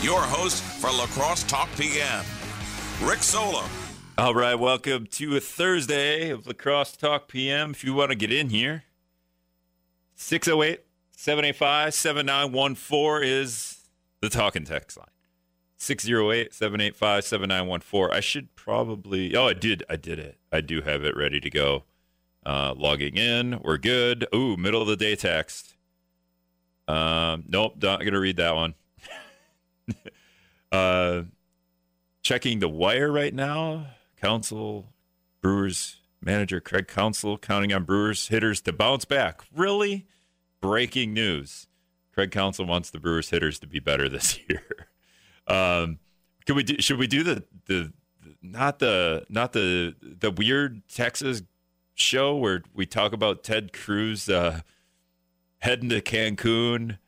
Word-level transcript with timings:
your 0.00 0.20
host 0.20 0.62
for 0.62 0.90
La 0.90 1.06
Crosse 1.06 1.42
Talk 1.42 1.68
PM, 1.76 2.24
Rick 3.02 3.18
Solom. 3.18 3.68
All 4.16 4.32
right, 4.32 4.54
welcome 4.54 5.06
to 5.06 5.36
a 5.36 5.40
Thursday 5.40 6.30
of 6.30 6.46
La 6.46 6.52
Crosse 6.52 6.96
Talk 6.96 7.26
PM. 7.26 7.72
If 7.72 7.82
you 7.82 7.94
want 7.94 8.10
to 8.10 8.14
get 8.14 8.32
in 8.32 8.50
here, 8.50 8.84
608 10.14 10.84
785 11.16 11.94
7914 11.94 13.28
is 13.28 13.88
the 14.20 14.28
talking 14.28 14.64
text 14.64 14.96
line. 14.98 15.06
608 15.78 16.54
785 16.54 17.24
7914. 17.24 18.16
I 18.16 18.20
should 18.20 18.54
probably, 18.54 19.34
oh, 19.34 19.48
I 19.48 19.52
did, 19.52 19.82
I 19.90 19.96
did 19.96 20.20
it. 20.20 20.38
I 20.52 20.60
do 20.60 20.80
have 20.82 21.02
it 21.04 21.16
ready 21.16 21.40
to 21.40 21.50
go. 21.50 21.84
Uh, 22.46 22.72
logging 22.76 23.16
in, 23.16 23.58
we're 23.62 23.78
good. 23.78 24.28
Ooh, 24.32 24.56
middle 24.56 24.80
of 24.80 24.86
the 24.88 24.96
day 24.96 25.16
text. 25.16 25.74
Um, 26.86 27.44
nope, 27.48 27.74
not 27.82 28.00
going 28.00 28.12
to 28.12 28.20
read 28.20 28.36
that 28.36 28.54
one. 28.54 28.74
uh, 30.72 31.22
checking 32.22 32.58
the 32.58 32.68
wire 32.68 33.10
right 33.10 33.34
now. 33.34 33.86
Counsell, 34.20 34.92
Brewers 35.40 35.96
manager 36.20 36.60
Craig 36.60 36.88
Counsell 36.88 37.38
counting 37.38 37.72
on 37.72 37.84
Brewers 37.84 38.28
hitters 38.28 38.60
to 38.62 38.72
bounce 38.72 39.04
back. 39.04 39.42
Really? 39.54 40.06
Breaking 40.60 41.14
news. 41.14 41.68
Craig 42.12 42.30
Counsell 42.30 42.66
wants 42.66 42.90
the 42.90 42.98
Brewers 42.98 43.30
hitters 43.30 43.58
to 43.60 43.66
be 43.66 43.78
better 43.78 44.08
this 44.08 44.38
year. 44.48 44.88
Um, 45.46 45.98
can 46.46 46.56
we 46.56 46.64
do, 46.64 46.76
should 46.80 46.98
we 46.98 47.06
do 47.06 47.22
the, 47.22 47.44
the 47.66 47.92
not 48.42 48.78
the 48.78 49.24
not 49.28 49.52
the 49.52 49.94
the 50.00 50.30
weird 50.30 50.82
Texas 50.88 51.42
show 51.94 52.36
where 52.36 52.62
we 52.74 52.86
talk 52.86 53.12
about 53.12 53.42
Ted 53.42 53.72
Cruz 53.72 54.28
uh, 54.28 54.60
heading 55.58 55.88
to 55.90 56.00
Cancun 56.00 56.98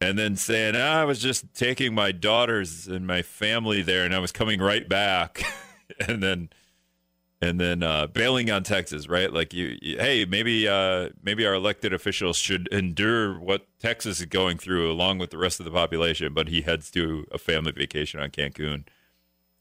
and 0.00 0.18
then 0.18 0.36
saying, 0.36 0.74
ah, 0.76 1.00
I 1.00 1.04
was 1.04 1.20
just 1.20 1.54
taking 1.54 1.94
my 1.94 2.12
daughters 2.12 2.86
and 2.86 3.06
my 3.06 3.22
family 3.22 3.82
there 3.82 4.04
and 4.04 4.14
I 4.14 4.18
was 4.18 4.32
coming 4.32 4.60
right 4.60 4.88
back. 4.88 5.42
and 6.08 6.22
then 6.22 6.48
and 7.44 7.60
then 7.60 7.82
uh, 7.82 8.06
bailing 8.06 8.50
on 8.50 8.62
Texas, 8.62 9.08
right? 9.08 9.32
Like 9.32 9.52
you, 9.52 9.76
you 9.82 9.98
hey, 9.98 10.24
maybe 10.24 10.66
uh, 10.66 11.10
maybe 11.22 11.46
our 11.46 11.54
elected 11.54 11.92
officials 11.92 12.36
should 12.36 12.68
endure 12.68 13.38
what 13.38 13.66
Texas 13.78 14.20
is 14.20 14.26
going 14.26 14.58
through 14.58 14.90
along 14.90 15.18
with 15.18 15.30
the 15.30 15.38
rest 15.38 15.60
of 15.60 15.64
the 15.64 15.70
population. 15.72 16.32
But 16.32 16.48
he 16.48 16.62
heads 16.62 16.90
to 16.92 17.26
a 17.30 17.38
family 17.38 17.72
vacation 17.72 18.20
on 18.20 18.30
Cancun, 18.30 18.84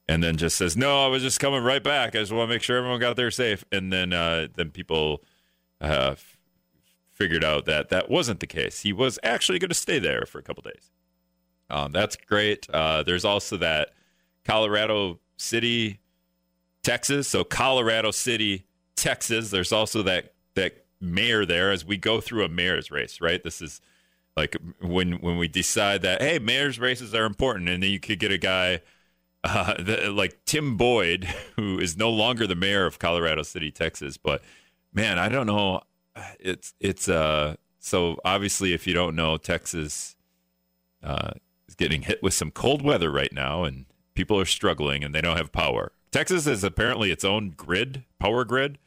and 0.07 0.23
then 0.23 0.37
just 0.37 0.55
says, 0.55 0.77
"No, 0.77 1.03
I 1.03 1.07
was 1.07 1.23
just 1.23 1.39
coming 1.39 1.63
right 1.63 1.83
back. 1.83 2.15
I 2.15 2.19
just 2.19 2.31
want 2.31 2.49
to 2.49 2.55
make 2.55 2.63
sure 2.63 2.77
everyone 2.77 2.99
got 2.99 3.15
there 3.15 3.31
safe." 3.31 3.65
And 3.71 3.91
then 3.91 4.13
uh, 4.13 4.47
then 4.55 4.71
people 4.71 5.21
uh, 5.81 6.15
figured 7.13 7.43
out 7.43 7.65
that 7.65 7.89
that 7.89 8.09
wasn't 8.09 8.39
the 8.39 8.47
case. 8.47 8.81
He 8.81 8.91
was 8.91 9.19
actually 9.23 9.59
going 9.59 9.69
to 9.69 9.75
stay 9.75 9.99
there 9.99 10.25
for 10.25 10.39
a 10.39 10.43
couple 10.43 10.63
days. 10.63 10.91
Um, 11.69 11.91
that's 11.91 12.15
great. 12.15 12.69
Uh, 12.69 13.03
there's 13.03 13.25
also 13.25 13.57
that 13.57 13.93
Colorado 14.43 15.19
City 15.37 15.99
Texas. 16.83 17.27
So 17.29 17.43
Colorado 17.43 18.11
City, 18.11 18.65
Texas. 18.95 19.49
There's 19.49 19.71
also 19.71 20.03
that 20.03 20.33
that 20.55 20.85
mayor 21.01 21.45
there 21.45 21.71
as 21.71 21.83
we 21.83 21.97
go 21.97 22.21
through 22.21 22.43
a 22.43 22.49
mayor's 22.49 22.91
race, 22.91 23.19
right? 23.21 23.43
This 23.43 23.61
is 23.61 23.81
like 24.37 24.55
when 24.81 25.13
when 25.13 25.37
we 25.37 25.47
decide 25.47 26.01
that 26.03 26.21
hey, 26.21 26.39
mayor's 26.39 26.79
races 26.79 27.15
are 27.15 27.25
important, 27.25 27.69
and 27.69 27.81
then 27.81 27.89
you 27.89 27.99
could 27.99 28.19
get 28.19 28.31
a 28.31 28.37
guy 28.37 28.81
uh, 29.43 29.73
the, 29.81 30.11
like 30.11 30.45
Tim 30.45 30.77
Boyd, 30.77 31.25
who 31.55 31.79
is 31.79 31.97
no 31.97 32.09
longer 32.09 32.45
the 32.45 32.55
mayor 32.55 32.85
of 32.85 32.99
Colorado 32.99 33.43
City, 33.43 33.71
Texas. 33.71 34.17
But 34.17 34.41
man, 34.93 35.17
I 35.17 35.29
don't 35.29 35.47
know. 35.47 35.81
It's 36.39 36.73
it's 36.79 37.09
uh 37.09 37.55
so 37.79 38.17
obviously 38.23 38.73
if 38.73 38.87
you 38.87 38.93
don't 38.93 39.15
know, 39.15 39.37
Texas 39.37 40.15
uh, 41.03 41.31
is 41.67 41.75
getting 41.75 42.03
hit 42.03 42.23
with 42.23 42.33
some 42.33 42.51
cold 42.51 42.81
weather 42.81 43.11
right 43.11 43.33
now, 43.33 43.63
and 43.63 43.85
people 44.15 44.39
are 44.39 44.45
struggling, 44.45 45.03
and 45.03 45.13
they 45.13 45.21
don't 45.21 45.37
have 45.37 45.51
power. 45.51 45.91
Texas 46.11 46.47
is 46.47 46.63
apparently 46.63 47.11
its 47.11 47.25
own 47.25 47.49
grid, 47.49 48.03
power 48.19 48.45
grid, 48.45 48.77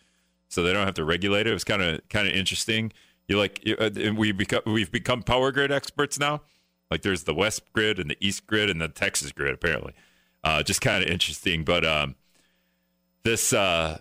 so 0.48 0.62
they 0.62 0.72
don't 0.72 0.86
have 0.86 0.94
to 0.94 1.04
regulate 1.04 1.42
it. 1.42 1.48
It 1.48 1.52
was 1.52 1.64
kind 1.64 1.82
of 1.82 2.00
kind 2.08 2.28
of 2.28 2.34
interesting. 2.34 2.92
You 3.28 3.38
like 3.38 3.62
uh, 3.78 3.90
we 4.16 4.32
become 4.32 4.62
we've 4.64 4.92
become 4.92 5.22
power 5.22 5.50
grid 5.52 5.72
experts 5.72 6.18
now. 6.18 6.42
Like 6.90 7.02
there's 7.02 7.24
the 7.24 7.34
West 7.34 7.62
grid 7.72 7.98
and 7.98 8.08
the 8.08 8.16
East 8.20 8.46
grid 8.46 8.70
and 8.70 8.80
the 8.80 8.88
Texas 8.88 9.32
grid 9.32 9.52
apparently. 9.52 9.92
Uh, 10.44 10.62
just 10.62 10.80
kind 10.80 11.02
of 11.02 11.10
interesting, 11.10 11.64
but 11.64 11.84
um, 11.84 12.14
this 13.24 13.52
uh, 13.52 13.98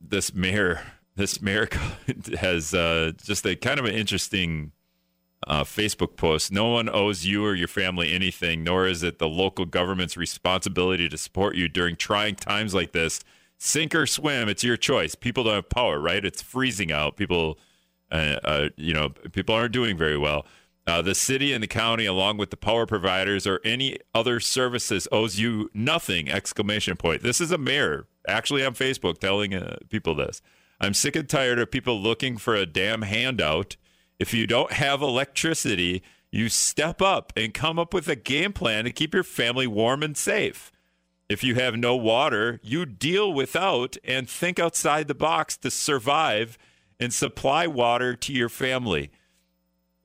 this 0.00 0.34
mayor 0.34 0.82
this 1.18 1.42
mayor 1.42 1.68
has 2.40 2.72
uh, 2.72 3.12
just 3.22 3.44
a 3.44 3.56
kind 3.56 3.78
of 3.78 3.84
an 3.84 3.94
interesting 3.94 4.72
uh, 5.46 5.64
Facebook 5.64 6.16
post. 6.16 6.50
No 6.50 6.68
one 6.68 6.88
owes 6.88 7.26
you 7.26 7.44
or 7.44 7.54
your 7.54 7.68
family 7.68 8.12
anything, 8.12 8.64
nor 8.64 8.86
is 8.86 9.02
it 9.02 9.18
the 9.18 9.28
local 9.28 9.66
government's 9.66 10.16
responsibility 10.16 11.08
to 11.08 11.18
support 11.18 11.56
you 11.56 11.68
during 11.68 11.96
trying 11.96 12.36
times 12.36 12.72
like 12.72 12.92
this. 12.92 13.20
Sink 13.58 13.94
or 13.94 14.06
swim, 14.06 14.48
it's 14.48 14.62
your 14.62 14.76
choice. 14.76 15.16
People 15.16 15.44
don't 15.44 15.54
have 15.54 15.68
power, 15.68 15.98
right? 15.98 16.24
It's 16.24 16.40
freezing 16.40 16.92
out. 16.92 17.16
People, 17.16 17.58
uh, 18.12 18.36
uh, 18.44 18.68
you 18.76 18.94
know, 18.94 19.10
people 19.32 19.54
aren't 19.54 19.72
doing 19.72 19.96
very 19.96 20.16
well. 20.16 20.46
Uh, 20.86 21.02
the 21.02 21.14
city 21.14 21.52
and 21.52 21.62
the 21.62 21.68
county, 21.68 22.06
along 22.06 22.38
with 22.38 22.50
the 22.50 22.56
power 22.56 22.86
providers 22.86 23.46
or 23.46 23.60
any 23.64 23.98
other 24.14 24.40
services, 24.40 25.06
owes 25.12 25.38
you 25.38 25.68
nothing! 25.74 26.30
Exclamation 26.30 26.96
point. 26.96 27.22
This 27.22 27.40
is 27.40 27.50
a 27.50 27.58
mayor 27.58 28.06
actually 28.26 28.64
on 28.64 28.74
Facebook 28.74 29.18
telling 29.18 29.52
uh, 29.52 29.76
people 29.90 30.14
this. 30.14 30.40
I'm 30.80 30.94
sick 30.94 31.16
and 31.16 31.28
tired 31.28 31.58
of 31.58 31.70
people 31.70 32.00
looking 32.00 32.36
for 32.36 32.54
a 32.54 32.66
damn 32.66 33.02
handout 33.02 33.76
if 34.18 34.34
you 34.34 34.46
don't 34.46 34.72
have 34.72 35.00
electricity, 35.00 36.02
you 36.30 36.48
step 36.48 37.00
up 37.00 37.32
and 37.36 37.54
come 37.54 37.78
up 37.78 37.94
with 37.94 38.08
a 38.08 38.16
game 38.16 38.52
plan 38.52 38.84
to 38.84 38.92
keep 38.92 39.14
your 39.14 39.22
family 39.22 39.66
warm 39.66 40.02
and 40.02 40.16
safe. 40.16 40.72
If 41.28 41.44
you 41.44 41.54
have 41.54 41.76
no 41.76 41.94
water, 41.94 42.58
you 42.62 42.84
deal 42.84 43.32
without 43.32 43.96
and 44.02 44.28
think 44.28 44.58
outside 44.58 45.08
the 45.08 45.14
box 45.14 45.56
to 45.58 45.70
survive 45.70 46.58
and 46.98 47.12
supply 47.12 47.66
water 47.66 48.16
to 48.16 48.32
your 48.32 48.48
family. 48.48 49.10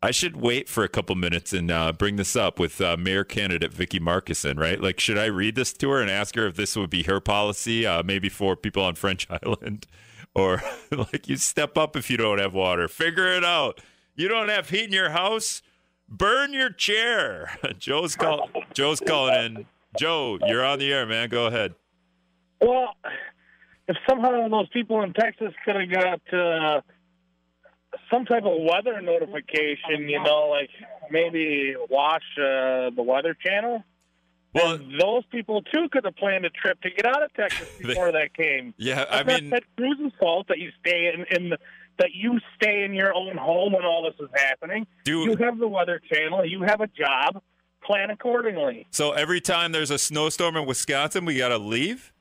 I 0.01 0.11
should 0.11 0.35
wait 0.35 0.67
for 0.67 0.83
a 0.83 0.89
couple 0.89 1.15
minutes 1.15 1.53
and 1.53 1.71
uh, 1.71 1.93
bring 1.93 2.17
this 2.17 2.35
up 2.35 2.59
with 2.59 2.81
uh, 2.81 2.97
Mayor 2.97 3.23
candidate 3.23 3.73
Vicki 3.73 4.01
Markussen, 4.01 4.59
right? 4.59 4.79
Like, 4.79 4.99
should 4.99 5.17
I 5.17 5.25
read 5.25 5.55
this 5.55 5.71
to 5.73 5.89
her 5.91 6.01
and 6.01 6.11
ask 6.11 6.35
her 6.35 6.45
if 6.45 6.55
this 6.55 6.75
would 6.75 6.89
be 6.89 7.03
her 7.03 7.21
policy, 7.21 7.87
uh, 7.87 8.03
maybe 8.03 8.27
for 8.27 8.57
people 8.57 8.83
on 8.83 8.95
French 8.95 9.27
Island? 9.43 9.87
Or, 10.35 10.61
like, 10.91 11.27
you 11.27 11.37
step 11.37 11.77
up 11.77 11.95
if 11.95 12.09
you 12.09 12.17
don't 12.17 12.39
have 12.39 12.53
water, 12.53 12.87
figure 12.87 13.27
it 13.27 13.43
out. 13.43 13.81
You 14.15 14.27
don't 14.27 14.49
have 14.49 14.69
heat 14.69 14.85
in 14.85 14.91
your 14.91 15.11
house? 15.11 15.61
Burn 16.07 16.53
your 16.53 16.69
chair. 16.69 17.57
Joe's 17.77 18.15
call. 18.15 18.49
Joe's 18.73 18.99
calling 18.99 19.57
in. 19.57 19.65
Joe, 19.97 20.39
you're 20.45 20.65
on 20.65 20.79
the 20.79 20.91
air, 20.91 21.05
man. 21.05 21.29
Go 21.29 21.45
ahead. 21.45 21.75
Well, 22.59 22.95
if 23.87 23.97
somehow 24.09 24.47
those 24.47 24.69
people 24.69 25.01
in 25.03 25.13
Texas 25.13 25.53
could 25.65 25.75
have 25.75 25.91
got 25.91 26.33
uh, 26.33 26.81
some 28.11 28.25
type 28.25 28.43
of 28.43 28.61
weather 28.61 29.01
notification, 29.01 30.07
you 30.07 30.21
know, 30.23 30.47
like 30.49 30.69
maybe 31.11 31.75
watch 31.89 32.23
uh, 32.37 32.89
the 32.95 33.03
Weather 33.03 33.35
Channel. 33.45 33.83
Well, 34.53 34.73
and 34.75 34.99
those 34.99 35.23
people 35.31 35.61
too 35.63 35.89
could 35.91 36.05
have 36.05 36.15
planned 36.15 36.45
a 36.45 36.49
trip 36.49 36.79
to 36.81 36.89
get 36.89 37.05
out 37.05 37.23
of 37.23 37.33
Texas 37.33 37.67
before 37.81 38.11
they, 38.11 38.19
that 38.19 38.33
came. 38.35 38.73
Yeah, 38.77 39.05
I 39.09 39.23
mean, 39.23 39.49
Ted 39.49 39.63
Cruz's 39.77 40.13
fault 40.19 40.47
that 40.49 40.59
you 40.59 40.71
stay 40.79 41.11
in, 41.13 41.25
in 41.35 41.49
the 41.49 41.57
that 41.99 42.09
you 42.13 42.39
stay 42.55 42.83
in 42.83 42.93
your 42.93 43.13
own 43.13 43.37
home 43.37 43.73
when 43.73 43.85
all 43.85 44.03
this 44.03 44.19
is 44.19 44.29
happening. 44.33 44.87
Do, 45.03 45.19
you 45.19 45.35
have 45.37 45.59
the 45.59 45.67
Weather 45.67 46.01
Channel. 46.11 46.45
You 46.45 46.63
have 46.63 46.81
a 46.81 46.87
job. 46.87 47.41
Plan 47.85 48.09
accordingly. 48.09 48.87
So 48.91 49.11
every 49.11 49.41
time 49.41 49.73
there's 49.73 49.91
a 49.91 49.97
snowstorm 49.97 50.55
in 50.55 50.65
Wisconsin, 50.65 51.25
we 51.25 51.37
got 51.37 51.49
to 51.49 51.57
leave? 51.57 52.13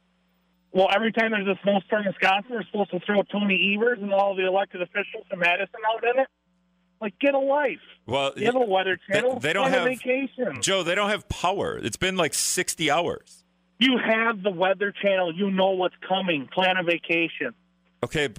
Well, 0.73 0.89
every 0.93 1.13
time 1.13 1.31
there's 1.31 1.47
a 1.47 1.59
snowstorm 1.63 2.03
in 2.03 2.09
Wisconsin, 2.09 2.51
we're 2.51 2.65
supposed 2.65 2.91
to 2.91 3.01
throw 3.07 3.23
Tony 3.23 3.77
Evers 3.77 3.99
and 4.03 4.13
all 4.13 4.35
the 4.35 4.45
elected 4.45 4.83
officials 4.83 5.25
from 5.31 5.39
Madison 5.39 5.81
out 5.95 6.03
in 6.03 6.21
it. 6.21 6.29
Like, 7.03 7.19
get 7.19 7.35
a 7.35 7.39
life. 7.39 7.81
Well, 8.07 8.33
you 8.37 8.47
have 8.47 8.55
a 8.55 8.61
Weather 8.61 8.97
Channel. 9.11 9.41
They, 9.41 9.49
they 9.49 9.53
don't 9.53 9.71
have 9.71 9.85
vacation. 9.85 10.63
Joe. 10.63 10.85
They 10.85 10.95
don't 10.95 11.11
have 11.11 11.29
power. 11.29 11.77
It's 11.77 11.97
been 11.97 12.17
like 12.17 12.33
sixty 12.33 12.91
hours. 12.91 13.45
You 13.79 13.99
have 13.99 14.43
the 14.43 14.51
Weather 14.51 14.95
Channel. 15.03 15.35
You 15.35 15.51
know 15.51 15.71
what's 15.71 15.97
coming. 16.09 16.49
Plan 16.53 16.77
a 16.77 16.85
vacation. 16.85 17.55
Okay, 18.05 18.31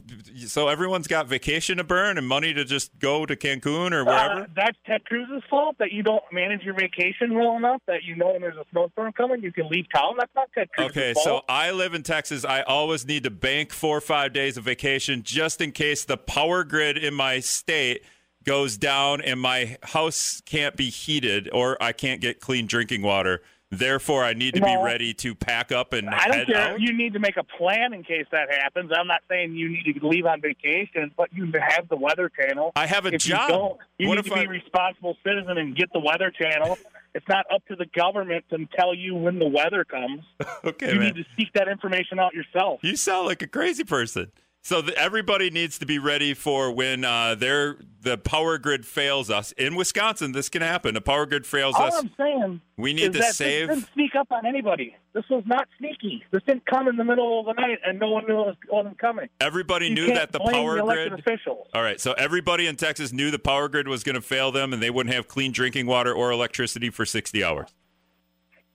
so 0.46 0.68
everyone's 0.68 1.08
got 1.08 1.28
vacation 1.28 1.78
to 1.78 1.86
burn 1.86 2.18
and 2.18 2.28
money 2.28 2.54
to 2.54 2.66
just 2.66 3.00
go 3.00 3.26
to 3.26 3.34
Cancun 3.34 3.94
or 3.94 4.04
wherever. 4.04 4.42
Uh, 4.42 4.46
that's 4.54 4.78
Ted 4.86 5.06
Cruz's 5.06 5.42
fault 5.50 5.78
that 5.80 5.94
you 5.94 6.04
don't 6.04 6.24
manage 6.34 6.64
your 6.64 6.74
vacation 6.74 7.34
well 7.34 7.56
enough. 7.56 7.82
That 7.88 8.04
you 8.04 8.18
know 8.18 8.34
when 8.34 8.42
there's 8.42 8.58
a 8.58 8.66
snowstorm 8.72 9.14
coming, 9.14 9.42
you 9.42 9.54
can 9.54 9.70
leave 9.70 9.86
town. 9.96 10.16
That's 10.20 10.36
not 10.36 10.50
Ted 10.54 10.70
Cruz's 10.74 10.92
okay, 10.92 11.14
fault. 11.14 11.24
so 11.24 11.42
I 11.48 11.72
live 11.72 11.94
in 11.94 12.04
Texas. 12.04 12.44
I 12.44 12.62
always 12.64 13.06
need 13.06 13.24
to 13.24 13.32
bank 13.32 13.72
four 13.72 13.98
or 13.98 14.02
five 14.02 14.34
days 14.34 14.58
of 14.58 14.66
vacation 14.66 15.24
just 15.24 15.62
in 15.62 15.72
case 15.72 16.04
the 16.04 16.18
power 16.18 16.66
grid 16.66 16.98
in 16.98 17.14
my 17.14 17.40
state 17.40 18.04
goes 18.46 18.78
down 18.78 19.22
and 19.22 19.40
my 19.40 19.78
house 19.84 20.42
can't 20.46 20.76
be 20.76 20.90
heated 20.90 21.50
or 21.54 21.82
I 21.82 21.92
can't 21.92 22.22
get 22.22 22.40
clean 22.40 22.66
drinking 22.68 23.02
water. 23.02 23.42
Therefore, 23.72 24.24
I 24.24 24.34
need 24.34 24.54
to 24.54 24.60
No. 24.60 24.68
be 24.68 24.84
ready 24.84 25.16
to 25.16 25.34
pack 25.34 25.72
up 25.72 25.94
and 25.94 26.08
I 26.08 26.26
don't 26.28 26.38
head 26.38 26.48
care. 26.48 26.58
out. 26.58 26.80
You 26.80 26.94
need 26.94 27.14
to 27.14 27.20
make 27.20 27.38
a 27.38 27.44
plan 27.44 27.92
in 27.94 28.04
case 28.04 28.28
that 28.32 28.48
happens. 28.52 28.92
I'm 28.96 29.08
not 29.08 29.22
saying 29.28 29.56
you 29.56 29.68
need 29.70 30.00
to 30.00 30.08
leave 30.08 30.28
on 30.28 30.42
vacation, 30.42 31.10
but 31.18 31.34
you 31.34 31.52
have 31.60 31.90
the 31.90 31.96
Weather 31.96 32.30
Channel. 32.30 32.72
I 32.76 32.86
have 32.86 33.08
a 33.08 33.14
if 33.16 33.22
job. 33.24 33.42
You, 33.42 33.48
don't, 33.56 33.78
you 33.98 34.08
What 34.10 34.16
need 34.16 34.20
if 34.20 34.26
to 34.26 34.34
be 34.36 34.40
I- 34.42 34.44
a 34.44 34.48
responsible 34.48 35.18
citizen 35.26 35.58
and 35.58 35.76
get 35.76 35.92
the 35.92 36.00
Weather 36.00 36.30
Channel 36.32 36.78
It's 37.16 37.28
not 37.28 37.46
up 37.54 37.64
to 37.68 37.76
the 37.76 37.86
government 37.96 38.44
to 38.50 38.66
tell 38.76 38.94
you 38.96 39.14
when 39.16 39.38
the 39.40 39.48
weather 39.48 39.84
comes. 39.86 40.22
Okay, 40.66 40.94
you 40.94 41.00
man. 41.00 41.14
need 41.14 41.16
to 41.16 41.26
seek 41.38 41.52
that 41.54 41.68
information 41.68 42.18
out 42.20 42.34
yourself. 42.34 42.80
You 42.84 42.96
sound 42.96 43.28
like 43.28 43.42
a 43.42 43.48
crazy 43.48 43.84
person. 43.84 44.32
So 44.66 44.82
the, 44.82 44.98
everybody 44.98 45.50
needs 45.50 45.78
to 45.80 45.86
be 45.86 46.00
ready 46.00 46.34
for 46.34 46.72
when 46.72 47.04
uh, 47.04 47.36
their 47.36 47.76
the 48.02 48.18
power 48.18 48.58
grid 48.58 48.86
fails 48.86 49.30
us 49.30 49.52
in 49.54 49.76
Wisconsin. 49.76 50.32
This 50.32 50.48
can 50.48 50.62
happen. 50.62 50.94
The 50.94 51.02
power 51.02 51.26
grid 51.26 51.46
fails 51.46 51.76
us. 51.76 51.94
All. 51.94 52.00
I'm 52.00 52.12
saying 52.18 52.62
We 52.78 52.94
need 52.94 53.12
to 53.12 53.24
save. 53.24 53.68
this 53.68 53.78
didn't 53.80 53.94
sneak 53.94 54.16
up 54.16 54.32
on 54.32 54.46
anybody. 54.46 54.96
This 55.12 55.26
was 55.30 55.44
not 55.46 55.68
sneaky. 55.78 56.24
This 56.32 56.42
didn't 56.44 56.66
come 56.66 56.88
in 56.88 56.96
the 56.96 57.04
middle 57.04 57.42
of 57.42 57.46
the 57.46 57.62
night 57.62 57.80
and 57.86 58.00
no 58.00 58.10
one 58.10 58.26
knew 58.26 58.40
it 58.42 58.58
was, 58.70 58.96
coming. 59.00 59.28
Everybody 59.42 59.88
You 59.88 59.96
knew 59.96 60.08
that 60.14 60.32
the 60.32 60.40
power 60.40 60.78
the 60.78 60.84
grid. 60.84 61.14
officials. 61.14 61.68
All 61.74 61.84
right, 61.84 62.00
so 62.00 62.14
everybody 62.14 62.68
in 62.68 62.78
Texas 62.78 63.12
knew 63.12 63.32
the 63.32 63.40
power 63.40 63.68
grid 63.68 63.88
was 63.90 64.04
going 64.04 64.16
to 64.16 64.22
fail 64.22 64.52
them, 64.52 64.72
and 64.72 64.82
they 64.82 64.90
wouldn't 64.90 65.14
have 65.14 65.28
clean 65.28 65.52
drinking 65.52 65.88
water 65.88 66.14
or 66.14 66.32
electricity 66.32 66.90
for 66.90 67.06
60 67.06 67.44
hours. 67.44 67.70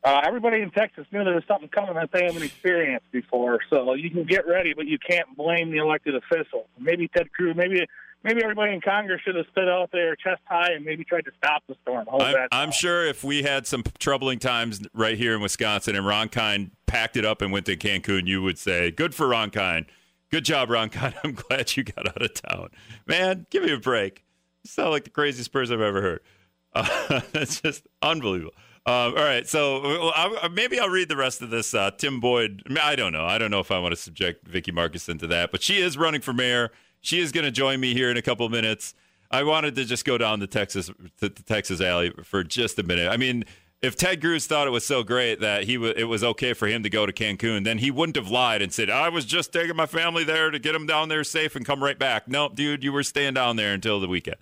Uh, 0.08 0.22
everybody 0.24 0.62
in 0.62 0.70
Texas 0.70 1.06
knew 1.12 1.22
there 1.22 1.34
was 1.34 1.44
something 1.46 1.68
coming 1.68 1.94
that 1.94 2.10
they 2.10 2.24
haven't 2.24 2.42
experienced 2.42 3.12
before. 3.12 3.58
So 3.68 3.92
you 3.92 4.08
can 4.08 4.24
get 4.24 4.48
ready, 4.48 4.72
but 4.72 4.86
you 4.86 4.98
can't 4.98 5.36
blame 5.36 5.70
the 5.70 5.76
elected 5.76 6.14
officials. 6.14 6.64
Maybe 6.78 7.08
Ted 7.08 7.30
Cruz, 7.30 7.54
maybe 7.54 7.86
maybe 8.24 8.42
everybody 8.42 8.72
in 8.72 8.80
Congress 8.80 9.20
should 9.22 9.34
have 9.34 9.44
stood 9.52 9.68
out 9.68 9.90
there 9.92 10.16
chest 10.16 10.40
high 10.46 10.72
and 10.72 10.82
maybe 10.82 11.04
tried 11.04 11.26
to 11.26 11.30
stop 11.36 11.62
the 11.68 11.76
storm. 11.82 12.06
I'm, 12.10 12.48
I'm 12.50 12.72
sure 12.72 13.04
if 13.04 13.22
we 13.22 13.42
had 13.42 13.66
some 13.66 13.84
troubling 13.98 14.38
times 14.38 14.80
right 14.94 15.18
here 15.18 15.34
in 15.34 15.42
Wisconsin 15.42 15.94
and 15.94 16.06
Ron 16.06 16.30
Kind 16.30 16.70
packed 16.86 17.18
it 17.18 17.26
up 17.26 17.42
and 17.42 17.52
went 17.52 17.66
to 17.66 17.76
Cancun, 17.76 18.26
you 18.26 18.40
would 18.40 18.56
say, 18.56 18.90
"Good 18.90 19.14
for 19.14 19.28
Ron 19.28 19.50
Kind. 19.50 19.84
Good 20.30 20.46
job, 20.46 20.70
Ron 20.70 20.88
Kind. 20.88 21.16
I'm 21.22 21.34
glad 21.34 21.76
you 21.76 21.84
got 21.84 22.08
out 22.08 22.22
of 22.22 22.32
town, 22.32 22.70
man. 23.06 23.46
Give 23.50 23.62
me 23.62 23.74
a 23.74 23.78
break. 23.78 24.24
You 24.64 24.70
sound 24.70 24.90
like 24.90 25.04
the 25.04 25.10
craziest 25.10 25.52
person 25.52 25.74
I've 25.74 25.82
ever 25.82 26.00
heard. 26.00 26.20
Uh, 26.74 27.20
that's 27.32 27.60
just 27.60 27.86
unbelievable." 28.00 28.54
Um, 28.86 29.14
all 29.16 29.24
right, 29.24 29.46
so 29.46 30.10
I, 30.14 30.48
maybe 30.48 30.80
I'll 30.80 30.88
read 30.88 31.08
the 31.08 31.16
rest 31.16 31.42
of 31.42 31.50
this. 31.50 31.74
Uh, 31.74 31.90
Tim 31.90 32.20
Boyd. 32.20 32.62
I, 32.80 32.96
don't 32.96 33.12
know. 33.12 33.26
I 33.26 33.36
don't 33.36 33.50
know 33.50 33.60
if 33.60 33.70
I 33.70 33.78
want 33.78 33.92
to 33.92 34.00
subject 34.00 34.46
Vicki 34.48 34.72
Markussen 34.72 35.18
to 35.20 35.26
that, 35.26 35.50
but 35.50 35.62
she 35.62 35.78
is 35.78 35.98
running 35.98 36.20
for 36.20 36.32
mayor. 36.32 36.70
She 37.00 37.20
is 37.20 37.30
going 37.32 37.44
to 37.44 37.50
join 37.50 37.80
me 37.80 37.92
here 37.92 38.10
in 38.10 38.16
a 38.16 38.22
couple 38.22 38.46
of 38.46 38.52
minutes. 38.52 38.94
I 39.30 39.42
wanted 39.42 39.74
to 39.76 39.84
just 39.84 40.04
go 40.04 40.16
down 40.16 40.40
the 40.40 40.46
Texas 40.46 40.90
the 41.18 41.28
Texas 41.28 41.80
alley 41.80 42.12
for 42.24 42.42
just 42.42 42.78
a 42.78 42.82
minute. 42.82 43.08
I 43.08 43.18
mean, 43.18 43.44
if 43.82 43.94
Ted 43.94 44.20
Cruz 44.20 44.46
thought 44.46 44.66
it 44.66 44.70
was 44.70 44.86
so 44.86 45.02
great 45.02 45.40
that 45.40 45.64
he 45.64 45.74
w- 45.74 45.92
it 45.96 46.04
was 46.04 46.24
okay 46.24 46.52
for 46.52 46.66
him 46.66 46.82
to 46.82 46.90
go 46.90 47.06
to 47.06 47.12
Cancun, 47.12 47.64
then 47.64 47.78
he 47.78 47.90
wouldn't 47.90 48.16
have 48.16 48.30
lied 48.30 48.62
and 48.62 48.72
said, 48.72 48.90
"I 48.90 49.08
was 49.08 49.24
just 49.24 49.52
taking 49.52 49.76
my 49.76 49.86
family 49.86 50.24
there 50.24 50.50
to 50.50 50.58
get 50.58 50.72
them 50.72 50.86
down 50.86 51.08
there 51.08 51.24
safe 51.24 51.54
and 51.54 51.64
come 51.64 51.82
right 51.82 51.98
back." 51.98 52.26
Nope, 52.26 52.56
dude, 52.56 52.82
you 52.82 52.92
were 52.92 53.02
staying 53.02 53.34
down 53.34 53.56
there 53.56 53.74
until 53.74 54.00
the 54.00 54.08
weekend. 54.08 54.38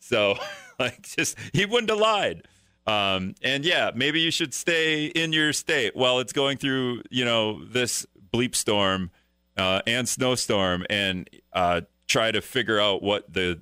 So, 0.00 0.36
like, 0.78 1.02
just 1.02 1.36
he 1.52 1.66
wouldn't 1.66 1.90
have 1.90 1.98
lied. 2.00 2.48
Um, 2.86 3.34
and 3.42 3.64
yeah, 3.64 3.90
maybe 3.94 4.20
you 4.20 4.30
should 4.30 4.54
stay 4.54 5.06
in 5.06 5.32
your 5.32 5.52
state 5.52 5.94
while 5.94 6.18
it's 6.18 6.32
going 6.32 6.56
through, 6.56 7.02
you 7.10 7.24
know, 7.24 7.64
this 7.64 8.06
bleep 8.32 8.54
storm 8.54 9.10
uh, 9.56 9.82
and 9.86 10.08
snowstorm, 10.08 10.86
and 10.88 11.28
uh, 11.52 11.82
try 12.08 12.30
to 12.30 12.40
figure 12.40 12.80
out 12.80 13.02
what 13.02 13.32
the 13.32 13.60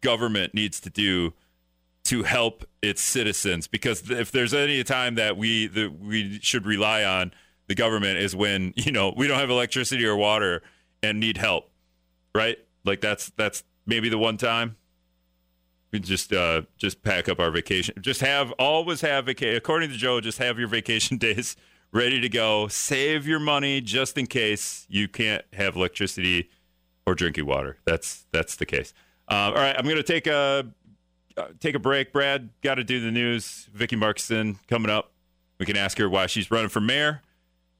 government 0.00 0.54
needs 0.54 0.80
to 0.80 0.90
do 0.90 1.32
to 2.04 2.22
help 2.22 2.64
its 2.80 3.00
citizens. 3.00 3.66
Because 3.66 4.10
if 4.10 4.30
there's 4.30 4.54
any 4.54 4.82
time 4.84 5.16
that 5.16 5.36
we 5.36 5.66
the, 5.66 5.88
we 5.88 6.38
should 6.40 6.66
rely 6.66 7.04
on 7.04 7.32
the 7.68 7.74
government 7.74 8.18
is 8.18 8.36
when 8.36 8.72
you 8.76 8.92
know 8.92 9.12
we 9.16 9.26
don't 9.26 9.38
have 9.38 9.50
electricity 9.50 10.04
or 10.04 10.16
water 10.16 10.62
and 11.02 11.18
need 11.18 11.36
help, 11.36 11.70
right? 12.34 12.58
Like 12.84 13.00
that's 13.00 13.30
that's 13.36 13.64
maybe 13.86 14.08
the 14.08 14.18
one 14.18 14.36
time 14.36 14.76
we 15.92 16.00
just 16.00 16.32
uh 16.32 16.62
just 16.78 17.02
pack 17.02 17.28
up 17.28 17.38
our 17.38 17.50
vacation. 17.50 17.94
Just 18.00 18.20
have 18.22 18.50
always 18.52 19.02
have 19.02 19.26
vacation. 19.26 19.56
According 19.56 19.90
to 19.90 19.96
Joe, 19.96 20.20
just 20.20 20.38
have 20.38 20.58
your 20.58 20.68
vacation 20.68 21.16
days 21.18 21.56
ready 21.92 22.20
to 22.20 22.28
go. 22.28 22.66
Save 22.68 23.26
your 23.26 23.38
money 23.38 23.80
just 23.80 24.16
in 24.18 24.26
case 24.26 24.86
you 24.88 25.06
can't 25.06 25.44
have 25.52 25.76
electricity 25.76 26.48
or 27.06 27.14
drinking 27.14 27.46
water. 27.46 27.78
That's 27.84 28.26
that's 28.32 28.56
the 28.56 28.66
case. 28.66 28.94
Um, 29.28 29.38
all 29.38 29.54
right, 29.54 29.76
I'm 29.78 29.84
to 29.96 30.02
take 30.02 30.26
a 30.26 30.66
uh, 31.36 31.46
take 31.60 31.74
a 31.74 31.78
break. 31.78 32.12
Brad, 32.12 32.50
got 32.62 32.76
to 32.76 32.84
do 32.84 33.00
the 33.00 33.10
news. 33.10 33.68
Vicki 33.72 33.96
Markussen 33.96 34.56
coming 34.66 34.90
up. 34.90 35.12
We 35.58 35.66
can 35.66 35.76
ask 35.76 35.98
her 35.98 36.08
why 36.08 36.26
she's 36.26 36.50
running 36.50 36.70
for 36.70 36.80
mayor, 36.80 37.22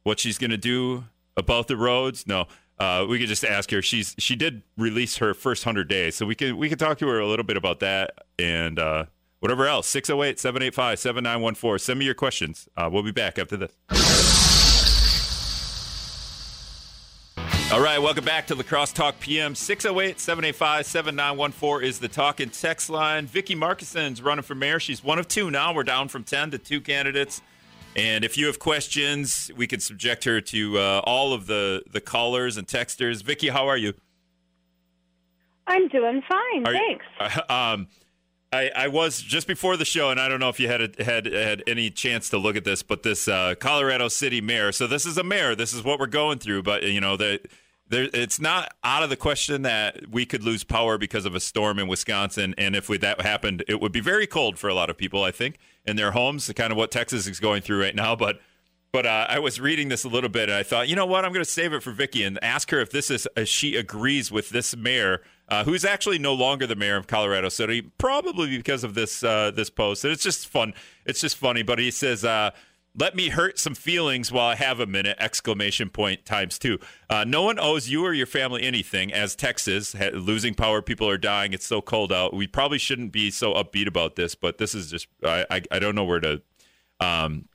what 0.05 0.20
she's 0.20 0.38
to 0.50 0.56
do 0.56 1.05
about 1.37 1.69
the 1.69 1.76
roads. 1.76 2.26
No, 2.26 2.47
uh, 2.82 3.06
we 3.06 3.17
could 3.20 3.29
just 3.29 3.44
ask 3.44 3.70
her. 3.70 3.81
She's 3.81 4.17
she 4.19 4.34
did 4.34 4.62
release 4.76 5.19
her 5.19 5.34
first 5.34 5.62
hundred 5.62 5.87
days, 5.87 6.17
so 6.17 6.26
we 6.26 6.34
can 6.34 6.56
we 6.56 6.69
can 6.69 6.79
talk 6.79 6.99
to 6.99 7.06
her 7.06 7.20
a 7.20 7.29
little 7.29 7.44
bit 7.44 7.56
about 7.56 7.79
that 7.79 8.11
and 8.40 8.76
uh, 8.76 9.05
whatever 9.38 9.69
else. 9.69 9.87
608 9.87 10.40
785 10.40 10.99
7914. 10.99 11.79
Send 11.79 11.99
me 12.00 12.05
your 12.05 12.14
questions. 12.14 12.69
Uh, 12.76 12.88
we'll 12.90 13.05
be 13.05 13.12
back 13.12 13.38
after 13.38 13.56
this. 13.56 13.70
All 17.73 17.81
right, 17.81 18.02
welcome 18.02 18.25
back 18.25 18.49
to 18.49 18.56
La 18.56 18.64
Crosse 18.64 18.93
Talk 18.93 19.20
PM. 19.20 19.55
608 19.55 20.19
785 20.19 20.84
7914 20.84 21.88
is 21.88 22.00
the 22.00 22.08
talk 22.08 22.40
and 22.40 22.52
text 22.52 22.90
line. 22.90 23.26
Vicki 23.26 23.55
Markussen's 23.55 24.20
running 24.20 24.43
for 24.43 24.56
mayor. 24.56 24.81
She's 24.81 25.05
one 25.05 25.20
of 25.20 25.29
two 25.29 25.52
now. 25.52 25.73
We're 25.73 25.84
down 25.84 26.08
from 26.08 26.25
10 26.25 26.50
to 26.50 26.58
two 26.58 26.81
candidates. 26.81 27.43
And 27.94 28.25
if 28.25 28.39
you 28.39 28.47
have 28.47 28.59
questions, 28.59 29.50
we 29.56 29.67
can 29.67 29.81
subject 29.81 30.25
her 30.25 30.41
to 30.41 30.79
uh, 30.79 31.00
all 31.05 31.33
of 31.33 31.47
the, 31.47 31.83
the 31.91 32.00
callers 32.00 32.56
and 32.56 32.67
texters. 32.67 33.23
Vicki, 33.23 33.49
how 33.49 33.69
are 33.69 33.77
you? 33.77 33.94
I'm 35.67 35.89
doing 35.89 36.23
fine, 36.29 36.67
Are 36.67 36.73
you- 36.73 36.79
thanks. 36.79 37.05
Uh, 37.49 37.53
um, 37.53 37.89
I, 38.53 38.71
I 38.77 38.89
was 38.89 39.23
just 39.23 39.47
before 39.47 39.79
the 39.79 39.85
show, 39.87 40.11
and 40.11 40.21
I 40.21 40.29
don't 40.29 40.39
know 40.39 40.50
if 40.50 40.61
you 40.61 40.69
had 40.69 40.83
a, 40.83 41.05
had 41.05 41.25
had 41.25 41.62
any 41.67 41.89
chance 41.89 42.29
to 42.31 42.39
look 42.39 42.55
at 42.55 42.65
this, 42.65 42.83
but 42.83 43.03
this 43.03 43.27
uh, 43.27 43.55
Colorado 43.59 44.09
City 44.09 44.43
mayor. 44.43 44.73
So 44.73 44.87
this 44.87 45.06
is 45.06 45.17
a 45.17 45.25
mayor. 45.25 45.55
This 45.55 45.73
is 45.73 45.83
what 45.83 45.99
we're 45.99 46.06
going 46.06 46.39
through. 46.39 46.62
But 46.62 46.83
you 46.83 47.00
know, 47.00 47.17
the, 47.17 47.41
there, 47.89 48.09
it's 48.12 48.39
not 48.39 48.75
out 48.85 49.03
of 49.03 49.09
the 49.09 49.17
question 49.17 49.62
that 49.62 50.11
we 50.11 50.27
could 50.27 50.44
lose 50.44 50.65
power 50.65 50.99
because 50.99 51.25
of 51.25 51.35
a 51.35 51.41
storm 51.41 51.79
in 51.79 51.89
Wisconsin. 51.89 52.55
And 52.59 52.77
if 52.77 52.91
we, 52.91 52.99
that 52.99 53.23
happened, 53.23 53.65
it 53.69 53.81
would 53.81 53.93
be 53.93 54.00
very 54.00 54.27
cold 54.27 54.59
for 54.59 54.69
a 54.69 54.75
lot 54.75 54.91
of 54.91 54.99
people. 54.99 55.25
I 55.25 55.31
think 55.31 55.56
in 55.84 55.96
their 55.96 56.12
homes, 56.12 56.50
kind 56.55 56.70
of 56.70 56.76
what 56.76 56.90
Texas 56.90 57.26
is 57.26 57.40
going 57.40 57.62
through 57.62 57.81
right 57.81 57.94
now. 57.94 58.14
But 58.17 58.40
but 58.93 59.06
uh, 59.06 59.26
I 59.29 59.38
was 59.38 59.58
reading 59.58 59.88
this 59.88 60.05
a 60.05 60.08
little 60.08 60.29
bit, 60.29 60.50
and 60.50 60.58
I 60.58 60.62
thought, 60.62 60.87
you 60.87 60.94
know 60.94 61.06
what, 61.06 61.25
I'm 61.25 61.32
going 61.32 61.44
to 61.44 61.50
save 61.50 61.73
it 61.73 61.82
for 61.82 61.93
Vicki 61.93 62.25
and 62.25 62.38
ask 62.44 62.70
her 62.70 62.81
if 62.81 62.90
this 62.90 63.11
is 63.11 63.26
if 63.37 63.49
she 63.49 63.75
agrees 63.76 64.31
with 64.31 64.50
this 64.50 64.76
mayor, 64.76 65.23
uh, 65.49 65.64
who's 65.64 65.84
actually 65.84 66.19
no 66.19 66.34
longer 66.34 66.67
the 66.67 66.76
mayor 66.76 66.96
of 66.96 67.06
Colorado 67.06 67.49
City, 67.49 67.81
probably 67.81 68.55
because 68.55 68.84
of 68.84 68.94
this 68.94 69.25
uh, 69.25 69.50
this 69.50 69.70
post. 69.70 70.05
And 70.05 70.12
it's 70.12 70.23
just 70.23 70.46
fun. 70.46 70.75
It's 71.06 71.20
just 71.20 71.38
funny. 71.38 71.62
But 71.62 71.79
he 71.79 71.90
says, 71.90 72.25
uh, 72.25 72.50
"Let 72.99 73.15
me 73.15 73.31
hurt 73.31 73.59
some 73.59 73.75
feelings 73.75 74.31
while 74.31 74.46
I 74.46 74.55
have 74.55 74.81
a 74.81 74.87
minute!" 74.87 75.17
Exclamation 75.19 75.91
point 75.91 76.25
times 76.25 76.58
two. 76.58 76.79
Uh, 77.08 77.25
no 77.25 77.43
one 77.43 77.58
owes 77.58 77.89
you 77.89 78.05
or 78.05 78.13
your 78.13 78.27
family 78.27 78.63
anything. 78.63 79.13
As 79.13 79.34
Texas 79.34 79.94
ha- 79.94 80.11
losing 80.13 80.55
power, 80.55 80.82
people 80.82 81.08
are 81.08 81.19
dying. 81.19 81.53
It's 81.53 81.67
so 81.67 81.81
cold 81.81 82.13
out. 82.13 82.34
We 82.34 82.46
probably 82.46 82.79
shouldn't 82.79 83.13
be 83.13 83.31
so 83.31 83.55
upbeat 83.55 83.87
about 83.87 84.17
this, 84.17 84.34
but 84.34 84.58
this 84.58 84.75
is 84.75 84.91
just 84.91 85.06
I 85.25 85.46
I, 85.51 85.63
I 85.70 85.79
don't 85.79 85.94
know 85.94 86.05
where 86.05 86.20
to. 86.20 86.43
Um, 87.01 87.49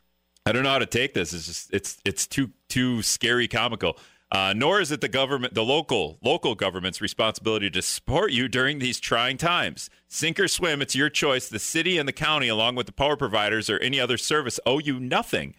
I 0.45 0.53
don't 0.53 0.63
know 0.63 0.69
how 0.69 0.79
to 0.79 0.85
take 0.85 1.13
this. 1.13 1.33
It's 1.33 1.45
just 1.45 1.73
it's 1.73 1.97
it's 2.05 2.25
too 2.25 2.51
too 2.69 3.01
scary 3.01 3.47
comical. 3.47 3.97
Uh, 4.29 4.53
nor 4.55 4.81
is 4.81 4.91
it 4.91 4.99
the 4.99 5.07
government, 5.07 5.53
the 5.53 5.63
local 5.63 6.17
local 6.21 6.53
government's 6.53 6.99
responsibility 6.99 7.69
to 7.69 7.81
support 7.81 8.31
you 8.31 8.49
during 8.49 8.79
these 8.79 8.99
trying 8.99 9.37
times. 9.37 9.89
Sink 10.07 10.39
or 10.39 10.49
swim, 10.49 10.81
it's 10.81 10.95
your 10.95 11.09
choice. 11.09 11.47
The 11.47 11.59
city 11.59 11.97
and 11.97 12.07
the 12.07 12.13
county, 12.13 12.49
along 12.49 12.75
with 12.75 12.87
the 12.87 12.91
power 12.91 13.15
providers 13.15 13.69
or 13.69 13.79
any 13.79 13.99
other 13.99 14.17
service, 14.17 14.59
owe 14.65 14.79
you 14.79 14.99
nothing. 14.99 15.55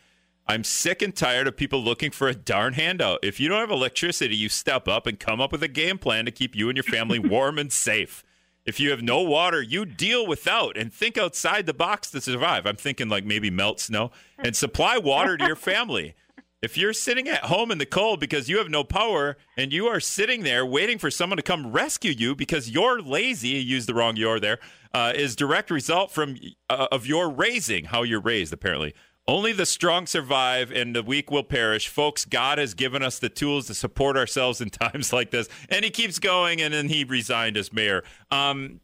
I'm 0.46 0.64
sick 0.64 1.02
and 1.02 1.14
tired 1.14 1.46
of 1.46 1.56
people 1.56 1.82
looking 1.82 2.10
for 2.10 2.28
a 2.28 2.34
darn 2.34 2.74
handout. 2.74 3.20
If 3.22 3.38
you 3.38 3.48
don't 3.48 3.60
have 3.60 3.70
electricity, 3.70 4.36
you 4.36 4.48
step 4.48 4.86
up 4.86 5.06
and 5.06 5.20
come 5.20 5.40
up 5.40 5.52
with 5.52 5.62
a 5.62 5.68
game 5.68 5.98
plan 5.98 6.24
to 6.26 6.30
keep 6.30 6.54
you 6.54 6.68
and 6.68 6.76
your 6.76 6.84
family 6.84 7.18
warm 7.18 7.58
and 7.58 7.72
safe. 7.72 8.22
If 8.66 8.78
you 8.78 8.90
have 8.90 9.02
no 9.02 9.22
water, 9.22 9.62
you 9.62 9.86
deal 9.86 10.26
without 10.26 10.76
and 10.76 10.92
think 10.92 11.16
outside 11.16 11.64
the 11.64 11.72
box 11.72 12.10
to 12.10 12.20
survive. 12.20 12.66
I'm 12.66 12.76
thinking 12.76 13.08
like 13.08 13.24
maybe 13.24 13.50
melt 13.50 13.80
snow 13.80 14.10
and 14.38 14.54
supply 14.54 14.98
water 14.98 15.38
to 15.38 15.46
your 15.46 15.56
family. 15.72 16.14
If 16.60 16.76
you're 16.76 16.92
sitting 16.92 17.28
at 17.28 17.44
home 17.44 17.70
in 17.70 17.78
the 17.78 17.86
cold 17.86 18.18
because 18.18 18.48
you 18.48 18.58
have 18.58 18.68
no 18.68 18.82
power 18.82 19.36
and 19.56 19.72
you 19.72 19.86
are 19.86 20.00
sitting 20.00 20.42
there 20.42 20.66
waiting 20.66 20.98
for 20.98 21.08
someone 21.08 21.36
to 21.36 21.42
come 21.42 21.70
rescue 21.70 22.10
you 22.10 22.34
because 22.34 22.68
you're 22.68 23.00
lazy, 23.00 23.50
use 23.50 23.86
the 23.86 23.94
wrong 23.94 24.16
you're 24.16 24.40
there, 24.40 24.58
uh, 24.92 25.12
is 25.14 25.36
direct 25.36 25.70
result 25.70 26.10
from 26.10 26.36
uh, 26.68 26.88
of 26.90 27.06
your 27.06 27.30
raising, 27.30 27.84
how 27.84 28.02
you're 28.02 28.20
raised 28.20 28.52
apparently. 28.52 28.92
Only 29.28 29.52
the 29.52 29.66
strong 29.66 30.06
survive 30.06 30.72
and 30.72 30.96
the 30.96 31.02
weak 31.04 31.30
will 31.30 31.44
perish. 31.44 31.86
Folks, 31.86 32.24
God 32.24 32.58
has 32.58 32.74
given 32.74 33.04
us 33.04 33.20
the 33.20 33.28
tools 33.28 33.68
to 33.68 33.74
support 33.74 34.16
ourselves 34.16 34.60
in 34.60 34.70
times 34.70 35.12
like 35.12 35.30
this. 35.30 35.48
And 35.68 35.84
he 35.84 35.92
keeps 35.92 36.18
going 36.18 36.60
and 36.60 36.74
then 36.74 36.88
he 36.88 37.04
resigned 37.04 37.56
as 37.56 37.72
mayor. 37.72 38.02
Um, 38.32 38.80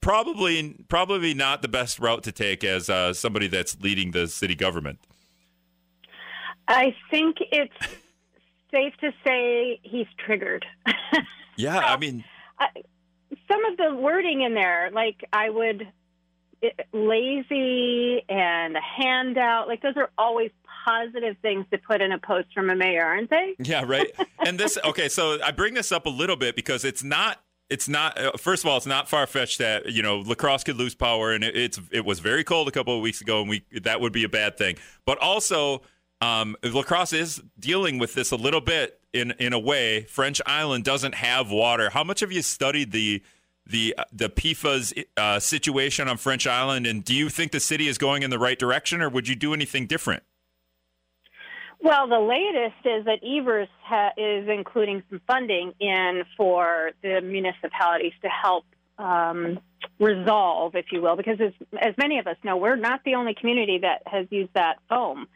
probably 0.00 0.84
probably 0.88 1.32
not 1.32 1.62
the 1.62 1.68
best 1.68 2.00
route 2.00 2.24
to 2.24 2.32
take 2.32 2.64
as 2.64 2.90
uh, 2.90 3.12
somebody 3.12 3.46
that's 3.46 3.80
leading 3.80 4.10
the 4.10 4.26
city 4.26 4.56
government. 4.56 4.98
I 6.68 6.94
think 7.10 7.36
it's 7.52 7.74
safe 8.70 8.94
to 9.00 9.12
say 9.24 9.80
he's 9.82 10.06
triggered. 10.18 10.64
Yeah, 11.56 11.78
I 11.78 11.96
mean, 11.96 12.24
Some 13.48 13.64
of 13.66 13.76
the 13.76 13.94
wording 13.94 14.42
in 14.42 14.54
there, 14.54 14.90
like 14.92 15.24
I 15.32 15.50
would 15.50 15.86
it, 16.60 16.80
lazy 16.92 18.22
and 18.28 18.76
a 18.76 18.80
handout. 18.80 19.68
Like 19.68 19.82
those 19.82 19.96
are 19.96 20.10
always 20.18 20.50
positive 20.84 21.36
things 21.42 21.66
to 21.70 21.78
put 21.78 22.00
in 22.00 22.12
a 22.12 22.18
post 22.18 22.48
from 22.54 22.70
a 22.70 22.74
mayor, 22.74 23.04
aren't 23.04 23.30
they? 23.30 23.54
Yeah, 23.64 23.84
right. 23.86 24.10
and 24.44 24.58
this 24.58 24.78
okay, 24.84 25.08
so 25.08 25.38
I 25.42 25.50
bring 25.52 25.74
this 25.74 25.92
up 25.92 26.06
a 26.06 26.10
little 26.10 26.36
bit 26.36 26.56
because 26.56 26.84
it's 26.84 27.04
not 27.04 27.40
it's 27.70 27.88
not 27.88 28.18
uh, 28.18 28.32
first 28.32 28.64
of 28.64 28.70
all 28.70 28.76
it's 28.76 28.86
not 28.86 29.08
far 29.08 29.26
fetched 29.26 29.58
that 29.58 29.92
you 29.92 30.02
know 30.02 30.18
La 30.18 30.34
Crosse 30.34 30.64
could 30.64 30.76
lose 30.76 30.94
power 30.94 31.32
and 31.32 31.42
it, 31.44 31.56
it's 31.56 31.80
it 31.90 32.04
was 32.04 32.18
very 32.20 32.44
cold 32.44 32.68
a 32.68 32.70
couple 32.70 32.94
of 32.94 33.00
weeks 33.00 33.20
ago 33.20 33.40
and 33.40 33.48
we 33.48 33.64
that 33.82 34.00
would 34.00 34.12
be 34.12 34.24
a 34.24 34.28
bad 34.28 34.58
thing 34.58 34.76
but 35.06 35.18
also 35.18 35.80
um, 36.24 36.56
La 36.62 36.82
Crosse 36.82 37.12
is 37.12 37.42
dealing 37.58 37.98
with 37.98 38.14
this 38.14 38.30
a 38.30 38.36
little 38.36 38.60
bit 38.60 39.00
in 39.12 39.32
in 39.32 39.52
a 39.52 39.58
way. 39.58 40.02
French 40.02 40.40
Island 40.46 40.84
doesn't 40.84 41.14
have 41.14 41.50
water. 41.50 41.90
How 41.90 42.04
much 42.04 42.20
have 42.20 42.32
you 42.32 42.42
studied 42.42 42.92
the 42.92 43.22
the 43.66 43.94
the 44.12 44.28
PFAS 44.28 45.04
uh, 45.16 45.38
situation 45.38 46.08
on 46.08 46.16
French 46.16 46.46
Island? 46.46 46.86
And 46.86 47.04
do 47.04 47.14
you 47.14 47.28
think 47.28 47.52
the 47.52 47.60
city 47.60 47.88
is 47.88 47.98
going 47.98 48.22
in 48.22 48.30
the 48.30 48.38
right 48.38 48.58
direction 48.58 49.00
or 49.02 49.08
would 49.08 49.28
you 49.28 49.34
do 49.34 49.54
anything 49.54 49.86
different? 49.86 50.22
Well, 51.80 52.08
the 52.08 52.18
latest 52.18 52.86
is 52.86 53.04
that 53.04 53.18
Evers 53.22 53.68
ha- 53.82 54.12
is 54.16 54.48
including 54.48 55.02
some 55.10 55.20
funding 55.26 55.74
in 55.80 56.24
for 56.34 56.92
the 57.02 57.20
municipalities 57.20 58.14
to 58.22 58.28
help 58.28 58.64
um, 58.98 59.60
resolve, 59.98 60.76
if 60.76 60.86
you 60.92 61.02
will, 61.02 61.16
because 61.16 61.38
as, 61.40 61.52
as 61.78 61.94
many 61.98 62.18
of 62.18 62.26
us 62.26 62.36
know, 62.42 62.56
we're 62.56 62.76
not 62.76 63.00
the 63.04 63.16
only 63.16 63.34
community 63.34 63.78
that 63.82 64.02
has 64.06 64.26
used 64.30 64.54
that 64.54 64.76
foam. 64.88 65.26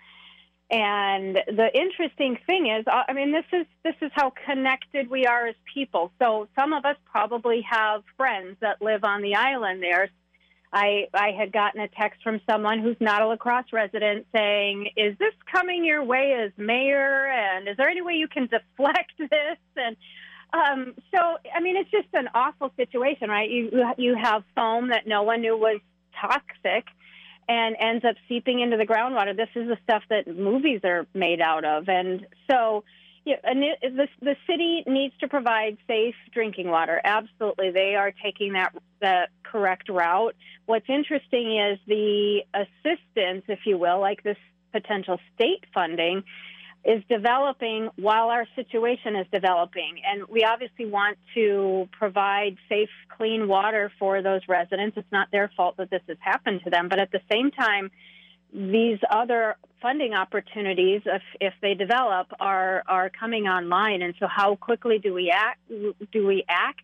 And 0.71 1.37
the 1.47 1.71
interesting 1.75 2.39
thing 2.47 2.67
is, 2.67 2.87
uh, 2.87 3.03
I 3.09 3.15
mean, 3.15 3.33
this 3.33 3.47
is 3.53 3.67
this 3.85 3.95
is 4.03 4.11
how 4.15 4.33
connected 4.45 5.09
we 5.09 5.25
are 5.25 5.47
as 5.47 5.55
people. 5.73 6.13
So 6.21 6.49
some 6.59 6.75
of 6.75 6.85
us 6.85 6.97
probably 7.11 7.63
have 7.63 8.03
friends 8.19 8.59
that 8.61 8.83
live 8.83 9.03
on 9.03 9.23
the 9.23 9.35
island 9.35 9.83
there. 9.83 10.11
I 10.71 11.09
I 11.15 11.31
had 11.31 11.53
gotten 11.53 11.81
a 11.81 11.89
text 11.89 12.23
from 12.23 12.43
someone 12.49 12.81
who's 12.81 12.99
not 13.01 13.23
a 13.23 13.27
La 13.27 13.37
Crosse 13.37 13.73
resident 13.73 14.27
saying, 14.35 14.91
"Is 14.95 15.17
this 15.17 15.33
coming 15.51 15.87
your 15.87 16.05
way 16.05 16.35
as 16.35 16.53
mayor? 16.59 17.29
And 17.29 17.67
is 17.67 17.79
there 17.79 17.89
any 17.89 18.03
way 18.03 18.15
you 18.15 18.29
can 18.29 18.47
deflect 18.47 19.13
this?" 19.19 19.59
And 19.75 19.97
um, 20.53 20.95
so, 21.15 21.39
I 21.55 21.61
mean, 21.61 21.77
it's 21.79 21.91
just 21.91 22.09
an 22.13 22.29
awful 22.35 22.73
situation, 22.77 23.31
right? 23.31 23.49
You 23.49 23.95
you 23.97 24.17
have 24.17 24.45
foam 24.55 24.89
that 24.91 25.07
no 25.07 25.23
one 25.23 25.41
knew 25.41 25.57
was 25.57 25.81
toxic, 26.21 26.85
and 27.49 27.77
ends 27.81 28.05
up 28.05 28.17
seeping 28.29 28.61
into 28.61 28.77
the 28.77 28.87
groundwater. 28.87 29.37
This 29.37 29.49
is 29.55 29.69
the 29.69 29.79
stuff 29.83 30.03
that 30.11 30.27
movies 30.27 30.81
are 30.85 31.07
made 31.15 31.41
out 31.41 31.65
of, 31.65 31.89
and 31.89 32.27
so 32.51 32.85
and 33.45 33.63
it, 33.63 33.79
the 33.83 34.09
the 34.21 34.37
city 34.47 34.85
needs 34.87 35.15
to 35.21 35.29
provide 35.29 35.77
safe 35.87 36.15
drinking 36.33 36.69
water. 36.69 37.01
Absolutely, 37.05 37.71
they 37.71 37.95
are 37.95 38.13
taking 38.23 38.53
that 38.55 38.75
the 39.01 39.29
correct 39.43 39.89
route. 39.89 40.35
What's 40.67 40.89
interesting 40.89 41.59
is 41.59 41.79
the 41.87 42.41
assistance, 42.55 43.45
if 43.49 43.61
you 43.65 43.79
will, 43.79 44.01
like 44.01 44.23
this 44.23 44.37
potential 44.73 45.19
state 45.35 45.65
funding, 45.73 46.23
is 46.85 47.03
developing 47.09 47.89
while 47.97 48.29
our 48.29 48.47
situation 48.55 49.17
is 49.17 49.27
developing. 49.33 50.01
And 50.07 50.27
we 50.29 50.45
obviously 50.45 50.87
want 50.87 51.19
to 51.35 51.89
provide 51.93 52.57
safe, 52.69 52.89
clean 53.17 53.49
water 53.49 53.91
for 53.99 54.23
those 54.23 54.43
residents. 54.49 54.97
It's 54.97 55.13
not 55.13 55.31
their 55.31 55.51
fault 55.57 55.77
that 55.79 55.91
this 55.91 56.03
has 56.09 56.17
happened 56.21 56.63
to 56.65 56.71
them, 56.71 56.89
but 56.89 56.99
at 56.99 57.11
the 57.11 57.21
same 57.31 57.51
time, 57.51 57.91
these 58.53 58.99
other 59.11 59.57
funding 59.83 60.15
opportunities, 60.15 61.03
if, 61.05 61.23
if 61.41 61.55
they 61.61 61.75
develop, 61.75 62.29
are 62.41 62.83
are 62.87 63.11
coming 63.11 63.47
online. 63.47 64.01
And 64.03 64.15
so, 64.19 64.27
how 64.27 64.57
quickly 64.57 64.99
do 64.99 65.13
we 65.13 65.31
act? 65.31 65.61
Do 65.69 66.27
we 66.27 66.45
act? 66.49 66.83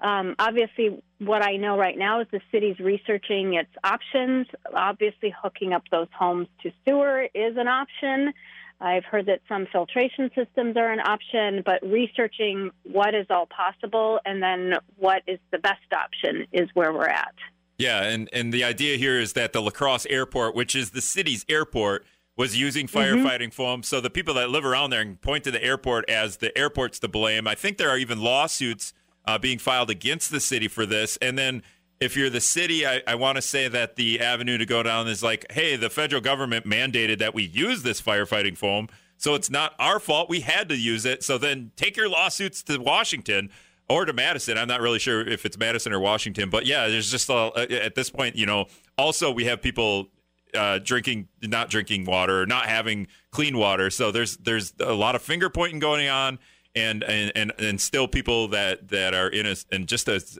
Um, 0.00 0.36
obviously, 0.38 1.02
what 1.18 1.42
I 1.42 1.56
know 1.56 1.76
right 1.76 1.96
now 1.96 2.20
is 2.20 2.28
the 2.30 2.40
city's 2.52 2.78
researching 2.78 3.54
its 3.54 3.70
options. 3.82 4.46
Obviously, 4.72 5.34
hooking 5.42 5.72
up 5.72 5.82
those 5.90 6.08
homes 6.16 6.48
to 6.62 6.72
sewer 6.84 7.22
is 7.34 7.56
an 7.56 7.68
option. 7.68 8.32
I've 8.80 9.04
heard 9.04 9.26
that 9.26 9.40
some 9.48 9.66
filtration 9.72 10.30
systems 10.34 10.76
are 10.76 10.90
an 10.90 11.00
option, 11.00 11.62
but 11.64 11.82
researching 11.82 12.70
what 12.84 13.14
is 13.14 13.26
all 13.28 13.46
possible 13.46 14.20
and 14.24 14.42
then 14.42 14.74
what 14.96 15.22
is 15.26 15.38
the 15.50 15.58
best 15.58 15.92
option 15.92 16.46
is 16.52 16.68
where 16.74 16.92
we're 16.92 17.06
at. 17.06 17.34
Yeah, 17.78 18.02
and, 18.02 18.28
and 18.32 18.52
the 18.52 18.64
idea 18.64 18.96
here 18.96 19.18
is 19.18 19.32
that 19.34 19.52
the 19.52 19.62
La 19.62 19.70
Crosse 19.70 20.06
airport, 20.06 20.54
which 20.54 20.74
is 20.74 20.90
the 20.90 21.00
city's 21.00 21.44
airport, 21.48 22.04
was 22.36 22.56
using 22.56 22.86
mm-hmm. 22.86 22.98
firefighting 22.98 23.48
mm-hmm. 23.48 23.50
foam. 23.50 23.82
So 23.82 24.00
the 24.00 24.10
people 24.10 24.34
that 24.34 24.50
live 24.50 24.64
around 24.64 24.90
there 24.90 25.00
and 25.00 25.20
point 25.20 25.44
to 25.44 25.50
the 25.50 25.62
airport 25.62 26.08
as 26.08 26.38
the 26.38 26.56
airport's 26.56 26.98
to 27.00 27.08
blame. 27.08 27.46
I 27.46 27.54
think 27.54 27.78
there 27.78 27.90
are 27.90 27.98
even 27.98 28.20
lawsuits 28.20 28.92
uh, 29.26 29.38
being 29.38 29.58
filed 29.58 29.90
against 29.90 30.30
the 30.30 30.40
city 30.40 30.68
for 30.68 30.86
this. 30.86 31.18
And 31.20 31.36
then 31.36 31.62
if 32.00 32.16
you're 32.16 32.30
the 32.30 32.40
city, 32.40 32.86
I, 32.86 33.02
I 33.06 33.14
want 33.16 33.36
to 33.36 33.42
say 33.42 33.68
that 33.68 33.96
the 33.96 34.20
avenue 34.20 34.58
to 34.58 34.66
go 34.66 34.82
down 34.82 35.08
is 35.08 35.22
like, 35.22 35.50
hey, 35.50 35.76
the 35.76 35.90
federal 35.90 36.22
government 36.22 36.64
mandated 36.64 37.18
that 37.18 37.34
we 37.34 37.44
use 37.44 37.82
this 37.82 38.00
firefighting 38.00 38.56
foam. 38.56 38.88
So 39.16 39.34
it's 39.34 39.50
not 39.50 39.74
our 39.78 39.98
fault. 39.98 40.28
We 40.28 40.40
had 40.40 40.68
to 40.68 40.76
use 40.76 41.04
it. 41.04 41.24
So 41.24 41.38
then 41.38 41.72
take 41.76 41.96
your 41.96 42.08
lawsuits 42.08 42.62
to 42.64 42.78
Washington 42.78 43.50
or 43.88 44.04
to 44.04 44.12
Madison. 44.12 44.56
I'm 44.56 44.68
not 44.68 44.80
really 44.80 45.00
sure 45.00 45.26
if 45.26 45.44
it's 45.44 45.58
Madison 45.58 45.92
or 45.92 45.98
Washington, 45.98 46.50
but 46.50 46.66
yeah, 46.66 46.86
there's 46.86 47.10
just 47.10 47.28
a, 47.28 47.84
at 47.84 47.94
this 47.94 48.10
point, 48.10 48.36
you 48.36 48.46
know. 48.46 48.66
Also, 48.96 49.32
we 49.32 49.44
have 49.46 49.60
people 49.60 50.08
uh, 50.54 50.78
drinking, 50.78 51.28
not 51.42 51.68
drinking 51.68 52.04
water, 52.04 52.46
not 52.46 52.66
having 52.66 53.08
clean 53.32 53.58
water. 53.58 53.90
So 53.90 54.12
there's 54.12 54.36
there's 54.38 54.72
a 54.80 54.92
lot 54.92 55.14
of 55.14 55.22
finger 55.22 55.50
pointing 55.50 55.78
going 55.78 56.08
on, 56.08 56.38
and 56.74 57.02
and 57.02 57.32
and, 57.34 57.52
and 57.58 57.80
still 57.80 58.06
people 58.06 58.48
that 58.48 58.88
that 58.88 59.14
are 59.14 59.28
in 59.28 59.46
a 59.46 59.56
and 59.72 59.86
just 59.88 60.08
as 60.08 60.38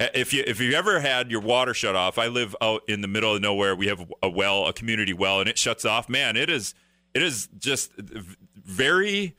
Uh, 0.00 0.06
if 0.14 0.32
you 0.32 0.44
if 0.46 0.60
you 0.60 0.72
ever 0.72 1.00
had 1.00 1.30
your 1.30 1.40
water 1.40 1.74
shut 1.74 1.96
off, 1.96 2.18
I 2.18 2.28
live 2.28 2.54
out 2.60 2.82
in 2.88 3.00
the 3.00 3.08
middle 3.08 3.34
of 3.34 3.42
nowhere. 3.42 3.74
We 3.74 3.88
have 3.88 4.10
a 4.22 4.28
well, 4.28 4.66
a 4.66 4.72
community 4.72 5.12
well, 5.12 5.40
and 5.40 5.48
it 5.48 5.58
shuts 5.58 5.84
off. 5.84 6.08
Man, 6.08 6.36
it 6.36 6.48
is 6.48 6.74
it 7.14 7.22
is 7.22 7.48
just 7.58 7.92
very 7.96 9.36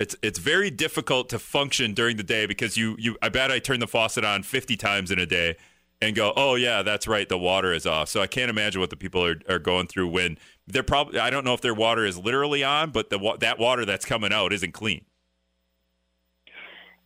it's 0.00 0.16
it's 0.22 0.38
very 0.38 0.70
difficult 0.70 1.28
to 1.28 1.38
function 1.38 1.94
during 1.94 2.16
the 2.16 2.22
day 2.22 2.46
because 2.46 2.76
you 2.76 2.96
you 2.98 3.16
I 3.22 3.28
bet 3.28 3.52
I 3.52 3.58
turn 3.60 3.80
the 3.80 3.86
faucet 3.86 4.24
on 4.24 4.42
50 4.42 4.76
times 4.76 5.10
in 5.10 5.18
a 5.18 5.26
day 5.26 5.56
and 6.00 6.16
go, 6.16 6.32
"Oh 6.34 6.56
yeah, 6.56 6.82
that's 6.82 7.06
right, 7.06 7.28
the 7.28 7.38
water 7.38 7.72
is 7.72 7.86
off." 7.86 8.08
So 8.08 8.20
I 8.20 8.26
can't 8.26 8.50
imagine 8.50 8.80
what 8.80 8.90
the 8.90 8.96
people 8.96 9.24
are, 9.24 9.36
are 9.48 9.58
going 9.58 9.86
through 9.86 10.08
when 10.08 10.38
they're 10.66 10.82
probably 10.82 11.20
I 11.20 11.30
don't 11.30 11.44
know 11.44 11.54
if 11.54 11.60
their 11.60 11.74
water 11.74 12.04
is 12.04 12.18
literally 12.18 12.64
on, 12.64 12.90
but 12.90 13.10
the 13.10 13.36
that 13.40 13.58
water 13.60 13.84
that's 13.84 14.04
coming 14.04 14.32
out 14.32 14.52
isn't 14.52 14.72
clean. 14.72 15.04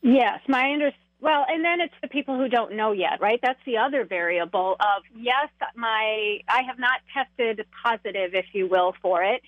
Yes, 0.01 0.41
my 0.49 0.73
under 0.73 0.93
well, 1.25 1.47
and 1.49 1.65
then 1.65 1.81
it's 1.81 1.95
the 2.03 2.09
people 2.09 2.37
who 2.37 2.49
don't 2.49 2.77
know 2.77 2.93
yet, 2.93 3.19
right? 3.19 3.41
That's 3.43 3.59
the 3.65 3.79
other 3.79 4.05
variable 4.05 4.77
of 4.79 5.03
yes, 5.17 5.49
my 5.75 6.41
I 6.47 6.63
have 6.69 6.79
not 6.79 7.01
tested 7.15 7.65
positive, 7.83 8.35
if 8.35 8.45
you 8.53 8.69
will, 8.69 8.95
for 9.01 9.23
it, 9.23 9.41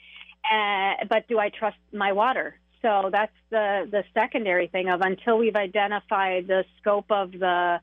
uh, 0.50 1.04
but 1.06 1.28
do 1.28 1.38
I 1.38 1.50
trust 1.50 1.76
my 1.92 2.12
water? 2.12 2.56
So 2.80 3.10
that's 3.12 3.36
the 3.50 3.86
the 3.90 4.04
secondary 4.14 4.68
thing 4.68 4.88
of 4.88 5.02
until 5.02 5.36
we've 5.36 5.54
identified 5.54 6.46
the 6.46 6.64
scope 6.80 7.10
of 7.10 7.32
the 7.32 7.80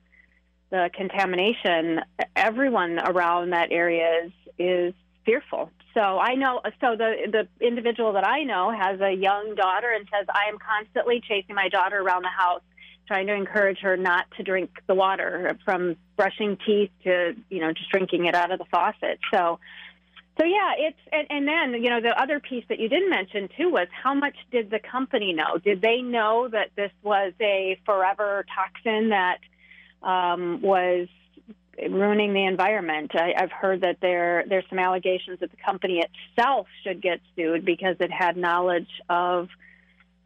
the 0.72 0.90
contamination, 0.92 2.02
everyone 2.36 2.98
around 2.98 3.52
that 3.52 3.72
area 3.72 4.26
is 4.26 4.32
is 4.58 4.94
fearful. 5.24 5.70
So 5.94 6.02
I 6.18 6.34
know. 6.34 6.62
So 6.82 6.96
the 6.96 7.12
the 7.32 7.48
individual 7.64 8.14
that 8.14 8.26
I 8.28 8.42
know 8.44 8.72
has 8.72 9.00
a 9.02 9.12
young 9.12 9.54
daughter 9.54 9.92
and 9.92 10.08
says 10.12 10.26
I 10.34 10.50
am 10.50 10.58
constantly 10.58 11.22
chasing 11.22 11.54
my 11.54 11.70
daughter 11.70 12.00
around 12.02 12.24
the 12.24 12.36
house, 12.36 12.64
trying 13.08 13.28
to 13.28 13.34
encourage 13.34 13.80
her 13.80 13.98
not 13.98 14.26
to 14.38 14.44
drink 14.44 14.72
the 14.88 14.96
water, 14.96 15.58
from 15.66 15.96
brushing 16.16 16.58
teeth 16.66 16.92
to 17.04 17.36
you 17.50 17.60
know 17.60 17.74
just 17.74 17.90
drinking 17.90 18.26
it 18.26 18.36
out 18.36 18.52
of 18.52 18.60
the 18.60 18.66
faucet. 18.66 19.20
So 19.34 19.60
so 20.40 20.46
yeah, 20.46 20.74
it's 20.78 20.98
and, 21.12 21.28
and 21.30 21.48
then 21.48 21.84
you 21.84 21.90
know 21.90 22.02
the 22.02 22.20
other 22.20 22.40
piece 22.40 22.66
that 22.70 22.80
you 22.80 22.90
didn't 22.90 23.10
mention 23.10 23.50
too 23.56 23.70
was 23.70 23.88
how 23.92 24.14
much 24.14 24.36
did 24.52 24.72
the 24.72 24.80
company 24.80 25.34
know? 25.34 25.58
Did 25.64 25.82
they 25.82 26.02
know 26.02 26.48
that 26.48 26.70
this 26.76 26.92
was 27.04 27.34
a 27.40 27.80
forever 27.86 28.46
toxin 28.56 29.10
that 29.10 29.40
um, 30.02 30.62
was 30.62 31.08
ruining 31.78 32.34
the 32.34 32.46
environment? 32.46 33.12
I, 33.14 33.34
I've 33.38 33.52
heard 33.52 33.82
that 33.82 33.98
there 34.02 34.44
there's 34.48 34.66
some 34.70 34.80
allegations 34.80 35.40
that 35.42 35.52
the 35.52 35.58
company 35.64 36.02
itself 36.02 36.66
should 36.84 37.00
get 37.00 37.20
sued 37.36 37.64
because 37.64 37.98
it 38.00 38.12
had 38.12 38.36
knowledge 38.36 38.90
of 39.10 39.50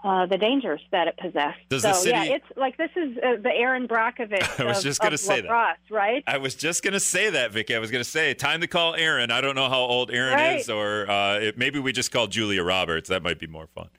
uh, 0.04 0.25
the 0.25 0.38
dangers 0.38 0.82
that 0.92 1.08
it 1.08 1.18
possessed. 1.18 1.58
Does 1.70 1.82
so 1.82 1.94
city... 1.94 2.12
yeah, 2.12 2.36
it's 2.36 2.46
like 2.56 2.77
this 2.77 2.92
is 2.96 3.18
uh, 3.18 3.36
the 3.42 3.51
Erin 3.54 3.88
Brockovich. 3.88 4.60
I 4.60 4.66
was 4.66 4.77
of, 4.77 4.84
just 4.84 5.01
going 5.01 5.12
to 5.12 5.18
say 5.18 5.42
that, 5.42 5.77
right? 5.89 6.24
I 6.27 6.38
was 6.38 6.56
just 6.56 6.84
going 6.84 6.94
to 6.94 7.00
say 7.00 7.30
that, 7.32 7.51
Vicki. 7.51 7.75
I 7.75 7.80
was 7.80 7.92
going 7.92 8.04
to 8.04 8.10
say 8.10 8.34
time 8.34 8.62
to 8.62 8.68
call 8.68 8.96
Erin. 8.96 9.32
I 9.32 9.42
don't 9.42 9.56
know 9.56 9.70
how 9.70 9.80
old 9.80 10.12
Erin 10.12 10.34
right. 10.34 10.60
is, 10.60 10.70
or 10.70 11.10
uh, 11.10 11.39
it, 11.39 11.58
maybe 11.58 11.80
we 11.80 11.92
just 11.92 12.12
call 12.12 12.27
Julia 12.27 12.63
Roberts. 12.63 13.10
That 13.10 13.24
might 13.24 13.39
be 13.39 13.48
more 13.48 13.68
fun. 13.68 13.89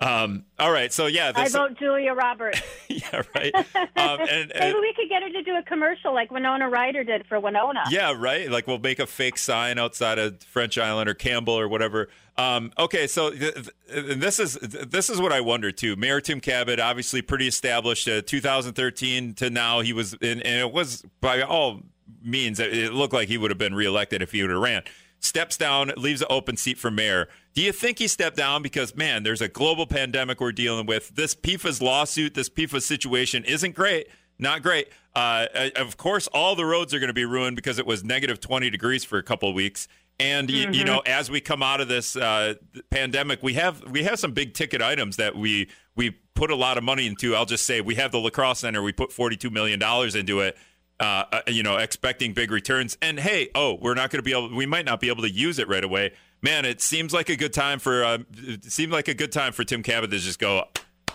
Um, 0.00 0.44
all 0.58 0.72
right, 0.72 0.90
so 0.90 1.06
yeah, 1.06 1.30
I 1.34 1.48
vote 1.48 1.78
Julia 1.78 2.14
Roberts. 2.14 2.62
yeah, 2.88 3.22
right. 3.34 3.54
Um, 3.54 3.64
and, 3.96 4.50
and, 4.50 4.52
Maybe 4.58 4.78
we 4.80 4.94
could 4.94 5.10
get 5.10 5.22
her 5.22 5.28
to 5.28 5.42
do 5.42 5.56
a 5.56 5.62
commercial 5.62 6.14
like 6.14 6.30
Winona 6.30 6.70
Ryder 6.70 7.04
did 7.04 7.26
for 7.26 7.38
Winona. 7.38 7.84
Yeah, 7.90 8.14
right. 8.16 8.50
Like 8.50 8.66
we'll 8.66 8.78
make 8.78 8.98
a 8.98 9.06
fake 9.06 9.36
sign 9.36 9.78
outside 9.78 10.18
of 10.18 10.42
French 10.42 10.78
Island 10.78 11.10
or 11.10 11.14
Campbell 11.14 11.52
or 11.52 11.68
whatever. 11.68 12.08
Um, 12.38 12.72
okay, 12.78 13.06
so 13.06 13.30
th- 13.30 13.54
th- 13.54 14.18
this 14.18 14.40
is 14.40 14.56
th- 14.56 14.88
this 14.88 15.10
is 15.10 15.20
what 15.20 15.32
I 15.32 15.42
wonder 15.42 15.70
too. 15.70 15.96
Mayor 15.96 16.22
Tim 16.22 16.40
Kabat, 16.40 16.80
obviously 16.80 17.20
pretty 17.20 17.46
established. 17.46 18.08
Uh, 18.08 18.22
2013 18.22 19.34
to 19.34 19.50
now, 19.50 19.80
he 19.80 19.92
was 19.92 20.14
in, 20.14 20.40
and 20.40 20.60
it 20.60 20.72
was 20.72 21.04
by 21.20 21.42
all 21.42 21.82
means 22.22 22.58
it 22.58 22.92
looked 22.94 23.12
like 23.12 23.28
he 23.28 23.36
would 23.36 23.50
have 23.50 23.58
been 23.58 23.74
reelected 23.74 24.22
if 24.22 24.32
he 24.32 24.40
would 24.40 24.50
have 24.50 24.60
ran. 24.60 24.82
Steps 25.20 25.58
down, 25.58 25.92
leaves 25.96 26.22
an 26.22 26.28
open 26.30 26.56
seat 26.56 26.78
for 26.78 26.90
mayor. 26.90 27.28
Do 27.54 27.62
you 27.62 27.72
think 27.72 27.98
he 27.98 28.08
stepped 28.08 28.36
down 28.36 28.62
because, 28.62 28.96
man, 28.96 29.22
there's 29.22 29.42
a 29.42 29.48
global 29.48 29.86
pandemic 29.86 30.40
we're 30.40 30.52
dealing 30.52 30.86
with? 30.86 31.10
This 31.10 31.34
PFAS 31.34 31.82
lawsuit, 31.82 32.34
this 32.34 32.48
PFAS 32.48 32.82
situation 32.82 33.44
isn't 33.44 33.74
great. 33.74 34.08
Not 34.38 34.62
great. 34.62 34.88
Uh, 35.14 35.46
of 35.76 35.98
course, 35.98 36.26
all 36.28 36.56
the 36.56 36.64
roads 36.64 36.94
are 36.94 36.98
going 36.98 37.08
to 37.08 37.14
be 37.14 37.26
ruined 37.26 37.56
because 37.56 37.78
it 37.78 37.86
was 37.86 38.02
negative 38.02 38.40
20 38.40 38.70
degrees 38.70 39.04
for 39.04 39.18
a 39.18 39.22
couple 39.22 39.48
of 39.48 39.54
weeks. 39.54 39.86
And 40.18 40.48
mm-hmm. 40.48 40.72
you, 40.72 40.80
you, 40.80 40.84
know, 40.84 41.00
as 41.00 41.30
we 41.30 41.40
come 41.40 41.62
out 41.62 41.80
of 41.80 41.88
this 41.88 42.16
uh, 42.16 42.54
pandemic, 42.90 43.42
we 43.42 43.54
have 43.54 43.82
we 43.90 44.04
have 44.04 44.18
some 44.18 44.32
big 44.32 44.54
ticket 44.54 44.80
items 44.82 45.16
that 45.16 45.36
we 45.36 45.68
we 45.96 46.10
put 46.34 46.50
a 46.50 46.56
lot 46.56 46.78
of 46.78 46.84
money 46.84 47.06
into. 47.06 47.34
I'll 47.34 47.46
just 47.46 47.66
say 47.66 47.80
we 47.80 47.94
have 47.96 48.12
the 48.12 48.18
La 48.18 48.30
Crosse 48.30 48.60
Center. 48.60 48.82
We 48.82 48.92
put 48.92 49.12
42 49.12 49.50
million 49.50 49.78
dollars 49.78 50.14
into 50.14 50.40
it. 50.40 50.56
Uh, 51.00 51.24
uh, 51.32 51.40
you 51.46 51.62
know, 51.62 51.78
expecting 51.78 52.34
big 52.34 52.50
returns. 52.50 52.98
And 53.00 53.18
hey, 53.18 53.48
oh, 53.54 53.78
we're 53.80 53.94
not 53.94 54.10
going 54.10 54.18
to 54.18 54.22
be 54.22 54.32
able. 54.32 54.54
We 54.54 54.66
might 54.66 54.84
not 54.84 55.00
be 55.00 55.08
able 55.08 55.22
to 55.22 55.30
use 55.30 55.58
it 55.58 55.66
right 55.66 55.82
away. 55.82 56.12
Man, 56.42 56.66
it 56.66 56.82
seems 56.82 57.14
like 57.14 57.30
a 57.30 57.36
good 57.36 57.54
time 57.54 57.78
for. 57.78 58.04
Uh, 58.04 58.18
it 58.36 58.64
seemed 58.64 58.92
like 58.92 59.08
a 59.08 59.14
good 59.14 59.32
time 59.32 59.54
for 59.54 59.64
Tim 59.64 59.82
Kabat 59.82 60.10
to 60.10 60.18
just 60.18 60.38
go. 60.38 60.64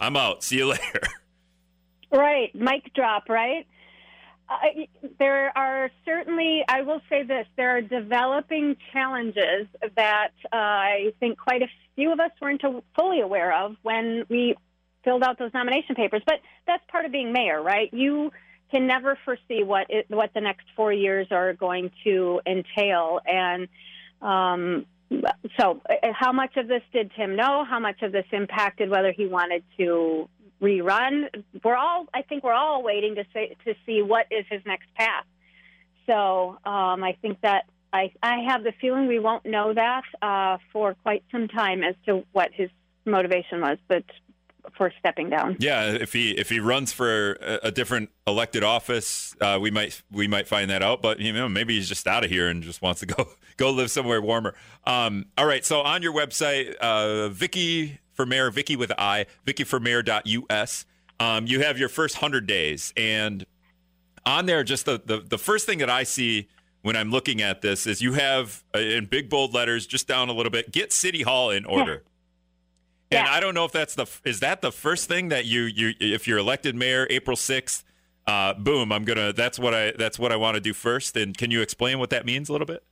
I'm 0.01 0.18
out. 0.18 0.44
See 0.44 0.58
you 0.58 0.65
later. 0.70 1.01
Right, 2.12 2.54
mic 2.56 2.94
drop. 2.96 3.30
Right. 3.30 3.68
Uh, 4.50 4.86
there 5.18 5.56
are 5.58 5.89
certainly, 6.04 6.63
I 6.68 6.82
will 6.82 7.01
say 7.10 7.24
this, 7.24 7.48
there 7.58 7.77
are 7.77 7.82
developing 7.82 8.77
challenges 8.94 9.68
that 9.96 10.32
uh, 10.46 10.56
I 10.56 11.13
think 11.20 11.39
quite 11.39 11.63
a 11.63 11.68
few 11.96 12.12
of 12.12 12.20
us 12.20 12.32
weren't 12.42 12.62
fully 12.96 13.22
aware 13.22 13.54
of 13.54 13.75
when 13.82 14.25
we 14.30 14.56
filled 15.04 15.24
out 15.24 15.39
those 15.39 15.51
nomination 15.54 15.96
papers. 15.96 16.22
But 16.25 16.42
that's 16.68 16.84
part 16.92 17.06
of 17.06 17.12
being 17.12 17.34
mayor, 17.34 17.62
right? 17.62 17.92
You 17.92 18.32
can 18.72 18.88
never 18.88 19.17
foresee 19.24 19.63
what 19.63 19.88
it, 19.89 20.05
what 20.10 20.34
the 20.34 20.41
next 20.41 20.65
four 20.75 20.91
years 20.91 21.27
are 21.31 21.53
going 21.53 21.91
to 22.03 22.41
entail, 22.45 23.19
and 23.25 23.67
um, 24.22 24.86
so 25.60 25.81
uh, 25.89 26.07
how 26.13 26.31
much 26.31 26.57
of 26.57 26.67
this 26.67 26.81
did 26.91 27.12
Tim 27.15 27.36
know? 27.36 27.63
How 27.63 27.79
much 27.79 28.01
of 28.01 28.12
this 28.12 28.25
impacted 28.31 28.89
whether 28.89 29.12
he 29.12 29.27
wanted 29.27 29.63
to 29.77 30.27
rerun? 30.62 31.27
We're 31.63 31.75
all, 31.75 32.07
I 32.13 32.24
think, 32.24 32.43
we're 32.43 32.53
all 32.53 32.84
waiting 32.84 33.15
to 33.15 33.25
say 33.34 33.55
to 33.65 33.75
see 33.86 34.01
what 34.01 34.27
is 34.31 34.45
his 34.50 34.62
next 34.65 34.88
path. 34.95 35.25
So 36.07 36.57
um, 36.65 37.03
I 37.03 37.17
think 37.22 37.41
that 37.41 37.65
I, 37.93 38.12
I 38.22 38.43
have 38.48 38.63
the 38.63 38.74
feeling 38.81 39.07
we 39.07 39.19
won't 39.19 39.45
know 39.45 39.74
that 39.74 40.03
uh, 40.22 40.57
for 40.74 40.95
quite 41.03 41.24
some 41.31 41.48
time 41.48 41.84
as 41.84 41.95
to 42.05 42.24
what 42.31 42.50
his 42.53 42.69
motivation 43.05 43.62
was. 43.62 43.77
But 43.88 44.03
for 44.77 44.91
stepping 45.00 45.29
down. 45.29 45.57
Yeah, 45.60 45.91
if 45.91 46.13
he 46.13 46.31
if 46.31 46.50
he 46.50 46.60
runs 46.60 46.91
for 46.91 47.34
a, 47.34 47.60
a 47.63 47.72
different 47.72 48.10
elected 48.25 48.63
office, 48.63 49.36
uh, 49.41 49.57
we 49.62 49.72
might 49.72 50.01
we 50.12 50.27
might 50.27 50.48
find 50.48 50.69
that 50.69 50.81
out. 50.81 51.01
But 51.01 51.19
you 51.19 51.34
know, 51.34 51.48
maybe 51.50 51.75
he's 51.75 51.89
just 51.89 52.07
out 52.07 52.24
of 52.24 52.29
here 52.29 52.48
and 52.48 52.63
just 52.63 52.81
wants 52.81 53.00
to 53.01 53.05
go 53.05 53.29
go 53.57 53.72
live 53.72 53.91
somewhere 53.91 54.22
warmer. 54.22 54.55
Um, 54.86 55.25
all 55.38 55.45
right, 55.45 55.65
so 55.65 55.81
on 55.81 56.01
your 56.01 56.13
website, 56.13 56.75
uh, 56.75 57.29
Vicki 57.29 58.00
for 58.13 58.25
Mayor, 58.25 58.50
Vicki 58.50 58.75
with 58.75 58.91
I, 58.98 59.25
VickiForMayor.us. 59.45 60.86
Um, 61.19 61.48
you 61.48 61.62
have 61.62 61.77
your 61.77 61.89
first 61.89 62.15
hundred 62.15 62.48
days, 62.48 62.93
and 62.98 63.45
on 64.25 64.45
there, 64.45 64.63
just 64.63 64.86
the, 64.86 65.01
the 65.03 65.19
the 65.19 65.38
first 65.38 65.65
thing 65.65 65.79
that 65.79 65.89
I 65.89 66.03
see 66.03 66.50
when 66.81 66.95
I'm 66.95 67.10
looking 67.10 67.41
at 67.41 67.62
this 67.62 67.88
is 67.88 68.01
you 68.01 68.13
have 68.13 68.63
uh, 68.75 68.79
in 68.79 69.05
big 69.05 69.29
bold 69.29 69.53
letters, 69.53 69.88
just 69.88 70.07
down 70.07 70.29
a 70.29 70.34
little 70.34 70.51
bit, 70.51 70.72
get 70.72 70.93
City 70.93 71.24
Hall 71.24 71.50
in 71.50 71.65
order. 71.65 71.93
Yeah. 71.93 72.12
And 73.12 73.27
I 73.27 73.39
don't 73.39 73.53
know 73.53 73.65
if 73.65 73.71
that's 73.71 73.95
the 73.95 74.07
is 74.24 74.39
that 74.39 74.62
the 74.62 74.71
first 74.71 75.07
thing 75.07 75.29
that 75.29 75.45
you 75.45 75.62
you 75.62 75.93
if 76.00 76.27
you're 76.27 76.38
elected 76.38 76.75
mayor 76.75 77.07
April 77.09 77.38
sixth, 77.38 77.83
uh, 78.27 78.53
boom, 78.53 78.91
I'm 78.91 79.03
gonna 79.05 79.31
that's 79.31 79.59
what 79.59 79.74
I 79.74 79.91
that's 79.91 80.17
what 80.17 80.31
I 80.31 80.35
want 80.35 80.55
to 80.55 80.62
do 80.62 80.74
first. 80.74 81.15
And 81.15 81.38
can 81.38 81.51
you 81.51 81.62
explain 81.62 82.00
what 82.00 82.09
that 82.09 82.25
means 82.25 82.50
a 82.50 82.51
little 82.51 82.67
bit? 82.67 82.83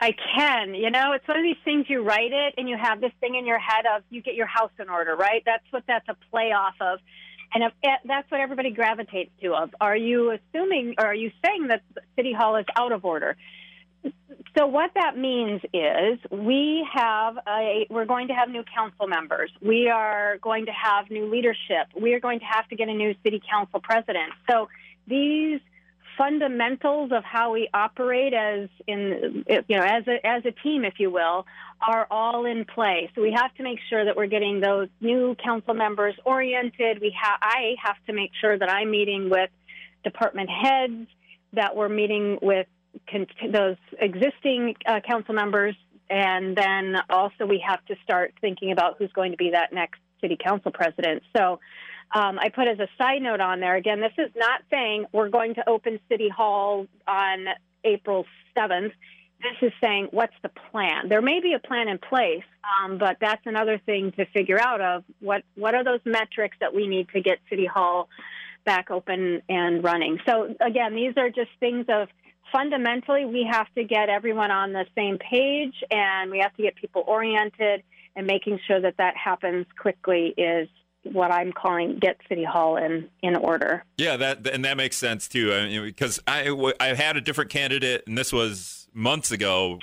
I 0.00 0.12
can. 0.34 0.74
You 0.74 0.90
know, 0.90 1.12
it's 1.12 1.26
one 1.26 1.38
of 1.38 1.42
these 1.42 1.56
things 1.64 1.86
you 1.88 2.02
write 2.02 2.32
it 2.32 2.54
and 2.58 2.68
you 2.68 2.76
have 2.76 3.00
this 3.00 3.12
thing 3.20 3.34
in 3.34 3.46
your 3.46 3.58
head 3.58 3.86
of 3.96 4.02
you 4.10 4.20
get 4.20 4.34
your 4.34 4.46
house 4.46 4.72
in 4.78 4.90
order, 4.90 5.16
right? 5.16 5.42
That's 5.46 5.64
what 5.70 5.84
that's 5.86 6.06
a 6.08 6.16
play 6.30 6.52
off 6.52 6.74
of. 6.80 6.98
And 7.54 7.64
if, 7.64 7.72
eh, 7.82 7.96
that's 8.04 8.30
what 8.30 8.40
everybody 8.40 8.70
gravitates 8.70 9.30
to 9.40 9.54
of. 9.54 9.70
Are 9.80 9.96
you 9.96 10.32
assuming 10.32 10.96
or 10.98 11.06
are 11.06 11.14
you 11.14 11.30
saying 11.44 11.68
that 11.68 11.82
City 12.16 12.32
Hall 12.32 12.56
is 12.56 12.66
out 12.76 12.92
of 12.92 13.04
order? 13.04 13.36
So 14.56 14.66
what 14.66 14.92
that 14.94 15.18
means 15.18 15.60
is 15.74 16.18
we 16.30 16.86
have 16.94 17.36
a 17.46 17.86
we're 17.90 18.06
going 18.06 18.28
to 18.28 18.34
have 18.34 18.48
new 18.48 18.64
council 18.74 19.06
members. 19.06 19.50
We 19.60 19.90
are 19.90 20.38
going 20.38 20.66
to 20.66 20.72
have 20.72 21.10
new 21.10 21.30
leadership. 21.30 21.88
We 22.00 22.14
are 22.14 22.20
going 22.20 22.40
to 22.40 22.46
have 22.46 22.66
to 22.68 22.76
get 22.76 22.88
a 22.88 22.94
new 22.94 23.14
city 23.22 23.42
council 23.50 23.80
president. 23.80 24.32
So 24.50 24.68
these 25.06 25.60
fundamentals 26.16 27.12
of 27.12 27.22
how 27.22 27.52
we 27.52 27.68
operate 27.74 28.32
as 28.32 28.70
in 28.86 29.44
you 29.46 29.76
know 29.76 29.84
as 29.84 30.06
a 30.08 30.26
as 30.26 30.42
a 30.46 30.52
team 30.62 30.84
if 30.84 30.94
you 30.98 31.10
will 31.10 31.46
are 31.86 32.06
all 32.10 32.46
in 32.46 32.64
play. 32.64 33.10
So 33.14 33.20
we 33.20 33.32
have 33.32 33.54
to 33.56 33.62
make 33.62 33.78
sure 33.90 34.06
that 34.06 34.16
we're 34.16 34.26
getting 34.26 34.60
those 34.60 34.88
new 35.02 35.36
council 35.44 35.74
members 35.74 36.14
oriented. 36.24 37.00
We 37.00 37.14
have 37.20 37.38
I 37.42 37.74
have 37.82 37.96
to 38.06 38.14
make 38.14 38.30
sure 38.40 38.58
that 38.58 38.70
I'm 38.70 38.90
meeting 38.90 39.28
with 39.28 39.50
department 40.02 40.48
heads 40.48 41.08
that 41.52 41.76
we're 41.76 41.88
meeting 41.88 42.38
with 42.40 42.66
those 43.52 43.76
existing 43.98 44.76
uh, 44.86 45.00
council 45.00 45.34
members, 45.34 45.74
and 46.08 46.56
then 46.56 46.96
also 47.10 47.46
we 47.46 47.62
have 47.66 47.84
to 47.86 47.96
start 48.02 48.34
thinking 48.40 48.72
about 48.72 48.96
who's 48.98 49.12
going 49.12 49.32
to 49.32 49.36
be 49.36 49.50
that 49.50 49.72
next 49.72 50.00
city 50.20 50.36
council 50.42 50.70
president. 50.70 51.22
So 51.36 51.60
um, 52.14 52.38
I 52.38 52.50
put 52.50 52.68
as 52.68 52.78
a 52.78 52.88
side 52.98 53.22
note 53.22 53.40
on 53.40 53.60
there 53.60 53.76
again, 53.76 54.00
this 54.00 54.12
is 54.18 54.30
not 54.36 54.62
saying 54.70 55.06
we're 55.12 55.28
going 55.28 55.54
to 55.54 55.68
open 55.68 55.98
City 56.08 56.28
Hall 56.28 56.86
on 57.06 57.46
April 57.84 58.26
7th. 58.56 58.92
This 59.42 59.68
is 59.68 59.72
saying 59.82 60.08
what's 60.12 60.34
the 60.42 60.50
plan? 60.70 61.08
There 61.08 61.20
may 61.20 61.40
be 61.40 61.52
a 61.52 61.58
plan 61.58 61.88
in 61.88 61.98
place, 61.98 62.44
um, 62.82 62.98
but 62.98 63.18
that's 63.20 63.42
another 63.44 63.78
thing 63.84 64.12
to 64.12 64.24
figure 64.26 64.58
out 64.58 64.80
of 64.80 65.04
what 65.20 65.42
what 65.56 65.74
are 65.74 65.84
those 65.84 66.00
metrics 66.06 66.56
that 66.60 66.74
we 66.74 66.86
need 66.86 67.08
to 67.10 67.20
get 67.20 67.38
City 67.50 67.66
Hall 67.66 68.08
back 68.64 68.90
open 68.90 69.42
and 69.48 69.84
running. 69.84 70.18
So 70.26 70.54
again, 70.60 70.94
these 70.94 71.12
are 71.16 71.28
just 71.28 71.50
things 71.60 71.84
of 71.88 72.08
fundamentally, 72.52 73.24
we 73.24 73.48
have 73.50 73.66
to 73.74 73.84
get 73.84 74.08
everyone 74.08 74.50
on 74.50 74.72
the 74.72 74.86
same 74.94 75.18
page 75.18 75.74
and 75.90 76.30
we 76.30 76.38
have 76.38 76.54
to 76.56 76.62
get 76.62 76.76
people 76.76 77.04
oriented 77.06 77.82
and 78.14 78.26
making 78.26 78.58
sure 78.66 78.80
that 78.80 78.96
that 78.98 79.16
happens 79.16 79.66
quickly 79.78 80.34
is 80.36 80.68
what 81.12 81.30
I'm 81.30 81.52
calling 81.52 81.98
get 82.00 82.16
City 82.28 82.44
Hall 82.44 82.76
in 82.76 83.08
in 83.22 83.36
order. 83.36 83.84
Yeah, 83.96 84.16
that 84.16 84.46
and 84.46 84.64
that 84.64 84.76
makes 84.76 84.96
sense 84.96 85.28
too. 85.28 85.52
I 85.52 85.66
mean, 85.66 85.84
because 85.84 86.20
I 86.26 86.72
I 86.80 86.94
had 86.94 87.16
a 87.16 87.20
different 87.20 87.50
candidate, 87.50 88.04
and 88.06 88.16
this 88.16 88.32
was 88.32 88.88
months 88.92 89.30
ago. 89.30 89.78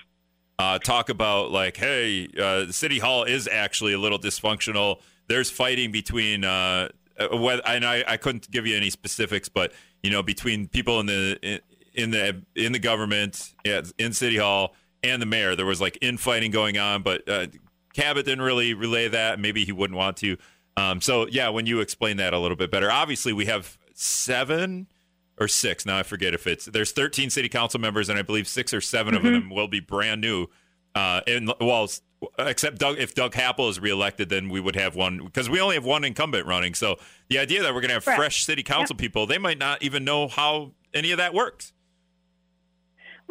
Uh, 0.59 0.77
talk 0.77 1.09
about 1.09 1.49
like, 1.49 1.77
hey, 1.77 2.27
uh, 2.39 2.71
City 2.71 2.99
Hall 2.99 3.23
is 3.23 3.47
actually 3.47 3.93
a 3.93 3.97
little 3.97 4.19
dysfunctional. 4.19 4.99
There's 5.27 5.49
fighting 5.49 5.91
between. 5.91 6.43
Uh, 6.43 6.89
uh 7.19 7.59
and 7.65 7.85
I, 7.85 8.03
I 8.07 8.17
couldn't 8.17 8.49
give 8.51 8.67
you 8.67 8.77
any 8.77 8.89
specifics, 8.89 9.49
but 9.49 9.73
you 10.03 10.11
know, 10.11 10.21
between 10.21 10.67
people 10.67 10.99
in 10.99 11.07
the 11.07 11.61
in 11.93 12.11
the 12.11 12.43
in 12.55 12.71
the 12.71 12.79
government, 12.79 13.53
in 13.63 14.13
City 14.13 14.37
Hall, 14.37 14.75
and 15.03 15.21
the 15.21 15.25
mayor. 15.25 15.55
There 15.55 15.65
was 15.65 15.81
like 15.81 15.97
infighting 16.01 16.51
going 16.51 16.77
on, 16.77 17.03
but 17.03 17.27
uh, 17.27 17.47
Kabat 17.93 18.25
didn't 18.25 18.41
really 18.41 18.73
relay 18.73 19.07
that. 19.09 19.39
Maybe 19.39 19.65
he 19.65 19.71
wouldn't 19.71 19.97
want 19.97 20.17
to. 20.17 20.37
Um, 20.75 21.01
so 21.01 21.27
yeah, 21.27 21.49
when 21.49 21.65
you 21.65 21.79
explain 21.81 22.17
that 22.17 22.33
a 22.33 22.39
little 22.39 22.57
bit 22.57 22.71
better, 22.71 22.91
obviously 22.91 23.33
we 23.33 23.45
have 23.45 23.77
seven 23.93 24.87
or 25.39 25.47
six. 25.47 25.85
Now 25.85 25.97
I 25.97 26.03
forget 26.03 26.33
if 26.33 26.47
it's 26.47 26.65
there's 26.65 26.91
13 26.91 27.29
city 27.29 27.49
council 27.49 27.79
members, 27.79 28.09
and 28.09 28.17
I 28.17 28.21
believe 28.21 28.47
six 28.47 28.73
or 28.73 28.81
7 28.81 29.13
mm-hmm. 29.13 29.25
of 29.25 29.33
them 29.33 29.49
will 29.49 29.67
be 29.67 29.79
brand 29.79 30.21
new. 30.21 30.47
Uh, 30.95 31.21
and 31.27 31.51
well, 31.59 31.89
except 32.39 32.77
Doug, 32.77 32.97
if 32.97 33.13
Doug 33.13 33.33
Happel 33.33 33.69
is 33.69 33.79
reelected, 33.79 34.29
then 34.29 34.49
we 34.49 34.59
would 34.59 34.75
have 34.75 34.95
one 34.95 35.23
because 35.23 35.49
we 35.49 35.59
only 35.59 35.75
have 35.75 35.85
one 35.85 36.03
incumbent 36.03 36.45
running. 36.45 36.73
So 36.73 36.97
the 37.29 37.39
idea 37.39 37.61
that 37.63 37.73
we're 37.73 37.81
going 37.81 37.89
to 37.89 37.95
have 37.95 38.03
fresh 38.03 38.43
city 38.43 38.63
council 38.63 38.95
yep. 38.95 38.99
people, 38.99 39.25
they 39.25 39.37
might 39.37 39.57
not 39.57 39.81
even 39.81 40.03
know 40.03 40.27
how 40.27 40.71
any 40.93 41.11
of 41.11 41.17
that 41.17 41.33
works. 41.33 41.73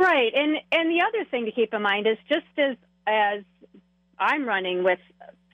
Right, 0.02 0.32
and 0.34 0.56
and 0.72 0.90
the 0.90 1.02
other 1.02 1.24
thing 1.30 1.44
to 1.44 1.52
keep 1.52 1.72
in 1.72 1.80
mind 1.80 2.08
is 2.08 2.18
just 2.28 2.46
as 2.58 2.76
as 3.06 3.44
I'm 4.18 4.44
running 4.46 4.82
with 4.82 4.98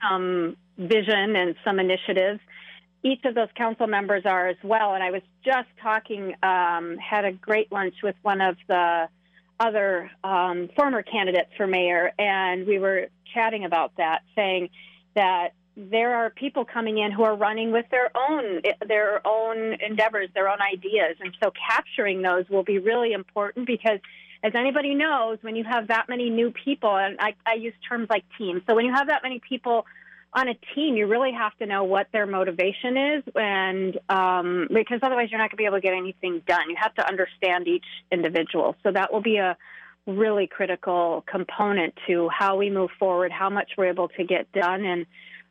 some 0.01 0.57
vision 0.75 1.35
and 1.35 1.53
some 1.63 1.79
initiatives, 1.79 2.39
each 3.03 3.23
of 3.25 3.35
those 3.35 3.49
council 3.55 3.85
members 3.85 4.23
are 4.25 4.47
as 4.47 4.57
well. 4.63 4.95
And 4.95 5.03
I 5.03 5.11
was 5.11 5.21
just 5.45 5.67
talking, 5.83 6.33
um, 6.41 6.97
had 6.97 7.25
a 7.25 7.31
great 7.31 7.71
lunch 7.71 7.93
with 8.01 8.15
one 8.23 8.41
of 8.41 8.55
the 8.67 9.07
other 9.59 10.09
um, 10.23 10.69
former 10.75 11.03
candidates 11.03 11.51
for 11.55 11.67
mayor, 11.67 12.11
and 12.17 12.65
we 12.65 12.79
were 12.79 13.09
chatting 13.31 13.65
about 13.65 13.97
that, 13.97 14.21
saying 14.35 14.69
that 15.13 15.49
there 15.77 16.15
are 16.15 16.31
people 16.31 16.65
coming 16.65 16.97
in 16.97 17.11
who 17.11 17.23
are 17.23 17.35
running 17.35 17.71
with 17.71 17.85
their 17.91 18.09
own 18.17 18.61
their 18.87 19.25
own 19.27 19.77
endeavors, 19.79 20.29
their 20.33 20.49
own 20.49 20.59
ideas, 20.59 21.17
and 21.19 21.37
so 21.41 21.51
capturing 21.69 22.23
those 22.23 22.49
will 22.49 22.63
be 22.63 22.79
really 22.79 23.13
important 23.13 23.67
because 23.67 23.99
as 24.43 24.53
anybody 24.55 24.95
knows, 24.95 25.37
when 25.41 25.55
you 25.55 25.63
have 25.63 25.87
that 25.87 26.07
many 26.07 26.29
new 26.29 26.51
people, 26.51 26.95
and 26.95 27.17
I, 27.19 27.35
I 27.45 27.55
use 27.55 27.73
terms 27.87 28.07
like 28.09 28.23
team. 28.37 28.61
so 28.67 28.75
when 28.75 28.85
you 28.85 28.93
have 28.93 29.07
that 29.07 29.21
many 29.23 29.39
people 29.39 29.85
on 30.31 30.47
a 30.47 30.53
team, 30.75 30.95
you 30.95 31.07
really 31.07 31.31
have 31.31 31.57
to 31.57 31.65
know 31.65 31.83
what 31.83 32.07
their 32.13 32.25
motivation 32.25 32.97
is, 32.97 33.23
and 33.35 33.99
um, 34.09 34.67
because 34.71 34.99
otherwise 35.01 35.29
you're 35.31 35.39
not 35.39 35.49
going 35.49 35.57
to 35.57 35.57
be 35.57 35.65
able 35.65 35.77
to 35.77 35.81
get 35.81 35.93
anything 35.93 36.41
done. 36.47 36.69
You 36.69 36.75
have 36.79 36.93
to 36.95 37.07
understand 37.07 37.67
each 37.67 37.85
individual. 38.11 38.75
So 38.83 38.91
that 38.91 39.11
will 39.11 39.21
be 39.21 39.37
a 39.37 39.57
really 40.05 40.47
critical 40.47 41.23
component 41.27 41.95
to 42.07 42.29
how 42.29 42.57
we 42.57 42.69
move 42.69 42.91
forward, 42.99 43.31
how 43.31 43.49
much 43.49 43.71
we're 43.77 43.89
able 43.89 44.09
to 44.09 44.23
get 44.23 44.51
done, 44.51 44.85
and 44.85 45.05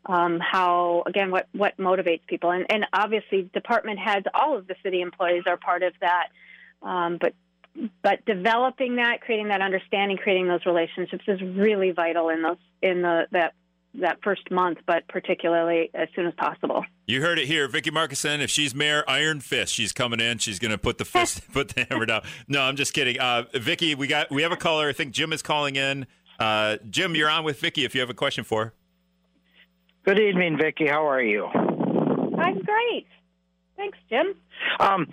um, 0.07 0.41
how 0.41 1.03
again 1.07 1.31
what 1.31 1.49
what 1.53 1.77
motivates 1.77 2.25
people. 2.27 2.51
And, 2.51 2.65
and 2.71 2.87
obviously, 2.93 3.51
department 3.53 3.99
heads, 3.99 4.27
all 4.33 4.57
of 4.57 4.67
the 4.67 4.77
city 4.83 5.01
employees 5.01 5.43
are 5.47 5.57
part 5.57 5.83
of 5.83 5.93
that. 6.01 6.29
Um, 6.83 7.19
but 7.21 7.35
but 8.03 8.25
developing 8.27 8.97
that, 8.97 9.21
creating 9.21 9.49
that 9.49 9.61
understanding, 9.61 10.17
creating 10.17 10.49
those 10.49 10.65
relationships 10.67 11.25
is 11.27 11.41
really 11.41 11.93
vital 11.93 12.29
in 12.29 12.43
those 12.43 12.57
in 12.83 13.03
the 13.03 13.27
that 13.33 13.55
that 13.95 14.19
first 14.23 14.51
month, 14.51 14.79
but 14.87 15.07
particularly 15.09 15.91
as 15.95 16.09
soon 16.15 16.27
as 16.27 16.35
possible. 16.35 16.85
You 17.07 17.23
heard 17.23 17.39
it 17.39 17.47
here, 17.47 17.69
Vicki 17.69 17.91
Markussen. 17.91 18.41
If 18.41 18.51
she's 18.51 18.75
mayor, 18.75 19.03
iron 19.09 19.41
fist. 19.41 19.73
She's 19.73 19.93
coming 19.93 20.21
in. 20.21 20.39
She's 20.39 20.59
going 20.59 20.71
to 20.71 20.79
put 20.79 20.99
the 20.99 21.05
fist, 21.05 21.41
put 21.53 21.71
the 21.71 21.87
hammer 21.89 22.07
down. 22.07 22.23
No, 22.47 22.63
I'm 22.63 22.77
just 22.77 22.93
kidding. 22.93 23.19
Uh, 23.19 23.45
Vicki, 23.55 23.95
we 23.95 24.07
got 24.07 24.31
we 24.31 24.43
have 24.43 24.53
a 24.53 24.57
caller. 24.57 24.89
I 24.89 24.93
think 24.93 25.13
Jim 25.13 25.33
is 25.33 25.43
calling 25.43 25.77
in. 25.77 26.07
Uh, 26.39 26.77
Jim, 26.89 27.15
you're 27.15 27.31
on 27.31 27.45
with 27.45 27.61
Vicki. 27.61 27.85
If 27.85 27.95
you 27.95 28.01
have 28.01 28.11
a 28.11 28.15
question 28.15 28.45
for. 28.45 28.67
Her. 28.67 28.75
Good 30.05 30.21
evening, 30.21 30.57
Vicki. 30.57 30.87
How 30.87 31.09
are 31.09 31.23
you? 31.23 31.47
I'm 31.47 32.61
great. 32.63 33.07
Thanks, 33.77 33.99
Jim. 34.09 34.35
Um, 34.81 35.13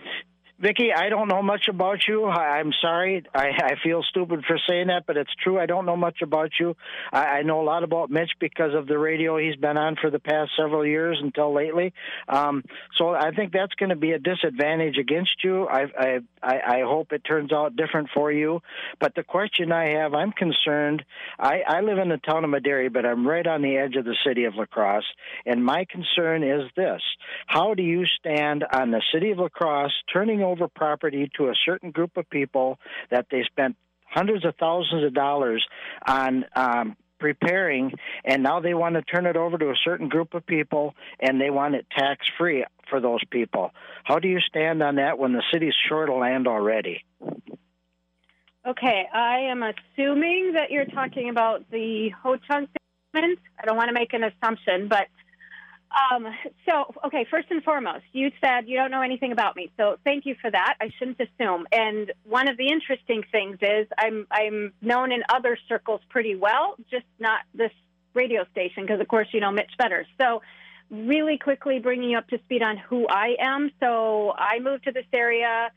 Vicki, 0.57 0.93
I 0.95 1.09
don't 1.09 1.27
know 1.27 1.41
much 1.41 1.67
about 1.67 2.07
you. 2.07 2.23
I, 2.23 2.59
am 2.61 2.71
sorry. 2.81 3.25
I, 3.33 3.49
I 3.61 3.71
feel 3.83 4.01
stupid 4.09 4.45
for 4.47 4.57
saying 4.69 4.87
that, 4.87 5.03
but 5.05 5.17
it's 5.17 5.33
true. 5.43 5.59
I 5.59 5.65
don't 5.65 5.85
know 5.85 5.97
much 5.97 6.21
about 6.21 6.51
you. 6.57 6.77
I, 7.11 7.25
I 7.25 7.41
know 7.41 7.59
a 7.59 7.65
lot 7.65 7.83
about 7.83 8.09
Mitch 8.09 8.31
because 8.39 8.73
of 8.73 8.87
the 8.87 8.97
radio 8.97 9.37
he's 9.37 9.57
been 9.57 9.77
on 9.77 9.97
for 9.99 10.09
the 10.09 10.19
past 10.19 10.51
several 10.57 10.85
years 10.85 11.19
until 11.21 11.53
lately. 11.53 11.93
Um, 12.29 12.63
so 12.97 13.09
I 13.09 13.31
think 13.35 13.51
that's 13.51 13.73
going 13.73 13.89
to 13.89 13.97
be 13.97 14.13
a 14.13 14.19
disadvantage 14.19 14.97
against 14.97 15.43
you. 15.43 15.67
I, 15.67 15.87
I, 15.97 16.19
I, 16.41 16.59
I 16.77 16.81
hope 16.83 17.11
it 17.11 17.23
turns 17.25 17.51
out 17.51 17.75
different 17.75 18.07
for 18.13 18.31
you. 18.31 18.61
But 19.01 19.13
the 19.13 19.23
question 19.23 19.73
I 19.73 19.89
have, 19.99 20.13
I'm 20.13 20.31
concerned. 20.31 21.03
I, 21.37 21.63
I 21.67 21.81
live 21.81 21.97
in 21.97 22.07
the 22.07 22.17
town 22.17 22.45
of 22.45 22.49
Medary, 22.49 22.87
but 22.91 23.05
I'm 23.05 23.27
right 23.27 23.45
on 23.45 23.61
the 23.61 23.75
edge 23.75 23.97
of 23.97 24.05
the 24.05 24.15
city 24.25 24.45
of 24.45 24.55
La 24.55 24.65
Crosse. 24.67 25.03
And 25.45 25.65
my 25.65 25.85
concern 25.89 26.43
is 26.43 26.61
this 26.77 27.01
How 27.45 27.73
do 27.73 27.83
you 27.83 28.05
stand 28.19 28.63
on 28.71 28.91
the 28.91 29.01
city 29.13 29.31
of 29.31 29.39
La 29.39 29.49
Crosse 29.49 29.91
turning 30.13 30.44
over 30.45 30.67
property 30.67 31.29
to 31.37 31.49
a 31.49 31.53
certain 31.65 31.91
group 31.91 32.17
of 32.17 32.29
people 32.29 32.79
that 33.09 33.27
they 33.29 33.43
spent 33.43 33.75
hundreds 34.05 34.45
of 34.45 34.55
thousands 34.57 35.03
of 35.03 35.13
dollars 35.13 35.65
on 36.07 36.45
um, 36.55 36.95
preparing, 37.19 37.91
and 38.23 38.43
now 38.43 38.59
they 38.59 38.73
want 38.73 38.95
to 38.95 39.01
turn 39.01 39.25
it 39.25 39.35
over 39.35 39.57
to 39.57 39.69
a 39.69 39.75
certain 39.83 40.07
group 40.07 40.33
of 40.33 40.45
people, 40.45 40.95
and 41.19 41.41
they 41.41 41.49
want 41.49 41.75
it 41.75 41.85
tax 41.97 42.25
free 42.37 42.63
for 42.89 42.99
those 42.99 43.23
people. 43.29 43.71
How 44.03 44.19
do 44.19 44.27
you 44.27 44.39
stand 44.39 44.81
on 44.83 44.95
that 44.95 45.17
when 45.17 45.33
the 45.33 45.43
city's 45.51 45.73
short 45.89 46.09
of 46.09 46.17
land 46.17 46.47
already? 46.47 47.03
Okay, 48.67 49.07
I 49.13 49.39
am 49.51 49.63
assuming 49.63 50.53
that 50.53 50.71
you're 50.71 50.85
talking 50.85 51.29
about 51.29 51.69
the 51.71 52.09
Ho 52.23 52.37
Chunk 52.47 52.69
development. 53.13 53.39
I 53.61 53.65
don't 53.65 53.77
want 53.77 53.89
to 53.89 53.93
make 53.93 54.13
an 54.13 54.23
assumption, 54.23 54.87
but 54.87 55.07
um, 56.11 56.27
so, 56.67 56.93
okay, 57.05 57.25
first 57.29 57.47
and 57.51 57.63
foremost, 57.63 58.03
you 58.11 58.31
said 58.43 58.67
you 58.67 58.77
don't 58.77 58.91
know 58.91 59.01
anything 59.01 59.31
about 59.31 59.55
me, 59.55 59.71
so 59.77 59.97
thank 60.03 60.25
you 60.25 60.35
for 60.41 60.51
that. 60.51 60.75
I 60.81 60.89
shouldn't 60.97 61.19
assume. 61.19 61.67
And 61.71 62.11
one 62.23 62.47
of 62.47 62.57
the 62.57 62.67
interesting 62.67 63.23
things 63.31 63.57
is 63.61 63.87
I'm 63.97 64.27
I'm 64.29 64.73
known 64.81 65.11
in 65.11 65.23
other 65.29 65.57
circles 65.69 66.01
pretty 66.09 66.35
well, 66.35 66.75
just 66.91 67.05
not 67.19 67.41
this 67.53 67.71
radio 68.13 68.45
station, 68.51 68.83
because 68.83 68.99
of 68.99 69.07
course 69.07 69.27
you 69.31 69.39
know 69.39 69.51
Mitch 69.51 69.71
better. 69.77 70.05
So, 70.19 70.41
really 70.89 71.37
quickly 71.37 71.79
bringing 71.79 72.09
you 72.09 72.17
up 72.17 72.27
to 72.29 72.39
speed 72.39 72.61
on 72.61 72.77
who 72.77 73.07
I 73.07 73.35
am. 73.39 73.71
So, 73.79 74.33
I 74.37 74.59
moved 74.59 74.85
to 74.85 74.91
this 74.91 75.07
area 75.13 75.71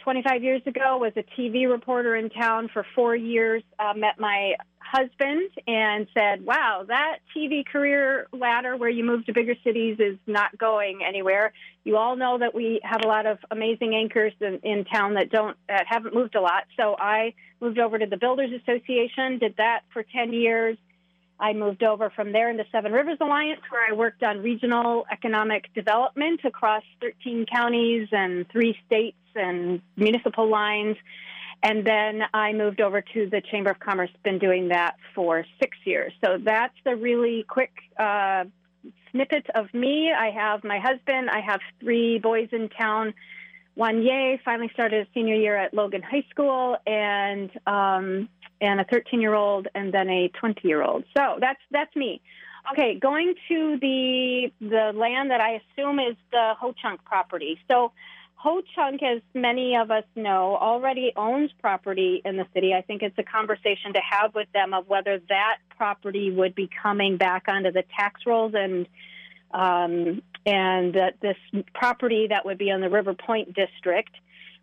25 0.00 0.42
years 0.42 0.62
ago. 0.66 0.98
Was 0.98 1.12
a 1.16 1.24
TV 1.40 1.70
reporter 1.70 2.16
in 2.16 2.28
town 2.28 2.68
for 2.72 2.84
four 2.94 3.16
years. 3.16 3.62
Uh, 3.78 3.94
met 3.96 4.18
my 4.18 4.56
husband 4.90 5.50
and 5.66 6.06
said, 6.14 6.44
Wow, 6.44 6.84
that 6.88 7.18
TV 7.36 7.64
career 7.66 8.26
ladder 8.32 8.76
where 8.76 8.90
you 8.90 9.04
move 9.04 9.26
to 9.26 9.32
bigger 9.32 9.54
cities 9.64 9.98
is 9.98 10.18
not 10.26 10.56
going 10.58 11.00
anywhere. 11.06 11.52
You 11.84 11.96
all 11.96 12.16
know 12.16 12.38
that 12.38 12.54
we 12.54 12.80
have 12.82 13.02
a 13.04 13.08
lot 13.08 13.26
of 13.26 13.38
amazing 13.50 13.94
anchors 13.94 14.32
in, 14.40 14.58
in 14.62 14.84
town 14.84 15.14
that 15.14 15.30
don't 15.30 15.56
that 15.68 15.86
haven't 15.88 16.14
moved 16.14 16.34
a 16.34 16.40
lot. 16.40 16.64
So 16.76 16.96
I 16.98 17.34
moved 17.60 17.78
over 17.78 17.98
to 17.98 18.06
the 18.06 18.16
Builders 18.16 18.50
Association, 18.62 19.38
did 19.38 19.56
that 19.56 19.80
for 19.92 20.02
10 20.02 20.32
years. 20.32 20.76
I 21.38 21.52
moved 21.52 21.82
over 21.82 22.10
from 22.10 22.32
there 22.32 22.48
into 22.48 22.64
Seven 22.70 22.92
Rivers 22.92 23.18
Alliance, 23.20 23.60
where 23.68 23.82
I 23.90 23.92
worked 23.94 24.22
on 24.22 24.40
regional 24.40 25.04
economic 25.10 25.72
development 25.74 26.40
across 26.44 26.84
13 27.00 27.46
counties 27.52 28.08
and 28.12 28.48
three 28.50 28.78
states 28.86 29.16
and 29.34 29.80
municipal 29.96 30.48
lines. 30.48 30.96
And 31.64 31.82
then 31.86 32.20
I 32.34 32.52
moved 32.52 32.82
over 32.82 33.00
to 33.00 33.30
the 33.30 33.40
Chamber 33.50 33.70
of 33.70 33.80
Commerce, 33.80 34.10
been 34.22 34.38
doing 34.38 34.68
that 34.68 34.96
for 35.14 35.46
six 35.58 35.78
years. 35.86 36.12
So 36.22 36.36
that's 36.38 36.74
the 36.84 36.94
really 36.94 37.42
quick 37.48 37.72
uh, 37.98 38.44
snippet 39.10 39.46
of 39.54 39.72
me. 39.72 40.12
I 40.12 40.28
have 40.30 40.62
my 40.62 40.78
husband, 40.78 41.30
I 41.30 41.40
have 41.40 41.60
three 41.80 42.18
boys 42.18 42.50
in 42.52 42.68
town. 42.68 43.14
One 43.76 44.02
Ye 44.02 44.38
finally 44.44 44.70
started 44.74 45.06
a 45.06 45.10
senior 45.14 45.36
year 45.36 45.56
at 45.56 45.72
Logan 45.72 46.02
High 46.02 46.26
School, 46.30 46.76
and 46.86 47.50
um, 47.66 48.28
and 48.60 48.80
a 48.80 48.84
13 48.84 49.20
year 49.20 49.34
old, 49.34 49.66
and 49.74 49.92
then 49.92 50.08
a 50.10 50.28
20 50.28 50.68
year 50.68 50.82
old. 50.82 51.04
So 51.16 51.38
that's 51.40 51.60
that's 51.72 51.96
me. 51.96 52.20
Okay, 52.72 52.98
going 52.98 53.34
to 53.48 53.78
the 53.80 54.52
the 54.60 54.92
land 54.94 55.30
that 55.30 55.40
I 55.40 55.60
assume 55.60 55.98
is 55.98 56.14
the 56.30 56.54
Ho 56.60 56.74
Chunk 56.80 57.04
property. 57.04 57.58
So 57.70 57.92
Ho 58.44 58.60
Chunk, 58.74 59.02
as 59.02 59.22
many 59.32 59.74
of 59.74 59.90
us 59.90 60.04
know, 60.14 60.54
already 60.60 61.14
owns 61.16 61.50
property 61.62 62.20
in 62.26 62.36
the 62.36 62.44
city. 62.52 62.74
I 62.74 62.82
think 62.82 63.00
it's 63.00 63.16
a 63.16 63.22
conversation 63.22 63.94
to 63.94 64.00
have 64.00 64.34
with 64.34 64.48
them 64.52 64.74
of 64.74 64.86
whether 64.86 65.18
that 65.30 65.56
property 65.78 66.30
would 66.30 66.54
be 66.54 66.68
coming 66.82 67.16
back 67.16 67.44
onto 67.48 67.72
the 67.72 67.84
tax 67.98 68.20
rolls 68.26 68.52
and 68.54 68.86
um, 69.52 70.20
and 70.44 70.92
that 70.92 71.14
this 71.22 71.38
property 71.72 72.26
that 72.28 72.44
would 72.44 72.58
be 72.58 72.70
on 72.70 72.82
the 72.82 72.90
River 72.90 73.14
Point 73.14 73.54
district 73.54 74.14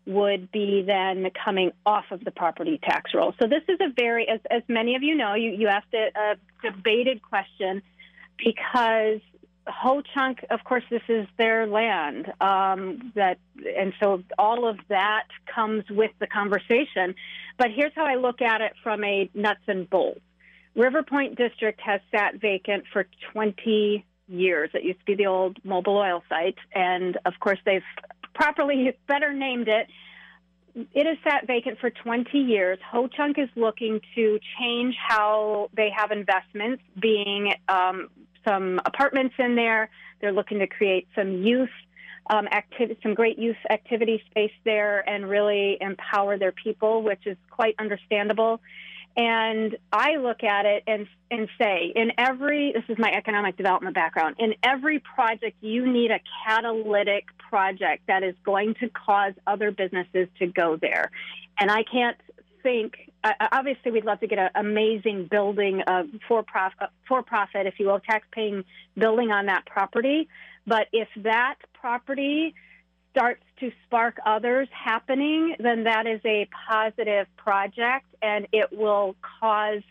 would 0.06 0.52
be 0.52 0.84
then 0.86 1.28
coming 1.44 1.72
off 1.84 2.04
of 2.12 2.22
the 2.24 2.30
property 2.30 2.78
tax 2.84 3.10
roll. 3.12 3.34
So 3.40 3.48
this 3.48 3.64
is 3.68 3.80
a 3.80 3.92
very, 3.98 4.28
as, 4.28 4.38
as 4.48 4.62
many 4.68 4.94
of 4.94 5.02
you 5.02 5.16
know, 5.16 5.34
you, 5.34 5.50
you 5.50 5.66
asked 5.66 5.92
a, 5.92 6.10
a 6.16 6.36
debated 6.62 7.20
question 7.20 7.82
because 8.38 9.20
Ho 9.66 10.02
Chunk, 10.14 10.44
of 10.50 10.64
course, 10.64 10.82
this 10.90 11.02
is 11.08 11.26
their 11.38 11.66
land. 11.66 12.32
Um, 12.40 13.12
that 13.14 13.38
and 13.76 13.92
so 14.02 14.22
all 14.38 14.66
of 14.66 14.78
that 14.88 15.26
comes 15.52 15.84
with 15.90 16.10
the 16.18 16.26
conversation. 16.26 17.14
But 17.58 17.68
here's 17.74 17.92
how 17.94 18.04
I 18.04 18.16
look 18.16 18.42
at 18.42 18.60
it 18.60 18.72
from 18.82 19.04
a 19.04 19.30
nuts 19.34 19.60
and 19.68 19.88
bolts. 19.88 20.20
River 20.74 21.02
Point 21.02 21.36
District 21.36 21.80
has 21.80 22.00
sat 22.10 22.40
vacant 22.40 22.84
for 22.92 23.06
20 23.32 24.04
years. 24.28 24.70
It 24.74 24.82
used 24.82 25.00
to 25.00 25.04
be 25.04 25.14
the 25.14 25.26
old 25.26 25.62
Mobil 25.62 25.88
oil 25.88 26.22
site, 26.28 26.58
and 26.74 27.18
of 27.24 27.34
course 27.40 27.58
they've 27.64 27.82
properly 28.34 28.96
better 29.06 29.32
named 29.32 29.68
it. 29.68 29.86
It 30.74 31.06
has 31.06 31.18
sat 31.22 31.46
vacant 31.46 31.78
for 31.80 31.90
20 31.90 32.38
years. 32.38 32.78
Ho 32.90 33.06
Chunk 33.06 33.38
is 33.38 33.50
looking 33.54 34.00
to 34.14 34.38
change 34.58 34.94
how 34.96 35.70
they 35.76 35.90
have 35.94 36.10
investments, 36.10 36.82
being 36.98 37.52
um, 37.68 38.08
some 38.44 38.80
apartments 38.84 39.34
in 39.38 39.56
there. 39.56 39.90
They're 40.20 40.32
looking 40.32 40.58
to 40.60 40.66
create 40.66 41.08
some 41.14 41.42
youth 41.42 41.70
um, 42.30 42.46
activity, 42.46 42.98
some 43.02 43.14
great 43.14 43.38
youth 43.38 43.56
activity 43.70 44.22
space 44.30 44.52
there, 44.64 45.08
and 45.08 45.28
really 45.28 45.76
empower 45.80 46.38
their 46.38 46.52
people, 46.52 47.02
which 47.02 47.26
is 47.26 47.36
quite 47.50 47.74
understandable. 47.78 48.60
And 49.16 49.76
I 49.92 50.16
look 50.16 50.42
at 50.42 50.64
it 50.64 50.84
and 50.86 51.06
and 51.30 51.48
say, 51.60 51.92
in 51.94 52.12
every 52.16 52.72
this 52.72 52.84
is 52.88 52.96
my 52.98 53.10
economic 53.10 53.56
development 53.56 53.94
background. 53.94 54.36
In 54.38 54.54
every 54.62 55.00
project, 55.00 55.56
you 55.60 55.86
need 55.86 56.10
a 56.10 56.20
catalytic 56.46 57.26
project 57.36 58.04
that 58.06 58.22
is 58.22 58.34
going 58.44 58.74
to 58.80 58.88
cause 58.88 59.34
other 59.46 59.70
businesses 59.70 60.28
to 60.38 60.46
go 60.46 60.78
there. 60.80 61.10
And 61.60 61.70
I 61.70 61.82
can't 61.82 62.16
think 62.62 62.94
uh, 63.24 63.32
obviously 63.52 63.90
we'd 63.90 64.04
love 64.04 64.20
to 64.20 64.26
get 64.26 64.38
an 64.38 64.50
amazing 64.54 65.28
building 65.30 65.82
uh, 65.86 66.04
for 66.28 66.42
profit, 66.42 66.90
for 67.08 67.22
profit, 67.22 67.66
if 67.66 67.74
you 67.78 67.86
will, 67.86 68.00
tax-paying 68.00 68.64
building 68.96 69.30
on 69.30 69.46
that 69.46 69.66
property. 69.66 70.28
But 70.66 70.88
if 70.92 71.08
that 71.16 71.56
property 71.74 72.54
starts 73.10 73.42
to 73.60 73.70
spark 73.84 74.18
others 74.24 74.68
happening, 74.72 75.56
then 75.58 75.84
that 75.84 76.06
is 76.06 76.20
a 76.24 76.48
positive 76.68 77.26
project, 77.36 78.06
and 78.22 78.48
it 78.52 78.76
will 78.76 79.16
cause 79.40 79.82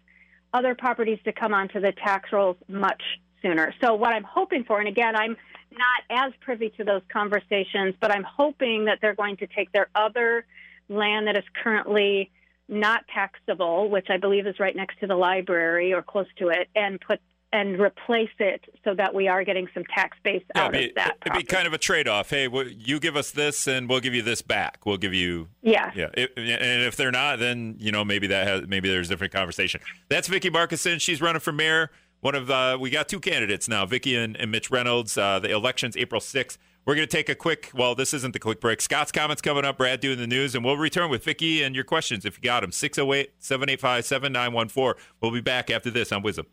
other 0.54 0.76
properties 0.76 1.20
to 1.26 1.32
come 1.32 1.54
onto 1.54 1.80
the 1.80 1.92
tax 1.92 2.32
rolls 2.32 2.58
much 2.68 3.02
sooner. 3.42 3.74
So 3.82 3.94
what 3.96 4.14
I'm 4.14 4.24
hoping 4.24 4.64
for, 4.64 4.80
and 4.80 4.88
again, 4.88 5.16
I'm 5.16 5.38
not 5.72 6.26
as 6.26 6.34
privy 6.42 6.70
to 6.78 6.84
those 6.84 7.02
conversations, 7.12 7.96
but 8.00 8.12
I'm 8.12 8.24
hoping 8.24 8.86
that 8.86 9.00
they're 9.02 9.16
going 9.16 9.38
to 9.38 9.48
take 9.48 9.72
their 9.72 9.90
other 9.96 10.46
land 10.90 11.28
that 11.28 11.38
is 11.38 11.44
currently 11.64 12.30
not 12.72 13.06
taxable, 13.14 13.90
which 13.90 14.08
I 14.10 14.18
believe 14.18 14.48
is 14.48 14.60
right 14.60 14.76
next 14.76 15.00
to 15.02 15.08
the 15.08 15.16
library 15.16 15.94
or 15.94 16.02
close 16.02 16.28
to 16.40 16.48
it, 16.50 16.70
and 16.76 17.00
put 17.00 17.20
and 17.54 17.82
replace 17.82 18.30
it 18.40 18.64
so 18.86 18.96
that 18.96 19.14
we 19.14 19.28
are 19.28 19.44
getting 19.44 19.68
some 19.74 19.84
tax 19.94 20.18
base 20.24 20.42
Yeah, 20.56 20.64
out 20.64 20.74
it'd 20.74 20.92
of 20.92 20.96
be, 20.96 21.02
that. 21.02 21.18
it'd 21.26 21.38
be 21.38 21.44
kind 21.44 21.68
of 21.68 21.74
a 21.74 21.78
trade-off. 21.78 22.30
Hey, 22.30 22.48
well, 22.48 22.66
you 22.66 22.98
give 22.98 23.18
us 23.18 23.32
this, 23.32 23.68
and 23.68 23.90
we'll 23.90 24.00
give 24.00 24.16
you 24.16 24.22
this 24.22 24.42
back. 24.42 24.86
We'll 24.86 24.96
give 24.96 25.14
you 25.14 25.50
yeah. 25.62 25.92
Yeah, 25.94 26.08
it, 26.14 26.32
and 26.38 26.84
if 26.84 26.96
they're 26.96 27.12
not, 27.12 27.40
then 27.40 27.76
you 27.78 27.92
know 27.92 28.06
maybe 28.06 28.28
that 28.28 28.48
has 28.48 28.68
maybe 28.68 28.88
there's 28.90 29.10
a 29.10 29.12
different 29.12 29.34
conversation. 29.34 29.82
That's 30.08 30.30
Vicki 30.30 30.50
Markussen. 30.50 31.02
She's 31.02 31.22
running 31.22 31.42
for 31.42 31.52
mayor. 31.52 31.92
One 32.22 32.36
of 32.36 32.50
uh, 32.50 32.78
we 32.80 32.90
got 32.90 33.10
two 33.10 33.20
candidates 33.20 33.68
now, 33.68 33.86
Vicki 33.86 34.16
and, 34.16 34.38
and 34.38 34.50
Mitch 34.50 34.72
Reynolds. 34.72 35.18
Uh, 35.18 35.40
the 35.40 35.52
election's 35.52 35.98
April 35.98 36.22
sixth. 36.22 36.58
We're 36.84 36.96
going 36.96 37.08
to 37.08 37.12
take 37.12 37.30
a 37.30 37.36
quick. 37.36 37.70
Well, 37.76 37.94
this 37.94 38.14
isn't 38.14 38.34
the 38.34 38.40
quick 38.40 38.60
break. 38.60 38.82
Scott's 38.82 39.12
comments 39.12 39.42
coming 39.42 39.66
up. 39.66 39.78
Brad 39.78 40.00
doing 40.00 40.18
the 40.18 40.26
news, 40.26 40.56
and 40.56 40.66
we'll 40.66 40.78
return 40.78 41.12
with 41.12 41.24
Vicki 41.24 41.62
and 41.62 41.76
your 41.76 41.84
questions 41.84 42.26
if 42.26 42.38
you 42.38 42.44
got 42.44 42.62
them. 42.62 42.72
608 42.72 43.34
785 43.38 44.06
7914. 44.06 45.04
We'll 45.22 45.32
be 45.32 45.42
back 45.42 45.70
after 45.70 45.92
this 45.92 46.12
on 46.12 46.24
WIZM. 46.24 46.46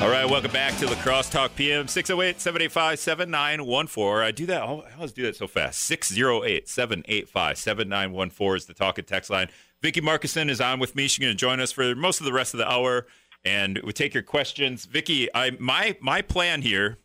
All 0.00 0.08
right, 0.08 0.24
welcome 0.24 0.52
back 0.52 0.78
to 0.78 0.86
La 0.86 0.94
Crosse 0.94 1.28
Talk 1.28 1.54
PM 1.56 1.86
608 1.86 2.40
785 2.40 2.98
7914. 2.98 4.26
I 4.26 4.30
do 4.30 4.46
that, 4.46 4.62
I 4.62 4.66
always 4.96 5.12
do 5.12 5.24
that 5.24 5.36
so 5.36 5.46
fast. 5.46 5.80
608 5.80 6.68
785 6.68 7.58
7914 7.58 8.56
is 8.56 8.64
the 8.66 8.72
talk 8.72 8.98
and 8.98 9.06
text 9.06 9.30
line. 9.30 9.48
Vicki 9.82 10.00
Markussen 10.00 10.48
is 10.48 10.60
on 10.60 10.78
with 10.78 10.94
me. 10.94 11.08
She's 11.08 11.18
going 11.18 11.32
to 11.32 11.36
join 11.36 11.60
us 11.60 11.72
for 11.72 11.94
most 11.94 12.20
of 12.20 12.24
the 12.24 12.32
rest 12.32 12.54
of 12.54 12.58
the 12.58 12.70
hour, 12.70 13.08
and 13.44 13.80
we 13.84 13.92
take 13.92 14.14
your 14.14 14.22
questions. 14.22 14.84
Vicki, 14.84 15.28
I 15.34 15.52
my 15.58 15.96
my 16.00 16.22
plan 16.22 16.62
here 16.62 16.98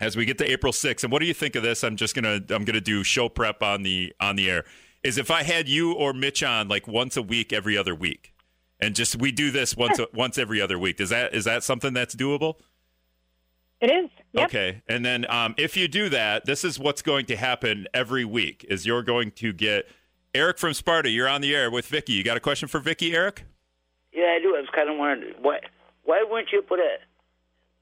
as 0.00 0.16
we 0.16 0.24
get 0.24 0.38
to 0.38 0.50
April 0.50 0.72
6th, 0.72 1.02
and 1.02 1.12
what 1.12 1.20
do 1.20 1.26
you 1.26 1.34
think 1.34 1.56
of 1.56 1.62
this? 1.62 1.82
I'm 1.82 1.96
just 1.96 2.14
gonna 2.14 2.40
I'm 2.50 2.64
gonna 2.64 2.80
do 2.80 3.02
show 3.04 3.28
prep 3.28 3.62
on 3.62 3.82
the 3.82 4.12
on 4.20 4.36
the 4.36 4.50
air. 4.50 4.64
Is 5.02 5.18
if 5.18 5.30
I 5.30 5.42
had 5.42 5.68
you 5.68 5.92
or 5.92 6.12
Mitch 6.12 6.42
on 6.42 6.68
like 6.68 6.88
once 6.88 7.16
a 7.16 7.22
week, 7.22 7.52
every 7.52 7.76
other 7.76 7.94
week, 7.94 8.34
and 8.80 8.94
just 8.94 9.16
we 9.16 9.32
do 9.32 9.50
this 9.50 9.76
once 9.76 10.00
once 10.12 10.38
every 10.38 10.60
other 10.60 10.78
week. 10.78 11.00
Is 11.00 11.10
that 11.10 11.34
is 11.34 11.44
that 11.44 11.62
something 11.62 11.92
that's 11.92 12.14
doable? 12.14 12.54
It 13.80 13.90
is. 13.90 14.10
Yep. 14.32 14.44
Okay, 14.46 14.82
and 14.88 15.04
then 15.04 15.24
um, 15.30 15.54
if 15.56 15.76
you 15.76 15.86
do 15.86 16.08
that, 16.08 16.46
this 16.46 16.64
is 16.64 16.80
what's 16.80 17.00
going 17.00 17.26
to 17.26 17.36
happen 17.36 17.86
every 17.94 18.24
week: 18.24 18.66
is 18.68 18.86
you're 18.86 19.04
going 19.04 19.30
to 19.32 19.52
get 19.52 19.88
Eric 20.34 20.58
from 20.58 20.74
Sparta. 20.74 21.10
You're 21.10 21.28
on 21.28 21.40
the 21.40 21.54
air 21.54 21.70
with 21.70 21.86
Vicki. 21.86 22.12
You 22.12 22.24
got 22.24 22.36
a 22.36 22.40
question 22.40 22.68
for 22.68 22.80
Vicki, 22.80 23.14
Eric? 23.14 23.44
Yeah, 24.18 24.34
I 24.36 24.40
do. 24.42 24.56
I 24.56 24.60
was 24.60 24.68
kind 24.74 24.88
of 24.90 24.96
wondering 24.98 25.34
why 25.40 25.60
why 26.04 26.24
wouldn't 26.28 26.50
you 26.52 26.62
put 26.62 26.80
a 26.80 26.96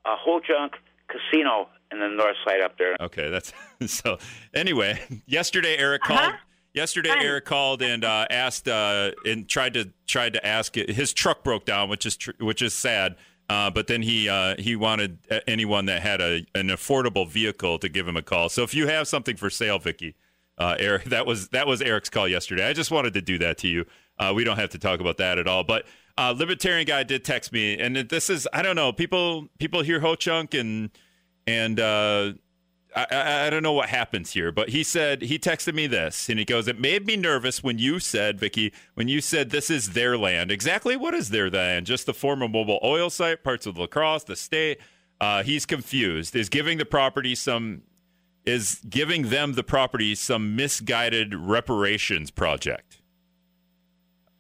a 0.05 0.17
Ho 0.17 0.41
Chunk 0.41 0.75
casino 1.09 1.69
in 1.91 1.99
the 2.01 2.09
north 2.09 2.37
side 2.47 2.61
up 2.61 2.77
there? 2.79 2.97
Okay, 3.01 3.31
that's 3.31 3.53
so. 3.87 4.19
Anyway, 4.55 5.01
yesterday 5.27 5.77
Eric 5.77 6.03
Uh-huh. 6.11 6.21
called. 6.31 6.35
Yesterday 6.75 7.09
Fine. 7.09 7.23
Eric 7.25 7.45
called 7.47 7.81
and 7.81 8.05
uh, 8.05 8.27
asked 8.29 8.69
uh, 8.69 9.13
and 9.25 9.49
tried 9.49 9.73
to 9.75 9.89
tried 10.07 10.35
to 10.35 10.47
ask. 10.47 10.75
His 10.75 11.15
truck 11.15 11.43
broke 11.43 11.65
down, 11.65 11.89
which 11.89 12.05
is 12.05 12.17
tr- 12.19 12.33
which 12.39 12.61
is 12.61 12.75
sad. 12.75 13.17
Uh, 13.49 13.71
but 13.71 13.87
then 13.87 14.03
he 14.03 14.29
uh, 14.29 14.57
he 14.59 14.77
wanted 14.77 15.19
uh, 15.31 15.41
anyone 15.47 15.87
that 15.87 16.03
had 16.03 16.21
a 16.21 16.45
an 16.55 16.69
affordable 16.69 17.27
vehicle 17.27 17.79
to 17.79 17.89
give 17.89 18.07
him 18.07 18.17
a 18.17 18.21
call. 18.23 18.51
So 18.51 18.63
if 18.63 18.75
you 18.75 18.89
have 18.89 19.09
something 19.09 19.37
for 19.37 19.49
sale, 19.49 19.79
Vicki, 19.79 20.17
uh, 20.59 20.77
Eric, 20.79 21.05
that 21.15 21.25
was 21.25 21.49
that 21.49 21.67
was 21.67 21.81
Eric's 21.81 22.11
call 22.11 22.29
yesterday. 22.29 22.69
I 22.69 22.75
just 22.75 22.91
wanted 22.91 23.15
to 23.15 23.23
do 23.23 23.39
that 23.39 23.57
to 23.59 23.69
you. 23.69 23.87
Uh, 24.19 24.33
we 24.37 24.45
don't 24.45 24.59
have 24.59 24.71
to 24.71 24.79
talk 24.79 25.01
about 25.01 25.17
that 25.17 25.39
at 25.39 25.47
all. 25.47 25.65
But 25.65 25.87
uh, 26.19 26.35
libertarian 26.37 26.87
guy 26.87 27.03
did 27.03 27.25
text 27.25 27.53
me, 27.53 27.79
and 27.79 27.97
this 27.97 28.31
is 28.31 28.49
I 28.53 28.63
don't 28.63 28.77
know. 28.77 28.93
People 28.93 29.49
people 29.59 29.83
hear 29.83 30.01
Ho 30.01 30.15
Chunk 30.15 30.55
and 30.55 30.91
and 31.47 31.79
uh, 31.79 32.33
I, 32.95 33.47
I, 33.47 33.51
don't 33.51 33.63
know 33.63 33.75
what 33.75 33.89
happens 33.91 34.33
here, 34.33 34.51
but 34.51 34.71
he 34.71 34.83
said 34.83 35.23
he 35.23 35.39
texted 35.39 35.75
me 35.75 35.87
this, 35.87 36.29
and 36.29 36.39
he 36.39 36.45
goes, 36.45 36.67
"It 36.67 36.81
made 36.81 37.07
me 37.07 37.17
nervous 37.17 37.63
when 37.63 37.79
you 37.79 37.99
said, 38.01 38.41
Vicki, 38.41 38.73
when 38.95 39.09
you 39.09 39.21
said 39.21 39.51
this 39.51 39.69
is 39.69 39.91
their 39.91 40.17
land. 40.17 40.51
Exactly 40.51 40.97
what 40.97 41.15
is 41.15 41.29
their 41.31 41.51
land? 41.51 41.87
Just 41.87 42.07
the 42.07 42.15
former 42.15 42.49
Mobil 42.49 42.83
oil 42.83 43.11
site, 43.11 43.45
parts 43.45 43.67
of 43.67 43.79
La 43.79 43.87
Crosse, 43.87 44.25
the 44.25 44.37
state." 44.37 44.79
Uh, 45.19 45.43
he's 45.43 45.65
confused. 45.65 46.37
Is 46.37 46.51
giving 46.51 46.79
the 46.79 46.85
property 46.85 47.35
some 47.35 47.83
is 48.45 48.81
giving 48.89 49.29
them 49.29 49.55
the 49.55 49.65
property 49.65 50.15
some 50.15 50.55
misguided 50.55 51.35
reparations 51.35 52.31
project. 52.31 53.03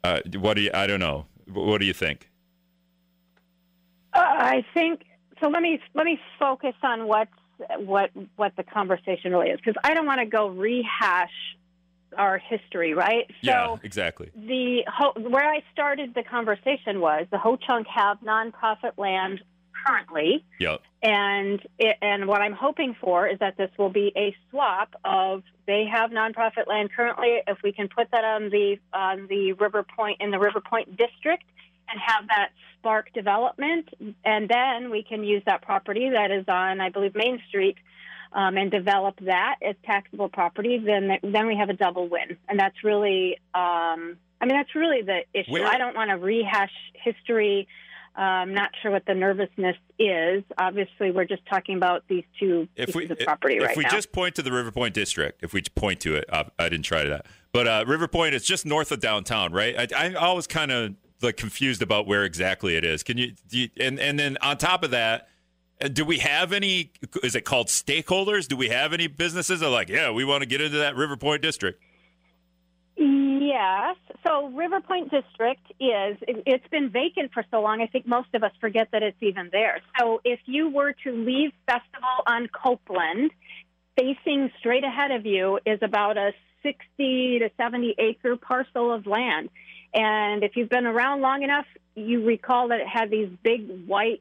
Uh, 0.04 0.20
what 0.38 0.54
do 0.54 0.62
you? 0.62 0.70
I 0.72 0.86
don't 0.86 1.00
know. 1.00 1.26
What 1.52 1.80
do 1.80 1.86
you 1.86 1.92
think? 1.92 2.30
Uh, 4.12 4.20
I 4.20 4.64
think 4.74 5.02
so. 5.40 5.48
Let 5.48 5.62
me 5.62 5.80
let 5.94 6.04
me 6.04 6.18
focus 6.38 6.74
on 6.82 7.06
what's 7.06 7.30
what 7.78 8.10
what 8.36 8.52
the 8.56 8.62
conversation 8.62 9.32
really 9.32 9.50
is 9.50 9.58
because 9.58 9.80
I 9.84 9.94
don't 9.94 10.06
want 10.06 10.20
to 10.20 10.26
go 10.26 10.48
rehash 10.48 11.30
our 12.16 12.38
history, 12.38 12.94
right? 12.94 13.30
yeah, 13.42 13.76
exactly. 13.82 14.30
the 14.34 14.84
Ho- 14.88 15.12
where 15.20 15.44
I 15.44 15.62
started 15.72 16.14
the 16.14 16.22
conversation 16.22 17.00
was 17.00 17.26
the 17.30 17.38
Ho 17.38 17.56
Chunk 17.56 17.86
have 17.94 18.18
nonprofit 18.20 18.96
land 18.96 19.40
currently, 19.86 20.44
Yep. 20.58 20.80
and 21.02 21.60
it, 21.78 21.96
and 22.02 22.26
what 22.26 22.40
I'm 22.42 22.52
hoping 22.52 22.94
for 23.00 23.26
is 23.26 23.38
that 23.38 23.56
this 23.56 23.70
will 23.78 23.90
be 23.90 24.12
a 24.16 24.34
swap 24.50 24.94
of 25.04 25.42
they 25.66 25.84
have 25.86 26.10
nonprofit 26.10 26.66
land 26.66 26.90
currently. 26.92 27.40
If 27.46 27.58
we 27.62 27.72
can 27.72 27.88
put 27.88 28.10
that 28.10 28.24
on 28.24 28.50
the 28.50 28.78
on 28.92 29.26
the 29.28 29.52
River 29.52 29.82
Point 29.84 30.20
in 30.20 30.30
the 30.30 30.38
River 30.38 30.60
Point 30.60 30.96
district 30.96 31.44
and 31.88 32.00
have 32.00 32.28
that 32.28 32.50
spark 32.78 33.12
development, 33.12 33.88
and 34.24 34.48
then 34.48 34.90
we 34.90 35.02
can 35.02 35.24
use 35.24 35.42
that 35.46 35.62
property 35.62 36.10
that 36.10 36.30
is 36.30 36.44
on 36.48 36.80
I 36.80 36.90
believe 36.90 37.14
Main 37.14 37.40
Street. 37.48 37.76
Um, 38.32 38.58
and 38.58 38.70
develop 38.70 39.14
that 39.20 39.54
as 39.66 39.76
taxable 39.84 40.28
property, 40.28 40.78
then 40.78 41.16
then 41.22 41.46
we 41.46 41.56
have 41.56 41.70
a 41.70 41.74
double 41.74 42.08
win, 42.08 42.36
and 42.48 42.58
that's 42.58 42.82
really, 42.84 43.38
um, 43.54 44.18
I 44.40 44.44
mean, 44.44 44.56
that's 44.58 44.74
really 44.74 45.00
the 45.00 45.20
issue. 45.32 45.52
Where- 45.52 45.66
I 45.66 45.78
don't 45.78 45.96
want 45.96 46.10
to 46.10 46.16
rehash 46.16 46.72
history. 46.92 47.68
I'm 48.16 48.54
not 48.54 48.70
sure 48.82 48.90
what 48.90 49.04
the 49.06 49.14
nervousness 49.14 49.76
is. 49.98 50.42
Obviously, 50.58 51.10
we're 51.10 51.26
just 51.26 51.44
talking 51.46 51.76
about 51.76 52.04
these 52.08 52.24
two 52.38 52.66
if 52.74 52.94
we 52.94 53.02
pieces 53.02 53.18
of 53.20 53.26
property 53.26 53.56
if 53.56 53.62
right 53.62 53.70
If 53.72 53.76
we 53.76 53.82
now. 53.84 53.90
just 53.90 54.12
point 54.12 54.34
to 54.36 54.42
the 54.42 54.52
River 54.52 54.70
Point 54.70 54.94
district, 54.94 55.42
if 55.44 55.52
we 55.52 55.62
point 55.74 56.00
to 56.00 56.14
it, 56.14 56.24
uh, 56.32 56.44
I 56.58 56.68
didn't 56.68 56.84
try 56.84 57.04
that, 57.04 57.26
but 57.52 57.68
uh, 57.68 57.84
River 57.86 58.08
Point 58.08 58.34
is 58.34 58.44
just 58.44 58.64
north 58.64 58.90
of 58.90 59.00
downtown, 59.00 59.52
right? 59.52 59.92
I, 59.92 60.06
I'm 60.06 60.16
always 60.16 60.46
kind 60.46 60.70
of 60.72 60.94
like 61.22 61.36
confused 61.36 61.82
about 61.82 62.06
where 62.06 62.24
exactly 62.24 62.76
it 62.76 62.84
is. 62.84 63.02
Can 63.02 63.18
you, 63.18 63.32
do 63.48 63.58
you 63.58 63.68
and 63.78 63.98
and 64.00 64.18
then 64.18 64.38
on 64.40 64.56
top 64.58 64.82
of 64.82 64.90
that, 64.92 65.28
uh, 65.82 65.88
do 65.88 66.04
we 66.04 66.18
have 66.18 66.52
any? 66.52 66.92
Is 67.22 67.34
it 67.34 67.44
called 67.44 67.68
stakeholders? 67.68 68.48
Do 68.48 68.56
we 68.56 68.68
have 68.68 68.92
any 68.92 69.06
businesses 69.06 69.60
that 69.60 69.66
are 69.66 69.70
like, 69.70 69.88
yeah, 69.88 70.10
we 70.10 70.24
want 70.24 70.42
to 70.42 70.46
get 70.46 70.60
into 70.60 70.78
that 70.78 70.96
River 70.96 71.16
Point 71.16 71.42
district? 71.42 71.82
Yes. 73.56 73.96
So 74.26 74.48
River 74.48 74.82
Point 74.82 75.10
District 75.10 75.62
is, 75.80 76.18
it, 76.28 76.42
it's 76.44 76.68
been 76.68 76.90
vacant 76.90 77.32
for 77.32 77.42
so 77.50 77.62
long, 77.62 77.80
I 77.80 77.86
think 77.86 78.06
most 78.06 78.28
of 78.34 78.44
us 78.44 78.52
forget 78.60 78.88
that 78.92 79.02
it's 79.02 79.16
even 79.22 79.48
there. 79.50 79.80
So 79.98 80.20
if 80.24 80.40
you 80.44 80.68
were 80.68 80.92
to 81.04 81.10
leave 81.10 81.52
Festival 81.64 82.16
on 82.26 82.48
Copeland, 82.48 83.30
facing 83.96 84.50
straight 84.58 84.84
ahead 84.84 85.10
of 85.10 85.24
you 85.24 85.58
is 85.64 85.78
about 85.80 86.18
a 86.18 86.32
60 86.62 87.38
to 87.38 87.50
70 87.56 87.94
acre 87.98 88.36
parcel 88.36 88.92
of 88.92 89.06
land. 89.06 89.48
And 89.94 90.44
if 90.44 90.56
you've 90.56 90.68
been 90.68 90.84
around 90.84 91.22
long 91.22 91.42
enough, 91.42 91.66
you 91.94 92.26
recall 92.26 92.68
that 92.68 92.80
it 92.80 92.86
had 92.86 93.10
these 93.10 93.30
big 93.42 93.86
white 93.86 94.20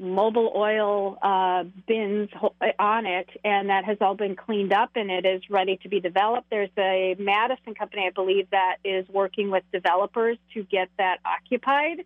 Mobil 0.00 0.54
oil 0.54 1.18
uh, 1.20 1.64
bins 1.86 2.30
on 2.78 3.06
it, 3.06 3.28
and 3.44 3.68
that 3.68 3.84
has 3.84 3.98
all 4.00 4.14
been 4.14 4.36
cleaned 4.36 4.72
up 4.72 4.90
and 4.94 5.10
it 5.10 5.26
is 5.26 5.42
ready 5.50 5.76
to 5.78 5.88
be 5.88 6.00
developed. 6.00 6.50
There's 6.50 6.70
a 6.78 7.16
Madison 7.18 7.74
company, 7.74 8.04
I 8.06 8.10
believe, 8.10 8.48
that 8.50 8.76
is 8.84 9.08
working 9.08 9.50
with 9.50 9.64
developers 9.72 10.38
to 10.54 10.62
get 10.62 10.88
that 10.98 11.18
occupied. 11.24 12.04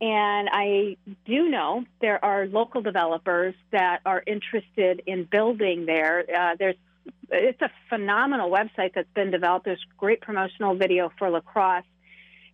And 0.00 0.48
I 0.52 0.96
do 1.24 1.48
know 1.48 1.84
there 2.00 2.22
are 2.22 2.46
local 2.46 2.82
developers 2.82 3.54
that 3.70 4.00
are 4.04 4.22
interested 4.26 5.00
in 5.06 5.24
building 5.24 5.86
there. 5.86 6.24
Uh, 6.28 6.56
there's 6.58 6.76
it's 7.30 7.60
a 7.62 7.70
phenomenal 7.88 8.50
website 8.50 8.94
that's 8.94 9.12
been 9.14 9.30
developed. 9.30 9.64
There's 9.64 9.84
great 9.96 10.20
promotional 10.20 10.74
video 10.74 11.10
for 11.18 11.30
La 11.30 11.40
Crosse, 11.40 11.84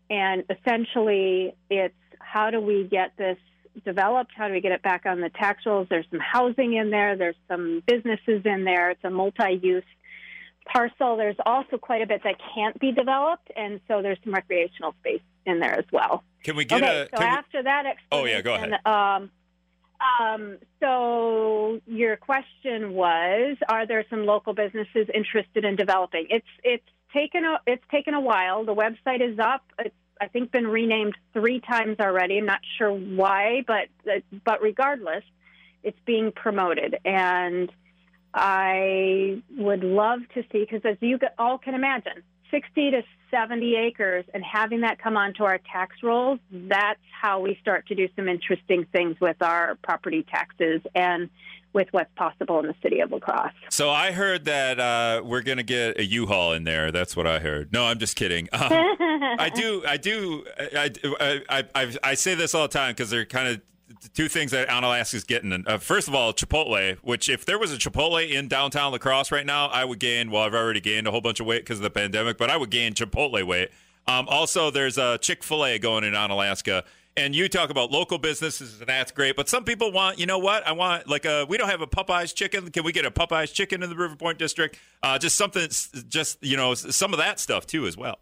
and 0.09 0.44
essentially, 0.48 1.54
it's 1.68 1.94
how 2.18 2.50
do 2.50 2.61
we 2.61 2.85
get 2.85 3.16
this 3.16 3.38
developed? 3.85 4.33
How 4.37 4.49
do 4.49 4.55
we 4.55 4.61
get 4.61 4.73
it 4.73 4.83
back 4.83 5.07
on 5.07 5.21
the 5.21 5.31
tax 5.31 5.64
rolls? 5.66 5.87
There's 5.90 6.07
some 6.11 6.21
housing 6.21 6.75
in 6.75 6.90
there. 6.90 7.16
There's 7.16 7.37
some 7.49 7.83
businesses 7.87 8.43
in 8.45 8.64
there. 8.64 8.90
It's 8.90 9.05
a 9.05 9.11
multi-use 9.11 9.85
parcel. 10.66 11.16
There's 11.16 11.37
also 11.45 11.77
quite 11.79 12.03
a 12.03 12.07
bit 12.07 12.23
that 12.25 12.37
can't 12.55 12.79
be 12.79 12.93
developed, 12.93 13.51
and 13.57 13.81
so 13.88 14.03
there's 14.03 14.19
some 14.25 14.35
recreational 14.35 14.95
space 15.01 15.23
in 15.47 15.61
there 15.61 15.79
as 15.79 15.87
well. 15.93 16.23
Can 16.45 16.57
we 16.57 16.64
get 16.64 16.83
okay, 16.83 17.01
a? 17.03 17.05
so 17.05 17.16
can 17.19 17.21
we- 17.21 17.37
after 17.38 17.62
that 17.62 17.97
Oh, 18.12 18.25
yeah, 18.25 18.40
go 18.40 18.55
ahead. 18.55 18.73
Um, 18.87 19.31
um, 20.01 20.59
so 20.81 21.81
your 21.87 22.16
question 22.16 22.95
was, 22.95 23.57
are 23.69 23.87
there 23.87 24.05
some 24.09 24.25
local 24.25 24.55
businesses 24.55 25.09
interested 25.12 25.64
in 25.64 25.77
developing? 25.77 26.27
It's 26.31 26.47
it's 26.64 26.87
taken 27.12 27.45
a 27.45 27.61
it's 27.66 27.85
taken 27.90 28.14
a 28.14 28.21
while. 28.21 28.64
The 28.64 28.75
website 28.75 29.21
is 29.21 29.38
up. 29.38 29.62
It's 29.79 29.95
I 30.20 30.28
think 30.28 30.52
been 30.52 30.66
renamed 30.66 31.16
three 31.33 31.61
times 31.61 31.96
already. 32.00 32.38
I'm 32.38 32.46
not 32.46 32.61
sure 32.76 32.92
why, 32.92 33.64
but 33.66 33.88
uh, 34.06 34.20
but 34.44 34.62
regardless, 34.62 35.24
it's 35.83 35.98
being 36.04 36.33
promoted 36.33 36.96
and. 37.04 37.70
I 38.33 39.42
would 39.59 39.83
love 39.83 40.20
to 40.35 40.42
see 40.52 40.61
because, 40.61 40.83
as 40.85 40.96
you 41.00 41.18
all 41.37 41.59
can 41.59 41.74
imagine, 41.74 42.22
60 42.51 42.91
to 42.93 43.03
70 43.31 43.77
acres 43.77 44.25
and 44.35 44.43
having 44.45 44.81
that 44.81 44.99
come 44.99 45.17
onto 45.17 45.45
our 45.45 45.59
tax 45.73 45.97
rolls, 46.03 46.41
that's 46.51 47.01
how 47.21 47.41
we 47.41 47.59
start 47.61 47.87
to 47.89 47.95
do 47.95 48.09
some 48.17 48.29
interesting 48.29 48.87
things 48.93 49.17
with 49.21 49.41
our 49.41 49.77
property 49.83 50.25
taxes 50.29 50.81
and 50.95 51.31
with 51.73 51.89
what's 51.93 52.11
possible 52.17 52.59
in 52.59 52.67
the 52.67 52.75
city 52.83 53.01
of 53.01 53.13
La 53.13 53.21
Crosse. 53.21 53.53
So 53.69 53.91
I 53.91 54.11
heard 54.11 54.47
that 54.47 54.81
uh, 54.81 55.23
we're 55.25 55.43
going 55.43 55.59
to 55.59 55.63
get 55.63 55.99
a 56.01 56.05
U-Haul 56.05 56.53
in 56.55 56.65
there. 56.65 56.91
That's 56.91 57.17
what 57.17 57.29
I 57.29 57.39
heard. 57.39 57.73
No, 57.73 57.85
I'm 57.85 57.99
just 57.99 58.17
kidding. 58.17 58.49
Um, 58.53 58.61
I 58.73 59.51
do, 59.55 59.85
I 59.87 59.97
do, 59.97 60.45
I, 60.59 60.91
I, 61.49 61.65
I, 61.75 61.97
I 62.03 62.15
say 62.15 62.35
this 62.35 62.55
all 62.55 62.63
the 62.63 62.69
time 62.69 62.93
because 62.93 63.11
they're 63.11 63.25
kind 63.25 63.49
of 63.49 63.61
two 64.09 64.29
things 64.29 64.51
that 64.53 64.69
Onalaska 64.69 65.15
is 65.15 65.25
getting. 65.25 65.65
Uh, 65.67 65.79
first 65.79 66.09
of 66.09 66.15
all, 66.15 66.33
Chipotle, 66.33 66.97
which 67.03 67.29
if 67.29 67.45
there 67.45 67.59
was 67.59 67.73
a 67.73 67.77
Chipotle 67.77 68.29
in 68.29 68.49
downtown 68.49 68.93
La 68.93 68.99
Crosse 68.99 69.31
right 69.31 69.47
now, 69.47 69.67
I 69.67 69.85
would 69.85 69.99
gain. 69.99 70.31
Well, 70.31 70.43
I've 70.43 70.55
already 70.55 70.81
gained 70.81 71.07
a 71.07 71.11
whole 71.11 71.21
bunch 71.21 71.41
of 71.41 71.47
weight 71.47 71.63
because 71.63 71.79
of 71.79 71.83
the 71.83 71.91
pandemic, 71.91 72.39
but 72.39 72.51
I 72.51 72.57
would 72.57 72.71
gain 72.71 72.95
Chipotle 72.95 73.47
weight. 73.47 73.71
Um, 74.07 74.27
also, 74.29 74.71
there's 74.71 74.99
a 74.99 75.19
Chick 75.19 75.45
Fil 75.45 75.65
A 75.65 75.79
going 75.79 76.05
in 76.05 76.15
Onalaska. 76.15 76.85
And 77.17 77.35
you 77.35 77.49
talk 77.49 77.71
about 77.71 77.91
local 77.91 78.19
businesses, 78.19 78.79
and 78.79 78.89
that's 78.89 79.11
great. 79.11 79.35
But 79.35 79.49
some 79.49 79.65
people 79.65 79.91
want, 79.91 80.19
you 80.19 80.27
know 80.27 80.39
what? 80.39 80.67
I 80.67 80.73
want 80.73 81.09
like 81.09 81.25
a. 81.25 81.45
We 81.45 81.59
don't 81.59 81.69
have 81.69 81.83
a 81.83 81.87
Popeyes 81.87 82.33
chicken. 82.35 82.71
Can 82.71 82.85
we 82.85 82.93
get 82.93 83.05
a 83.05 83.11
Popeyes 83.11 83.53
chicken 83.53 83.83
in 83.83 83.91
the 83.91 83.97
River 83.97 84.15
Point 84.15 84.39
district? 84.39 84.79
Uh, 85.03 85.19
just 85.19 85.37
something, 85.37 85.69
just 86.09 86.39
you 86.43 86.57
know, 86.57 86.75
some 86.75 87.13
of 87.13 87.19
that 87.19 87.41
stuff 87.41 87.67
too 87.67 87.87
as 87.87 87.97
well. 87.97 88.21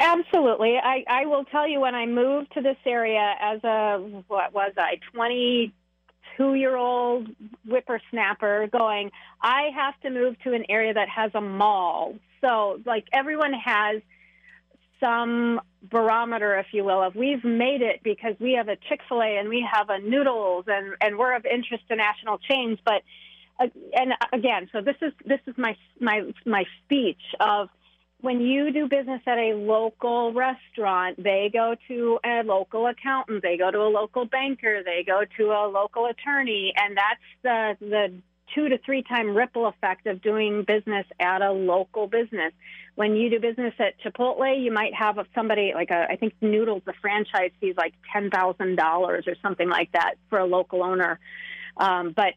Absolutely. 0.00 0.76
I, 0.76 1.04
I 1.08 1.26
will 1.26 1.44
tell 1.44 1.66
you 1.66 1.80
when 1.80 1.94
I 1.94 2.06
moved 2.06 2.52
to 2.54 2.60
this 2.60 2.76
area 2.86 3.34
as 3.40 3.62
a, 3.64 3.98
what 4.28 4.52
was 4.54 4.72
I, 4.76 5.00
22 5.12 6.54
year 6.54 6.76
old 6.76 7.28
whippersnapper 7.66 8.68
going, 8.70 9.10
I 9.42 9.70
have 9.74 10.00
to 10.02 10.10
move 10.10 10.36
to 10.44 10.52
an 10.54 10.64
area 10.68 10.94
that 10.94 11.08
has 11.08 11.32
a 11.34 11.40
mall. 11.40 12.14
So, 12.40 12.80
like, 12.86 13.06
everyone 13.12 13.52
has 13.52 14.00
some 15.00 15.60
barometer, 15.90 16.56
if 16.58 16.66
you 16.72 16.84
will, 16.84 17.02
of 17.02 17.16
we've 17.16 17.44
made 17.44 17.82
it 17.82 18.00
because 18.04 18.34
we 18.40 18.52
have 18.52 18.68
a 18.68 18.76
Chick 18.88 19.00
fil 19.08 19.20
A 19.20 19.38
and 19.38 19.48
we 19.48 19.66
have 19.72 19.90
a 19.90 19.98
noodles 19.98 20.64
and, 20.68 20.94
and 21.00 21.18
we're 21.18 21.34
of 21.34 21.44
interest 21.44 21.84
to 21.88 21.96
national 21.96 22.38
chains. 22.38 22.78
But, 22.84 23.02
uh, 23.58 23.66
and 23.94 24.12
again, 24.32 24.68
so 24.72 24.80
this 24.80 24.96
is, 25.02 25.12
this 25.24 25.40
is 25.48 25.54
my, 25.56 25.76
my, 26.00 26.22
my 26.46 26.64
speech 26.84 27.20
of, 27.40 27.68
when 28.20 28.40
you 28.40 28.72
do 28.72 28.88
business 28.88 29.20
at 29.26 29.38
a 29.38 29.54
local 29.54 30.32
restaurant, 30.32 31.22
they 31.22 31.50
go 31.52 31.76
to 31.86 32.18
a 32.24 32.42
local 32.42 32.88
accountant, 32.88 33.42
they 33.42 33.56
go 33.56 33.70
to 33.70 33.78
a 33.78 33.90
local 33.90 34.24
banker, 34.24 34.82
they 34.82 35.04
go 35.04 35.22
to 35.36 35.44
a 35.52 35.68
local 35.68 36.06
attorney, 36.06 36.72
and 36.76 36.96
that's 36.96 37.20
the 37.42 37.86
the 37.86 38.12
two 38.54 38.68
to 38.68 38.78
three 38.78 39.02
time 39.02 39.36
ripple 39.36 39.66
effect 39.66 40.06
of 40.06 40.20
doing 40.20 40.64
business 40.64 41.06
at 41.20 41.42
a 41.42 41.52
local 41.52 42.08
business. 42.08 42.52
When 42.96 43.14
you 43.14 43.30
do 43.30 43.38
business 43.38 43.74
at 43.78 43.94
Chipotle, 44.00 44.60
you 44.60 44.72
might 44.72 44.94
have 44.94 45.18
somebody 45.32 45.72
like 45.72 45.90
a 45.90 46.10
I 46.10 46.16
think 46.16 46.34
Noodles, 46.40 46.82
the 46.86 46.94
franchise 47.00 47.52
fees 47.60 47.74
like 47.76 47.94
ten 48.12 48.30
thousand 48.30 48.76
dollars 48.76 49.28
or 49.28 49.36
something 49.42 49.68
like 49.68 49.92
that 49.92 50.14
for 50.28 50.40
a 50.40 50.46
local 50.46 50.82
owner. 50.82 51.20
Um, 51.76 52.12
but 52.16 52.34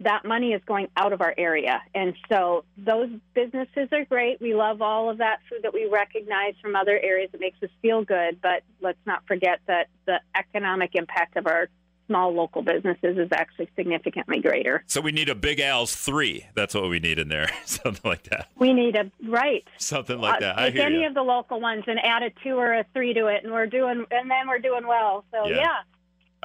that 0.00 0.24
money 0.24 0.52
is 0.52 0.62
going 0.66 0.88
out 0.96 1.12
of 1.12 1.20
our 1.20 1.34
area. 1.36 1.82
And 1.94 2.14
so 2.28 2.64
those 2.76 3.08
businesses 3.34 3.88
are 3.92 4.04
great. 4.04 4.40
We 4.40 4.54
love 4.54 4.82
all 4.82 5.10
of 5.10 5.18
that 5.18 5.38
food 5.48 5.60
that 5.62 5.72
we 5.72 5.86
recognize 5.86 6.54
from 6.60 6.76
other 6.76 6.98
areas. 6.98 7.30
It 7.32 7.40
makes 7.40 7.62
us 7.62 7.70
feel 7.82 8.04
good. 8.04 8.40
But 8.42 8.62
let's 8.80 8.98
not 9.06 9.26
forget 9.26 9.60
that 9.66 9.88
the 10.06 10.20
economic 10.36 10.94
impact 10.94 11.36
of 11.36 11.46
our 11.46 11.68
small 12.06 12.34
local 12.34 12.62
businesses 12.62 13.18
is 13.18 13.28
actually 13.32 13.68
significantly 13.76 14.40
greater. 14.40 14.84
So 14.86 15.00
we 15.00 15.12
need 15.12 15.28
a 15.28 15.34
Big 15.34 15.60
Al's 15.60 15.94
three. 15.94 16.46
That's 16.54 16.74
what 16.74 16.88
we 16.88 17.00
need 17.00 17.18
in 17.18 17.28
there, 17.28 17.48
something 17.64 18.08
like 18.08 18.24
that. 18.24 18.48
We 18.58 18.72
need 18.72 18.96
a 18.96 19.10
right, 19.26 19.66
something 19.78 20.20
like 20.20 20.40
that. 20.40 20.58
Uh, 20.58 20.70
take 20.70 20.76
any 20.76 21.00
you. 21.00 21.06
of 21.06 21.14
the 21.14 21.22
local 21.22 21.60
ones 21.60 21.84
and 21.86 21.98
add 22.00 22.22
a 22.22 22.30
two 22.42 22.56
or 22.56 22.74
a 22.74 22.84
three 22.92 23.14
to 23.14 23.26
it, 23.28 23.44
and 23.44 23.52
we're 23.52 23.66
doing, 23.66 24.04
and 24.10 24.30
then 24.30 24.48
we're 24.48 24.58
doing 24.58 24.86
well. 24.86 25.24
So 25.32 25.46
yeah. 25.46 25.56
yeah. 25.56 25.76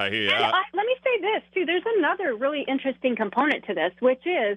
I 0.00 0.08
hear 0.08 0.22
you. 0.22 0.30
I, 0.30 0.62
let 0.72 0.86
me 0.86 0.96
say 1.04 1.20
this 1.20 1.42
too. 1.52 1.66
There's 1.66 1.82
another 1.98 2.34
really 2.34 2.64
interesting 2.66 3.16
component 3.16 3.66
to 3.66 3.74
this, 3.74 3.92
which 4.00 4.22
is 4.26 4.56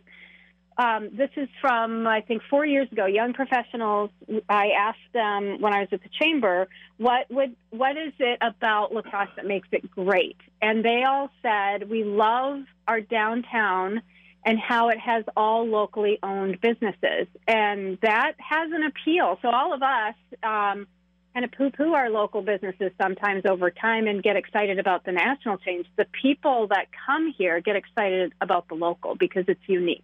um, 0.78 1.10
this 1.14 1.30
is 1.36 1.50
from 1.60 2.08
I 2.08 2.22
think 2.22 2.42
four 2.50 2.66
years 2.66 2.90
ago. 2.92 3.06
Young 3.06 3.34
professionals. 3.34 4.10
I 4.48 4.70
asked 4.80 5.12
them 5.14 5.60
when 5.60 5.74
I 5.74 5.82
was 5.82 5.90
at 5.92 6.02
the 6.02 6.10
chamber, 6.18 6.68
what 6.98 7.30
would 7.30 7.56
what 7.72 7.98
is 7.98 8.14
it 8.20 8.40
about 8.42 8.94
La 8.94 9.02
Crosse 9.02 9.36
that 9.36 9.46
makes 9.46 9.68
it 9.74 9.92
great? 9.92 10.38
And 10.62 10.84
they 10.84 11.04
all 11.04 11.30
said 11.42 11.90
we 11.90 12.06
love 12.06 12.62
our 12.88 13.02
downtown 13.02 14.02
and 14.46 14.58
how 14.58 14.90
it 14.90 15.00
has 15.00 15.26
all 15.36 15.68
locally 15.68 16.20
owned 16.24 16.62
businesses, 16.62 17.28
and 17.48 17.98
that 18.02 18.34
has 18.38 18.72
an 18.72 18.84
appeal. 18.84 19.40
So 19.42 19.50
all 19.50 19.74
of 19.74 19.84
us. 19.84 20.16
Um, 20.42 20.88
kind 21.34 21.44
of 21.44 21.52
poo 21.52 21.72
poo 21.72 21.94
our 21.94 22.10
local 22.10 22.42
businesses 22.42 22.92
sometimes 23.02 23.44
over 23.46 23.72
time 23.72 24.08
and 24.08 24.22
get 24.22 24.36
excited 24.36 24.80
about 24.80 25.04
the 25.06 25.12
national 25.12 25.58
change. 25.58 25.88
The 25.98 26.06
people 26.22 26.68
that 26.68 26.88
come 27.06 27.34
here 27.38 27.60
get 27.60 27.76
excited 27.76 28.34
about 28.42 28.68
the 28.68 28.76
local 28.76 29.16
because 29.16 29.46
it's 29.48 29.62
unique. 29.68 30.04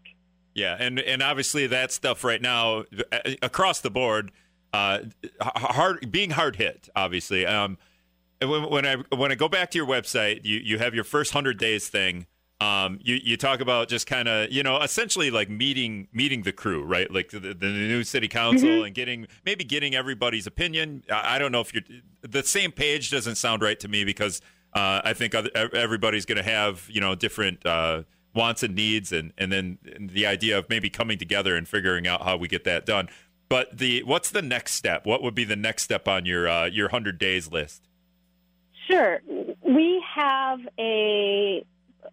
Yeah, 0.56 0.76
and 0.80 1.00
and 1.00 1.22
obviously 1.22 1.68
that 1.68 1.92
stuff 1.92 2.24
right 2.24 2.42
now 2.42 2.84
uh, 3.12 3.20
across 3.42 3.80
the 3.82 3.92
board, 3.92 4.32
uh, 4.74 5.00
hard 5.40 6.12
being 6.12 6.32
hard 6.32 6.56
hit. 6.56 6.90
Obviously, 6.96 7.46
um, 7.46 7.78
when, 8.42 8.64
when 8.70 8.86
I 8.86 8.96
when 9.16 9.32
I 9.32 9.36
go 9.36 9.48
back 9.48 9.72
to 9.72 9.78
your 9.78 9.88
website, 9.88 10.42
you 10.44 10.58
you 10.58 10.80
have 10.80 10.96
your 10.96 11.04
first 11.04 11.34
hundred 11.34 11.60
days 11.60 11.88
thing. 11.88 12.26
Um, 12.62 13.00
you 13.02 13.20
you 13.24 13.38
talk 13.38 13.62
about 13.62 13.88
just 13.88 14.06
kind 14.06 14.28
of 14.28 14.52
you 14.52 14.64
know 14.64 14.82
essentially 14.82 15.32
like 15.32 15.50
meeting 15.50 16.10
meeting 16.12 16.44
the 16.44 16.52
crew, 16.52 16.84
right? 16.84 17.10
Like 17.10 17.30
the, 17.30 17.40
the 17.40 17.68
new 17.68 18.04
city 18.04 18.28
council 18.28 18.68
mm-hmm. 18.68 18.86
and 18.86 18.96
getting 18.96 19.28
maybe 19.46 19.64
getting 19.64 19.96
everybody's 19.96 20.46
opinion. 20.46 21.04
I, 21.10 21.36
I, 21.36 21.40
don't 21.40 21.54
know 21.54 21.62
if 21.62 21.74
you're 21.74 21.84
the 22.22 22.44
same 22.44 22.74
page 22.74 23.12
doesn't 23.12 23.36
sound 23.36 23.62
right 23.62 23.80
to 23.80 23.88
me 23.88 24.04
because 24.04 24.42
uh, 24.74 25.00
I 25.06 25.14
think 25.14 25.36
other, 25.36 25.50
everybody's 25.56 26.26
going 26.26 26.38
to 26.38 26.44
have 26.44 26.86
you 26.90 27.00
know 27.00 27.16
different 27.16 27.66
uh, 27.66 28.04
wants 28.36 28.62
and 28.62 28.76
needs, 28.76 29.14
and 29.14 29.32
and 29.38 29.54
then 29.54 29.78
the 29.98 30.26
idea 30.26 30.58
of 30.58 30.70
maybe 30.70 30.90
coming 30.90 31.18
together 31.18 31.56
and 31.56 31.66
figuring 31.66 32.08
out 32.08 32.24
how 32.24 32.36
we 32.36 32.50
get 32.50 32.66
that 32.66 32.86
done. 32.86 33.08
But 33.48 33.78
the 33.78 34.04
what's 34.04 34.32
the 34.32 34.42
next 34.42 34.74
step? 34.74 35.06
What 35.06 35.24
would 35.24 35.34
be 35.34 35.46
the 35.46 35.56
next 35.56 35.84
step 35.84 36.10
on 36.10 36.26
your 36.26 36.50
uh, 36.50 36.66
your 36.66 36.90
hundred 36.90 37.18
days 37.18 37.50
list? 37.50 37.88
Sure, 38.90 39.22
we 39.64 40.04
have 40.14 40.60
a 40.78 41.64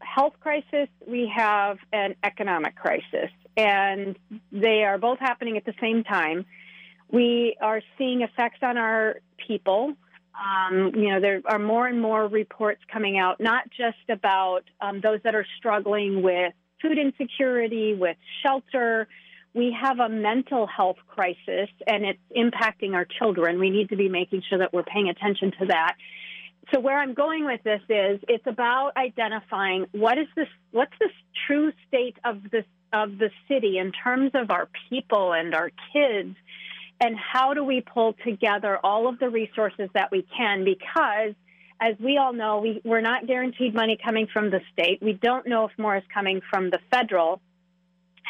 health 0.01 0.35
crisis, 0.41 0.89
we 1.07 1.31
have 1.35 1.79
an 1.93 2.15
economic 2.23 2.77
crisis, 2.77 3.31
and 3.57 4.17
they 4.53 4.85
are 4.85 4.99
both 4.99 5.19
happening 5.19 5.57
at 5.57 5.65
the 5.65 5.75
same 5.81 6.05
time. 6.05 6.45
We 7.11 7.57
are 7.61 7.81
seeing 7.99 8.23
effects 8.23 8.59
on 8.63 8.77
our 8.77 9.17
people. 9.47 9.95
Um, 10.35 10.93
you 10.95 11.11
know, 11.11 11.21
there 11.21 11.41
are 11.47 11.59
more 11.59 11.87
and 11.87 12.01
more 12.01 12.27
reports 12.27 12.81
coming 12.93 13.19
out, 13.19 13.41
not 13.41 13.65
just 13.71 14.11
about 14.11 14.63
um, 14.81 15.01
those 15.01 15.21
that 15.25 15.35
are 15.35 15.47
struggling 15.59 16.23
with 16.23 16.53
food 16.83 16.99
insecurity, 16.99 17.95
with 17.95 18.17
shelter. 18.43 19.09
We 19.55 19.75
have 19.81 20.01
a 20.01 20.09
mental 20.09 20.67
health 20.67 20.99
crisis, 21.07 21.71
and 21.87 22.05
it's 22.05 22.19
impacting 22.37 22.93
our 22.93 23.07
children. 23.07 23.59
We 23.59 23.71
need 23.71 23.89
to 23.89 23.97
be 23.97 24.11
making 24.11 24.43
sure 24.49 24.59
that 24.59 24.75
we're 24.75 24.83
paying 24.83 25.09
attention 25.09 25.53
to 25.61 25.67
that 25.67 25.97
so 26.73 26.81
where 26.81 26.99
I'm 26.99 27.15
going 27.15 27.45
with 27.45 27.63
this 27.63 27.81
is 27.89 28.21
it's 28.29 28.47
about 28.47 28.93
identifying 28.97 29.87
what 29.93 30.19
is 30.19 30.27
this 30.35 30.49
what's 30.73 30.93
the 30.99 31.09
true 31.47 31.73
state 31.89 32.17
of 32.25 32.51
this 32.51 32.65
of 32.93 33.19
the 33.19 33.31
city 33.49 33.79
in 33.79 33.93
terms 33.93 34.33
of 34.35 34.51
our 34.51 34.69
people 34.91 35.33
and 35.33 35.55
our 35.55 35.71
kids 35.93 36.37
and 37.01 37.17
how 37.17 37.55
do 37.55 37.63
we 37.63 37.83
pull 37.83 38.15
together 38.25 38.79
all 38.83 39.09
of 39.09 39.19
the 39.19 39.29
resources 39.29 39.91
that 39.95 40.11
we 40.11 40.27
can? 40.37 40.65
Because 40.65 41.35
as 41.81 41.95
we 42.01 42.17
all 42.17 42.33
know 42.33 42.59
we, 42.59 42.81
we're 42.85 43.03
not 43.03 43.27
guaranteed 43.27 43.75
money 43.75 43.99
coming 44.03 44.27
from 44.33 44.51
the 44.51 44.61
state. 44.73 45.03
We 45.03 45.13
don't 45.13 45.47
know 45.47 45.67
if 45.67 45.73
more 45.79 45.97
is 45.97 46.05
coming 46.13 46.41
from 46.49 46.71
the 46.71 46.79
federal. 46.91 47.41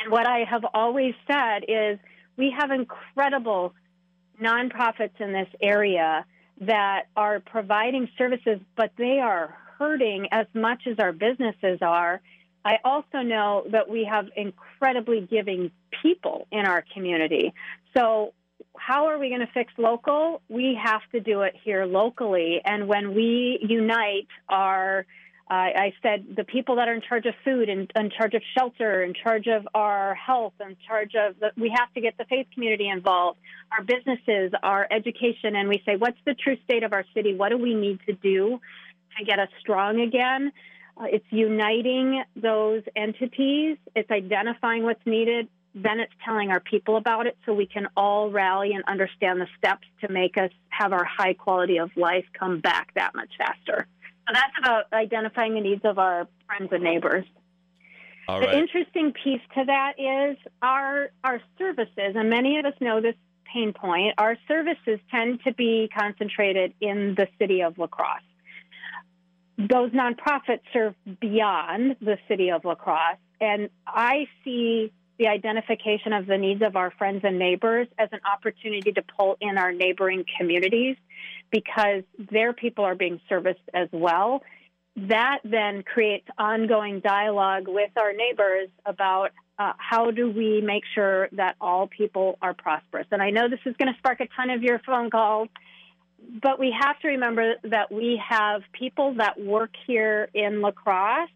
And 0.02 0.12
what 0.12 0.26
i 0.26 0.40
have 0.50 0.64
always 0.74 1.14
said 1.30 1.64
is 1.68 1.98
we 2.36 2.54
have 2.58 2.70
incredible 2.70 3.72
nonprofits 4.42 5.20
in 5.20 5.32
this 5.32 5.48
area 5.62 6.26
that 6.60 7.04
are 7.16 7.40
providing 7.40 8.08
services, 8.16 8.60
but 8.76 8.92
they 8.96 9.18
are 9.18 9.56
hurting 9.78 10.28
as 10.32 10.46
much 10.54 10.86
as 10.86 10.98
our 10.98 11.12
businesses 11.12 11.78
are. 11.82 12.20
I 12.64 12.78
also 12.84 13.18
know 13.18 13.64
that 13.70 13.88
we 13.88 14.04
have 14.10 14.26
incredibly 14.36 15.20
giving 15.20 15.70
people 16.02 16.48
in 16.50 16.66
our 16.66 16.84
community. 16.94 17.54
So, 17.96 18.32
how 18.78 19.06
are 19.06 19.18
we 19.18 19.28
going 19.28 19.40
to 19.40 19.52
fix 19.52 19.72
local? 19.78 20.42
We 20.48 20.78
have 20.82 21.00
to 21.12 21.20
do 21.20 21.42
it 21.42 21.54
here 21.64 21.86
locally. 21.86 22.60
And 22.64 22.88
when 22.88 23.14
we 23.14 23.58
unite 23.62 24.28
our 24.48 25.06
I 25.48 25.92
said 26.02 26.34
the 26.36 26.42
people 26.42 26.76
that 26.76 26.88
are 26.88 26.94
in 26.94 27.02
charge 27.02 27.24
of 27.24 27.34
food 27.44 27.68
and 27.68 27.90
in 27.94 28.10
charge 28.10 28.34
of 28.34 28.42
shelter, 28.58 29.04
in 29.04 29.14
charge 29.14 29.46
of 29.46 29.68
our 29.74 30.14
health, 30.14 30.54
in 30.60 30.76
charge 30.88 31.14
of 31.14 31.38
the, 31.38 31.52
we 31.56 31.72
have 31.76 31.92
to 31.94 32.00
get 32.00 32.18
the 32.18 32.24
faith 32.24 32.48
community 32.52 32.88
involved, 32.88 33.38
our 33.70 33.84
businesses, 33.84 34.52
our 34.64 34.88
education, 34.90 35.54
and 35.54 35.68
we 35.68 35.80
say, 35.86 35.94
what's 35.96 36.18
the 36.24 36.34
true 36.34 36.56
state 36.64 36.82
of 36.82 36.92
our 36.92 37.04
city? 37.14 37.34
What 37.36 37.50
do 37.50 37.58
we 37.58 37.74
need 37.74 38.00
to 38.06 38.12
do 38.12 38.60
to 39.18 39.24
get 39.24 39.38
us 39.38 39.48
strong 39.60 40.00
again? 40.00 40.50
Uh, 40.96 41.04
it's 41.04 41.26
uniting 41.30 42.24
those 42.34 42.82
entities. 42.96 43.76
It's 43.94 44.10
identifying 44.10 44.82
what's 44.82 45.06
needed. 45.06 45.48
then 45.76 46.00
it's 46.00 46.12
telling 46.24 46.50
our 46.50 46.60
people 46.60 46.96
about 46.96 47.26
it 47.26 47.36
so 47.44 47.52
we 47.52 47.66
can 47.66 47.86
all 47.96 48.30
rally 48.30 48.72
and 48.72 48.82
understand 48.88 49.40
the 49.40 49.46
steps 49.58 49.86
to 50.00 50.10
make 50.10 50.38
us 50.38 50.50
have 50.70 50.92
our 50.92 51.04
high 51.04 51.34
quality 51.34 51.76
of 51.76 51.94
life 51.96 52.24
come 52.32 52.60
back 52.60 52.94
that 52.94 53.14
much 53.14 53.28
faster. 53.36 53.86
So 54.26 54.34
that's 54.34 54.52
about 54.58 54.92
identifying 54.92 55.54
the 55.54 55.60
needs 55.60 55.82
of 55.84 55.98
our 55.98 56.26
friends 56.46 56.70
and 56.72 56.82
neighbors. 56.82 57.24
All 58.28 58.40
the 58.40 58.46
right. 58.46 58.56
interesting 58.56 59.12
piece 59.12 59.40
to 59.54 59.64
that 59.66 59.94
is 59.98 60.36
our 60.60 61.10
our 61.22 61.40
services, 61.58 62.14
and 62.16 62.28
many 62.28 62.58
of 62.58 62.64
us 62.64 62.74
know 62.80 63.00
this 63.00 63.14
pain 63.52 63.72
point. 63.72 64.14
Our 64.18 64.36
services 64.48 64.98
tend 65.12 65.44
to 65.44 65.54
be 65.54 65.88
concentrated 65.96 66.74
in 66.80 67.14
the 67.14 67.28
city 67.38 67.62
of 67.62 67.78
La 67.78 67.86
Crosse. 67.86 68.22
Those 69.58 69.92
nonprofits 69.92 70.60
serve 70.72 70.94
beyond 71.20 71.96
the 72.00 72.18
city 72.26 72.50
of 72.50 72.64
La 72.64 72.74
Crosse, 72.74 73.18
and 73.40 73.70
I 73.86 74.26
see 74.44 74.92
the 75.18 75.28
identification 75.28 76.12
of 76.12 76.26
the 76.26 76.36
needs 76.36 76.62
of 76.62 76.74
our 76.76 76.90
friends 76.90 77.20
and 77.24 77.38
neighbors 77.38 77.86
as 77.96 78.08
an 78.12 78.20
opportunity 78.30 78.92
to 78.92 79.02
pull 79.02 79.36
in 79.40 79.56
our 79.56 79.72
neighboring 79.72 80.24
communities 80.36 80.96
because 81.50 82.02
their 82.30 82.52
people 82.52 82.84
are 82.84 82.94
being 82.94 83.20
serviced 83.28 83.60
as 83.72 83.88
well 83.92 84.42
that 84.96 85.40
then 85.44 85.82
creates 85.82 86.26
ongoing 86.38 87.00
dialogue 87.00 87.64
with 87.68 87.90
our 87.96 88.12
neighbors 88.12 88.68
about 88.86 89.30
uh, 89.58 89.72
how 89.76 90.10
do 90.10 90.30
we 90.30 90.60
make 90.60 90.84
sure 90.94 91.28
that 91.32 91.56
all 91.60 91.86
people 91.86 92.38
are 92.40 92.54
prosperous. 92.54 93.06
And 93.10 93.22
I 93.22 93.30
know 93.30 93.48
this 93.48 93.60
is 93.66 93.74
going 93.76 93.92
to 93.92 93.98
spark 93.98 94.20
a 94.20 94.26
ton 94.36 94.50
of 94.50 94.62
your 94.62 94.80
phone 94.80 95.10
calls, 95.10 95.48
but 96.42 96.58
we 96.58 96.74
have 96.78 96.98
to 97.00 97.08
remember 97.08 97.54
that 97.64 97.92
we 97.92 98.20
have 98.26 98.62
people 98.72 99.14
that 99.18 99.38
work 99.38 99.70
here 99.86 100.28
in 100.34 100.62
La 100.62 100.70
Crosse 100.70 101.28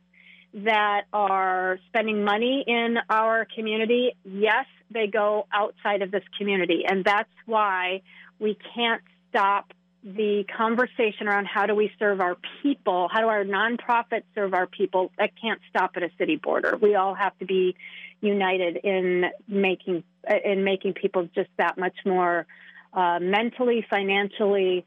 that 0.53 1.03
are 1.13 1.79
spending 1.89 2.25
money 2.25 2.65
in 2.67 2.97
our 3.09 3.47
community. 3.55 4.17
Yes, 4.25 4.67
they 4.91 5.07
go 5.07 5.47
outside 5.53 6.03
of 6.03 6.11
this 6.11 6.25
community, 6.37 6.85
and 6.89 7.05
that's 7.05 7.31
why 7.47 8.03
we 8.39 8.59
can't 8.75 9.03
stop 9.29 9.73
the 10.03 10.45
conversation 10.57 11.29
around 11.29 11.47
how 11.47 11.67
do 11.67 11.75
we 11.75 11.91
serve 11.99 12.21
our 12.21 12.37
people, 12.63 13.09
how 13.13 13.21
do 13.21 13.27
our 13.29 13.45
nonprofits 13.45 14.25
serve 14.35 14.55
our 14.55 14.67
people, 14.67 15.11
that 15.19 15.31
can't 15.41 15.61
stop 15.69 15.93
at 15.97 16.03
a 16.03 16.11
city 16.19 16.37
border. 16.37 16.79
We 16.81 16.95
all 16.95 17.15
have 17.15 17.37
to 17.39 17.47
be 17.47 17.77
united 18.21 18.77
in 18.77 19.27
making 19.47 20.05
in 20.45 20.65
making 20.65 20.95
people 20.95 21.29
just 21.35 21.49
that 21.57 21.79
much 21.79 21.97
more 22.05 22.47
uh, 22.93 23.19
mentally, 23.21 23.85
financially 23.89 24.85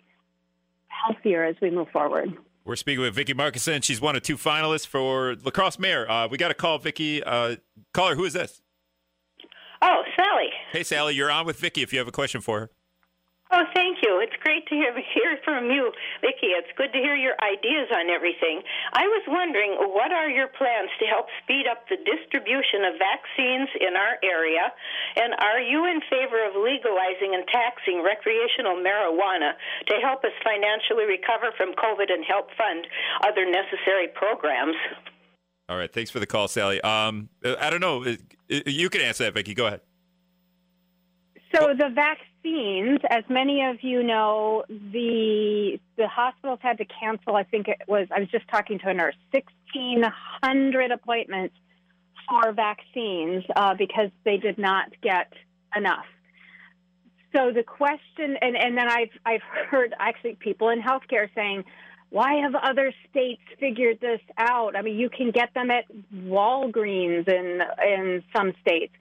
healthier 0.88 1.44
as 1.44 1.56
we 1.62 1.72
move 1.72 1.90
forward. 1.90 2.38
We're 2.66 2.76
speaking 2.76 3.02
with 3.02 3.14
Vicki 3.16 3.34
Markussen. 3.34 3.84
She's 3.84 4.00
one 4.00 4.16
of 4.16 4.22
two 4.22 4.38
finalists 4.38 4.88
for 4.88 5.36
La 5.44 5.52
Crosse 5.52 5.80
Mayor. 5.80 6.10
Uh, 6.10 6.28
we 6.28 6.38
got 6.38 6.48
to 6.48 6.54
call 6.54 6.78
Vicki. 6.78 7.22
Uh, 7.24 7.58
caller, 7.94 8.16
who 8.16 8.24
is 8.24 8.34
this? 8.34 8.62
Oh, 9.82 10.04
Sally. 10.16 10.50
Hey, 10.72 10.84
Sally, 10.84 11.14
you're 11.14 11.30
on 11.30 11.46
with 11.46 11.60
Vicki 11.60 11.82
if 11.82 11.92
you 11.92 12.00
have 12.00 12.08
a 12.08 12.12
question 12.12 12.40
for 12.40 12.60
her. 12.62 12.70
Oh, 13.52 13.66
thank 13.76 14.00
you. 14.02 14.18
It's 14.24 14.34
great 14.42 14.66
to 14.72 14.76
hear, 14.76 14.96
hear 15.14 15.38
from 15.44 15.70
you, 15.70 15.92
Vicki. 16.22 16.56
It's 16.56 16.72
good 16.78 16.92
to 16.94 17.00
hear 17.00 17.16
your 17.16 17.36
ideas 17.44 17.92
on 17.94 18.10
everything. 18.10 18.64
I 18.94 19.06
was 19.06 19.24
wondering, 19.28 19.78
what 19.94 20.12
are 20.12 20.30
your 20.30 20.48
plans 20.48 20.90
to 21.00 21.06
help 21.06 21.28
speed 21.44 21.68
up 21.70 21.86
the 21.90 22.00
distribution 22.02 22.88
of 22.88 22.98
vaccines 22.98 23.70
in 23.78 23.94
our 23.94 24.18
area? 24.24 24.72
And 25.20 25.36
are 25.38 25.62
you 25.62 25.86
in 25.86 26.02
favor 26.10 26.42
of 26.48 26.58
legalizing 26.58 27.36
and 27.36 27.46
taxing 27.52 28.02
recreational 28.02 28.80
marijuana 28.80 29.54
to 29.92 29.96
help 30.02 30.24
us 30.24 30.34
financially 30.42 31.06
recover 31.06 31.54
from 31.54 31.78
COVID 31.78 32.10
and 32.10 32.26
help 32.26 32.50
fund 32.58 32.88
other 33.22 33.46
necessary 33.46 34.10
programs? 34.18 34.78
All 35.70 35.78
right, 35.78 35.92
thanks 35.92 36.10
for 36.10 36.20
the 36.20 36.28
call, 36.28 36.48
Sally. 36.48 36.82
Um, 36.82 37.30
I 37.46 37.70
don't 37.70 37.82
know. 37.82 38.04
You 38.50 38.90
can 38.90 39.02
answer 39.02 39.24
that, 39.26 39.34
Vicki. 39.34 39.54
Go 39.54 39.68
ahead. 39.68 39.82
So 41.54 41.74
the 41.78 41.90
vaccines, 42.44 43.00
as 43.10 43.24
many 43.30 43.64
of 43.64 43.84
you 43.84 44.04
know, 44.04 44.64
the 44.68 45.80
the 45.98 46.08
hospitals 46.08 46.60
had 46.62 46.78
to 46.78 46.86
cancel. 46.86 47.36
I 47.36 47.44
think 47.44 47.68
it 47.68 47.82
was. 47.88 48.08
I 48.16 48.20
was 48.20 48.30
just 48.30 48.48
talking 48.50 48.80
to 48.80 48.90
a 48.90 48.94
nurse. 48.94 49.16
Sixteen 49.32 50.04
hundred 50.42 50.92
appointments 50.92 51.56
for 52.30 52.52
vaccines 52.54 53.44
uh, 53.56 53.74
because 53.78 54.10
they 54.24 54.38
did 54.38 54.58
not 54.58 54.92
get 55.02 55.32
enough. 55.76 56.06
So 57.36 57.52
the 57.52 57.64
question, 57.64 58.38
and, 58.42 58.56
and 58.56 58.78
then 58.78 58.88
I've 58.88 59.10
I've 59.26 59.42
heard 59.70 59.94
actually 60.00 60.36
people 60.40 60.70
in 60.70 60.82
healthcare 60.82 61.30
saying, 61.36 61.64
why 62.10 62.36
have 62.36 62.54
other 62.56 62.94
states 63.10 63.42
figured 63.60 64.00
this 64.00 64.22
out? 64.38 64.76
I 64.76 64.82
mean, 64.82 64.98
you 64.98 65.10
can 65.10 65.32
get 65.32 65.54
them 65.54 65.72
at 65.72 65.86
Walgreens 66.14 67.28
in 67.28 67.62
in 67.86 68.24
some 68.36 68.54
states. 68.62 68.94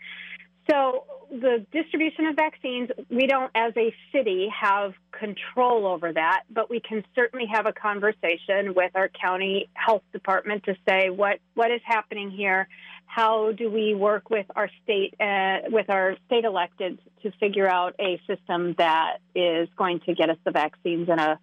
So 0.71 1.05
the 1.31 1.67
distribution 1.73 2.27
of 2.27 2.37
vaccines, 2.37 2.91
we 3.11 3.27
don't, 3.27 3.51
as 3.55 3.73
a 3.77 3.93
city, 4.13 4.49
have 4.55 4.93
control 5.11 5.87
over 5.87 6.13
that, 6.13 6.43
but 6.51 6.71
we 6.71 6.81
can 6.81 7.05
certainly 7.15 7.47
have 7.53 7.67
a 7.67 7.73
conversation 7.73 8.75
with 8.75 8.93
our 8.95 9.09
county 9.09 9.69
health 9.75 10.03
department 10.13 10.65
to 10.65 10.77
say 10.89 11.11
what 11.11 11.41
what 11.55 11.71
is 11.71 11.81
happening 11.85 12.31
here. 12.31 12.69
How 13.07 13.53
do 13.53 13.71
we 13.71 13.95
work 13.95 14.31
with 14.31 14.47
our 14.55 14.71
state 14.85 15.15
uh, 15.21 15.69
with 15.71 15.91
our 15.91 16.17
state 16.27 16.45
electeds 16.45 16.99
to 17.23 17.33
figure 17.41 17.69
out 17.69 17.95
a 17.99 18.21
system 18.27 18.75
that 18.79 19.19
is 19.35 19.69
going 19.77 20.01
to 20.07 20.15
get 20.15 20.31
us 20.31 20.39
the 20.45 20.53
vaccines 20.53 21.09
in 21.09 21.19
a 21.19 21.41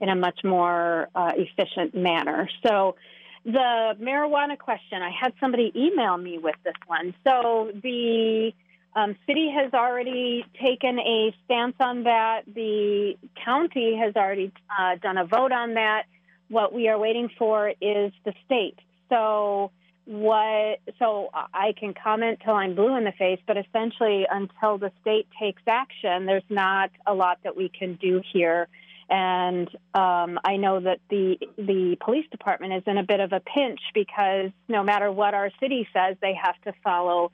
in 0.00 0.08
a 0.08 0.16
much 0.16 0.40
more 0.42 1.08
uh, 1.14 1.32
efficient 1.36 1.94
manner? 1.94 2.48
So 2.66 2.96
the 3.44 3.96
marijuana 4.00 4.58
question, 4.58 5.02
I 5.02 5.10
had 5.10 5.32
somebody 5.38 5.72
email 5.76 6.16
me 6.16 6.38
with 6.38 6.56
this 6.64 6.74
one. 6.86 7.14
So 7.24 7.70
the 7.82 8.52
um, 8.96 9.16
city 9.26 9.50
has 9.54 9.72
already 9.74 10.44
taken 10.62 10.98
a 10.98 11.34
stance 11.44 11.76
on 11.80 12.04
that. 12.04 12.42
The 12.46 13.14
county 13.44 13.96
has 14.02 14.14
already 14.16 14.52
uh, 14.70 14.96
done 15.02 15.18
a 15.18 15.26
vote 15.26 15.52
on 15.52 15.74
that. 15.74 16.04
What 16.48 16.72
we 16.72 16.88
are 16.88 16.98
waiting 16.98 17.28
for 17.38 17.68
is 17.68 18.12
the 18.24 18.32
state. 18.46 18.78
So 19.08 19.70
what? 20.06 20.80
So 20.98 21.30
I 21.32 21.72
can 21.78 21.94
comment 21.94 22.40
till 22.44 22.54
I'm 22.54 22.74
blue 22.74 22.96
in 22.96 23.04
the 23.04 23.12
face, 23.12 23.40
but 23.46 23.56
essentially, 23.56 24.26
until 24.30 24.78
the 24.78 24.92
state 25.00 25.26
takes 25.40 25.62
action, 25.66 26.26
there's 26.26 26.42
not 26.48 26.90
a 27.06 27.14
lot 27.14 27.38
that 27.44 27.56
we 27.56 27.68
can 27.68 27.94
do 27.94 28.22
here. 28.32 28.68
And 29.08 29.68
um, 29.94 30.38
I 30.44 30.56
know 30.56 30.80
that 30.80 31.00
the 31.10 31.36
the 31.56 31.96
police 32.04 32.26
department 32.30 32.72
is 32.74 32.82
in 32.86 32.98
a 32.98 33.02
bit 33.02 33.20
of 33.20 33.32
a 33.32 33.40
pinch 33.40 33.80
because 33.94 34.50
no 34.68 34.82
matter 34.82 35.10
what 35.12 35.34
our 35.34 35.50
city 35.60 35.86
says, 35.92 36.16
they 36.20 36.34
have 36.34 36.60
to 36.62 36.72
follow 36.82 37.30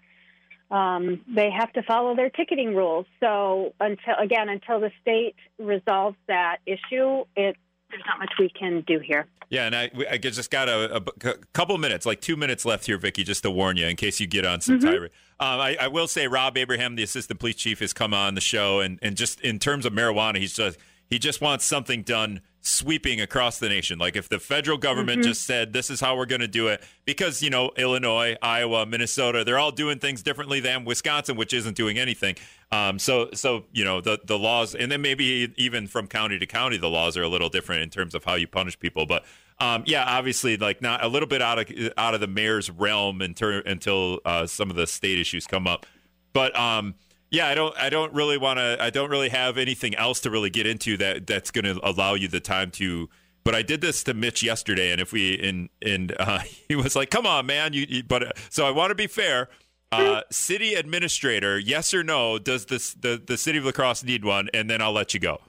um, 0.71 1.21
they 1.35 1.51
have 1.51 1.73
to 1.73 1.83
follow 1.83 2.15
their 2.15 2.31
ticketing 2.31 2.75
rules. 2.75 3.07
So 3.19 3.75
until 3.81 4.15
again, 4.19 4.49
until 4.49 4.81
the 4.81 4.91
state 5.01 5.35
resolves 5.59 6.17
that 6.29 6.59
issue, 6.67 7.25
it 7.37 7.57
there's 7.91 8.03
not 8.07 8.21
much 8.21 8.33
we 8.39 8.49
can 8.49 8.83
do 8.87 9.01
here. 9.01 9.27
Yeah, 9.49 9.67
and 9.67 9.75
I, 9.75 9.91
I 10.09 10.17
just 10.17 10.49
got 10.49 10.69
a, 10.69 11.03
a, 11.25 11.35
couple 11.53 11.77
minutes, 11.77 12.07
like 12.07 12.21
two 12.21 12.37
minutes 12.37 12.65
left 12.65 12.87
here, 12.87 12.97
Vicki, 12.97 13.25
just 13.25 13.43
to 13.43 13.51
warn 13.51 13.77
you 13.77 13.87
in 13.89 13.97
case 13.97 14.21
you 14.21 14.29
get 14.29 14.47
on 14.47 14.61
some 14.61 14.79
Mm-hmm. 14.79 14.89
tirade. 14.89 15.11
Um, 15.41 15.59
I, 15.59 15.77
I 15.81 15.89
will 15.89 16.07
say 16.07 16.29
Rob 16.29 16.57
Abraham, 16.57 16.95
the 16.95 17.03
assistant 17.03 17.41
police 17.41 17.57
chief, 17.57 17.81
has 17.81 17.93
come 17.93 18.15
on 18.15 18.37
the 18.37 18.41
show, 18.41 18.79
and, 18.79 19.01
and 19.03 19.17
just 19.17 19.41
in 19.41 19.59
terms 19.59 19.87
of 19.87 19.93
marijuana, 19.93 20.37
he's 20.37 20.55
just 20.55 20.79
he 21.11 21.19
just 21.19 21.41
wants 21.41 21.65
something 21.65 22.03
done 22.03 22.41
sweeping 22.63 23.21
across 23.21 23.59
the 23.59 23.69
nation. 23.69 23.99
Like 23.99 24.17
if 24.17 24.29
the 24.29 24.39
federal 24.39 24.79
government 24.79 25.21
Mm-hmm. 25.21 25.29
just 25.29 25.45
said 25.45 25.73
this 25.73 25.91
is 25.91 26.01
how 26.01 26.17
we're 26.17 26.27
going 26.27 26.43
to 26.43 26.49
do 26.49 26.69
it, 26.69 26.83
because 27.05 27.43
you 27.43 27.51
know 27.51 27.71
Illinois, 27.77 28.37
Iowa, 28.41 28.87
Minnesota, 28.87 29.45
they're 29.45 29.59
all 29.59 29.73
doing 29.73 29.99
things 29.99 30.23
differently 30.23 30.61
than 30.61 30.85
Wisconsin, 30.85 31.37
which 31.37 31.53
isn't 31.53 31.77
doing 31.77 31.99
anything. 31.99 32.37
Um, 32.71 32.99
so 32.99 33.31
so 33.35 33.65
you 33.73 33.85
know 33.85 34.01
the 34.01 34.21
the 34.25 34.39
laws, 34.39 34.75
and 34.75 34.91
then 34.93 35.03
maybe 35.03 35.53
even 35.57 35.87
from 35.89 36.07
county 36.07 36.39
to 36.39 36.47
county, 36.47 36.77
the 36.77 36.91
laws 36.91 37.17
are 37.17 37.23
a 37.23 37.29
little 37.29 37.49
different 37.49 37.83
in 37.83 37.91
terms 37.91 38.15
of 38.15 38.25
how 38.25 38.35
you 38.37 38.47
punish 38.47 38.79
people. 38.79 39.07
But 39.07 39.25
um, 39.59 39.83
yeah, 39.87 40.05
obviously, 40.07 40.57
like 40.57 40.81
not 40.81 41.03
a 41.03 41.09
little 41.09 41.29
bit 41.29 41.43
out 41.43 41.59
of 41.59 41.93
out 41.97 42.15
of 42.15 42.21
the 42.21 42.29
mayor's 42.29 42.71
realm 42.71 43.21
until 43.21 43.63
until 43.67 44.21
uh, 44.25 44.47
some 44.47 44.71
of 44.71 44.77
the 44.77 44.87
state 44.87 45.19
issues 45.19 45.47
come 45.47 45.67
up. 45.67 45.87
But 46.33 46.55
um, 46.57 46.95
yeah, 47.31 47.47
I 47.47 47.55
don't 47.55 47.77
I 47.79 47.91
don't 47.91 48.13
really 48.13 48.39
want 48.39 48.59
to. 48.59 48.77
I 48.81 48.91
don't 48.91 49.11
really 49.11 49.29
have 49.29 49.57
anything 49.57 49.95
else 49.95 50.21
to 50.21 50.31
really 50.31 50.51
get 50.51 50.67
into 50.67 50.97
that 50.97 51.27
that's 51.27 51.51
going 51.51 51.65
to 51.65 51.81
allow 51.89 52.15
you 52.15 52.29
the 52.29 52.41
time 52.41 52.71
to. 52.73 53.09
But 53.45 53.55
I 53.55 53.63
did 53.63 53.81
this 53.81 54.05
to 54.05 54.15
Mitch 54.15 54.43
yesterday, 54.43 54.91
and 54.91 55.01
if 55.01 55.13
we 55.13 55.39
and 55.39 55.69
and 55.81 56.15
uh, 56.19 56.41
he 56.69 56.75
was 56.75 56.97
like, 56.97 57.11
"Come 57.11 57.27
on, 57.27 57.47
man!" 57.47 57.73
You, 57.73 57.87
you 57.89 58.03
but 58.03 58.23
uh, 58.23 58.33
so 58.49 58.67
I 58.67 58.71
want 58.71 58.91
to 58.91 58.97
be 58.97 59.07
fair. 59.07 59.49
Uh, 59.93 60.23
city 60.31 60.75
administrator, 60.75 61.59
yes 61.59 61.95
or 61.95 62.03
no? 62.03 62.39
Does 62.39 62.67
this 62.67 62.95
the 62.95 63.23
the 63.25 63.37
city 63.37 63.59
of 63.59 63.65
La 63.65 63.73
Crosse 63.73 64.03
need 64.03 64.25
one? 64.25 64.49
And 64.53 64.69
then 64.69 64.83
I'll 64.83 64.93
let 64.93 65.15
you 65.15 65.21
go. 65.21 65.41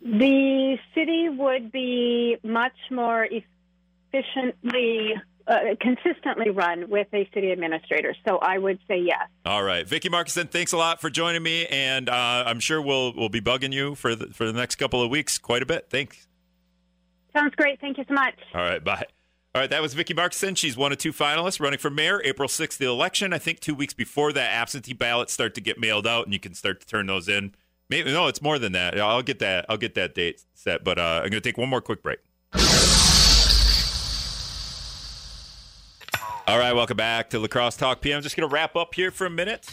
The 0.00 0.78
city 0.94 1.28
would 1.28 1.72
be 1.72 2.36
much 2.44 2.76
more 2.92 3.26
efficiently, 4.12 5.14
uh, 5.46 5.58
consistently 5.80 6.50
run 6.50 6.88
with 6.88 7.06
a 7.12 7.28
city 7.32 7.50
administrator. 7.50 8.14
So 8.26 8.38
I 8.38 8.58
would 8.58 8.78
say 8.88 8.98
yes. 8.98 9.28
All 9.44 9.62
right, 9.62 9.86
Vicki 9.86 10.08
Markussen, 10.08 10.50
thanks 10.50 10.72
a 10.72 10.76
lot 10.76 11.00
for 11.00 11.10
joining 11.10 11.42
me, 11.42 11.66
and 11.66 12.08
uh, 12.08 12.44
I'm 12.46 12.60
sure 12.60 12.80
we'll 12.82 13.14
we'll 13.14 13.28
be 13.28 13.40
bugging 13.40 13.72
you 13.72 13.94
for 13.94 14.14
the 14.14 14.28
for 14.28 14.44
the 14.46 14.52
next 14.52 14.76
couple 14.76 15.02
of 15.02 15.10
weeks 15.10 15.38
quite 15.38 15.62
a 15.62 15.66
bit. 15.66 15.86
Thanks. 15.90 16.26
Sounds 17.36 17.54
great. 17.54 17.80
Thank 17.80 17.98
you 17.98 18.04
so 18.08 18.14
much. 18.14 18.34
All 18.54 18.62
right, 18.62 18.82
bye. 18.82 19.04
All 19.54 19.62
right, 19.62 19.70
that 19.70 19.80
was 19.80 19.94
Vicki 19.94 20.12
Markussen. 20.12 20.56
She's 20.56 20.76
one 20.76 20.92
of 20.92 20.98
two 20.98 21.12
finalists 21.12 21.60
running 21.60 21.78
for 21.78 21.88
mayor 21.88 22.20
April 22.24 22.46
6th, 22.46 22.76
the 22.76 22.86
election. 22.86 23.32
I 23.32 23.38
think 23.38 23.60
two 23.60 23.74
weeks 23.74 23.94
before 23.94 24.32
that, 24.32 24.50
absentee 24.52 24.92
ballots 24.92 25.32
start 25.32 25.54
to 25.54 25.62
get 25.62 25.78
mailed 25.78 26.06
out, 26.06 26.26
and 26.26 26.34
you 26.34 26.40
can 26.40 26.52
start 26.52 26.80
to 26.80 26.86
turn 26.86 27.06
those 27.06 27.26
in. 27.26 27.54
Maybe 27.88 28.12
no, 28.12 28.26
it's 28.26 28.42
more 28.42 28.58
than 28.58 28.72
that. 28.72 28.98
I'll 28.98 29.22
get 29.22 29.38
that. 29.38 29.64
I'll 29.68 29.78
get 29.78 29.94
that 29.94 30.14
date 30.14 30.44
set. 30.54 30.84
But 30.84 30.98
uh, 30.98 31.20
I'm 31.24 31.30
going 31.30 31.32
to 31.32 31.40
take 31.40 31.56
one 31.56 31.68
more 31.68 31.80
quick 31.80 32.02
break. 32.02 32.18
All 36.48 36.58
right, 36.58 36.72
welcome 36.72 36.96
back 36.96 37.30
to 37.30 37.40
La 37.40 37.48
Crosse 37.48 37.76
Talk 37.76 38.00
PM. 38.00 38.18
I'm 38.18 38.22
just 38.22 38.36
going 38.36 38.48
to 38.48 38.54
wrap 38.54 38.76
up 38.76 38.94
here 38.94 39.10
for 39.10 39.26
a 39.26 39.30
minute. 39.30 39.68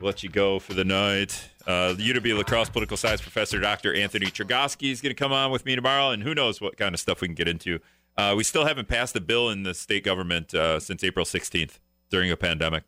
Let 0.00 0.22
you 0.22 0.30
go 0.30 0.58
for 0.58 0.72
the 0.72 0.86
night. 0.86 1.50
Uh, 1.66 1.94
UW 1.98 2.38
La 2.38 2.42
Crosse 2.44 2.70
political 2.70 2.96
science 2.96 3.20
professor, 3.20 3.60
Dr. 3.60 3.94
Anthony 3.94 4.26
Chergosky, 4.26 4.90
is 4.90 5.02
going 5.02 5.14
to 5.14 5.14
come 5.14 5.30
on 5.30 5.50
with 5.50 5.66
me 5.66 5.76
tomorrow, 5.76 6.12
and 6.12 6.22
who 6.22 6.34
knows 6.34 6.62
what 6.62 6.78
kind 6.78 6.94
of 6.94 7.00
stuff 7.00 7.20
we 7.20 7.28
can 7.28 7.34
get 7.34 7.46
into. 7.46 7.78
Uh, 8.16 8.32
we 8.34 8.42
still 8.42 8.64
haven't 8.64 8.88
passed 8.88 9.14
a 9.14 9.20
bill 9.20 9.50
in 9.50 9.64
the 9.64 9.74
state 9.74 10.02
government 10.02 10.54
uh, 10.54 10.80
since 10.80 11.04
April 11.04 11.26
16th 11.26 11.78
during 12.08 12.30
a 12.30 12.36
pandemic. 12.36 12.84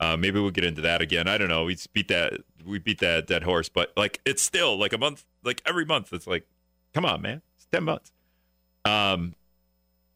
Uh, 0.00 0.16
maybe 0.16 0.40
we'll 0.40 0.50
get 0.50 0.64
into 0.64 0.80
that 0.80 1.02
again. 1.02 1.28
I 1.28 1.36
don't 1.36 1.48
know. 1.48 1.64
We 1.64 1.76
beat 1.92 2.08
that. 2.08 2.32
We 2.64 2.78
beat 2.78 3.00
that 3.00 3.26
dead 3.26 3.42
horse, 3.42 3.68
but 3.68 3.92
like 3.94 4.22
it's 4.24 4.40
still 4.40 4.78
like 4.78 4.94
a 4.94 4.98
month. 4.98 5.26
Like 5.44 5.60
every 5.66 5.84
month, 5.84 6.14
it's 6.14 6.26
like, 6.26 6.46
come 6.94 7.04
on, 7.04 7.20
man. 7.20 7.42
It's 7.56 7.66
ten 7.70 7.84
months. 7.84 8.10
Um, 8.86 9.34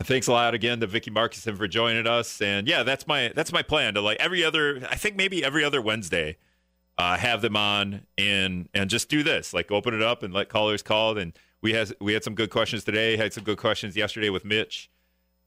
thanks 0.02 0.26
a 0.26 0.32
lot 0.32 0.54
again 0.54 0.80
to 0.80 0.86
Vicki 0.86 1.10
Markussen 1.10 1.56
for 1.56 1.66
joining 1.68 2.06
us. 2.06 2.40
And 2.40 2.68
yeah, 2.68 2.82
that's 2.82 3.06
my 3.06 3.32
that's 3.34 3.52
my 3.52 3.62
plan 3.62 3.94
to 3.94 4.00
like 4.00 4.18
every 4.18 4.44
other. 4.44 4.86
I 4.90 4.96
think 4.96 5.16
maybe 5.16 5.44
every 5.44 5.64
other 5.64 5.80
Wednesday, 5.80 6.36
uh, 6.98 7.16
have 7.16 7.42
them 7.42 7.56
on 7.56 8.02
and 8.16 8.68
and 8.74 8.90
just 8.90 9.08
do 9.08 9.22
this. 9.22 9.52
Like 9.52 9.70
open 9.70 9.94
it 9.94 10.02
up 10.02 10.22
and 10.22 10.32
let 10.32 10.48
callers 10.48 10.82
call 10.82 11.18
and 11.18 11.32
we 11.62 11.72
had 11.72 11.92
we 12.00 12.12
had 12.12 12.24
some 12.24 12.34
good 12.34 12.50
questions 12.50 12.84
today. 12.84 13.16
Had 13.16 13.32
some 13.32 13.44
good 13.44 13.58
questions 13.58 13.96
yesterday 13.96 14.30
with 14.30 14.44
Mitch, 14.44 14.90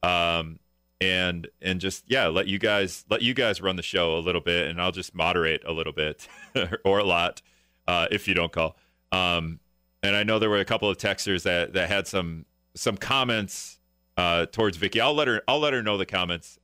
um, 0.04 0.60
and 1.00 1.48
and 1.62 1.80
just 1.80 2.04
yeah, 2.08 2.28
let 2.28 2.48
you 2.48 2.60
guys 2.60 3.06
let 3.10 3.22
you 3.22 3.34
guys 3.34 3.62
run 3.62 3.76
the 3.76 3.84
show 3.84 4.18
a 4.18 4.20
little 4.20 4.42
bit, 4.42 4.68
and 4.68 4.82
I'll 4.82 4.92
just 4.92 5.16
moderate 5.16 5.64
a 5.66 5.72
little 5.72 5.94
bit 5.94 6.28
or 6.84 7.00
a 7.00 7.04
lot 7.04 7.42
uh, 7.88 8.08
if 8.12 8.28
you 8.28 8.34
don't 8.34 8.52
call. 8.52 8.76
Um, 9.12 9.60
and 10.04 10.16
I 10.16 10.24
know 10.24 10.40
there 10.40 10.50
were 10.50 10.60
a 10.60 10.66
couple 10.66 10.90
of 10.90 10.98
texters 10.98 11.44
that 11.44 11.74
that 11.74 11.90
had 11.90 12.08
some 12.08 12.46
some 12.76 12.98
comments 12.98 13.79
uh, 14.20 14.46
towards 14.48 14.76
Vicki. 14.76 15.00
I'll 15.00 15.14
let 15.14 15.28
her 15.28 15.42
I'll 15.48 15.60
let 15.60 15.74
her 15.74 15.82
know 15.82 15.98
the 15.98 16.06
comments 16.06 16.58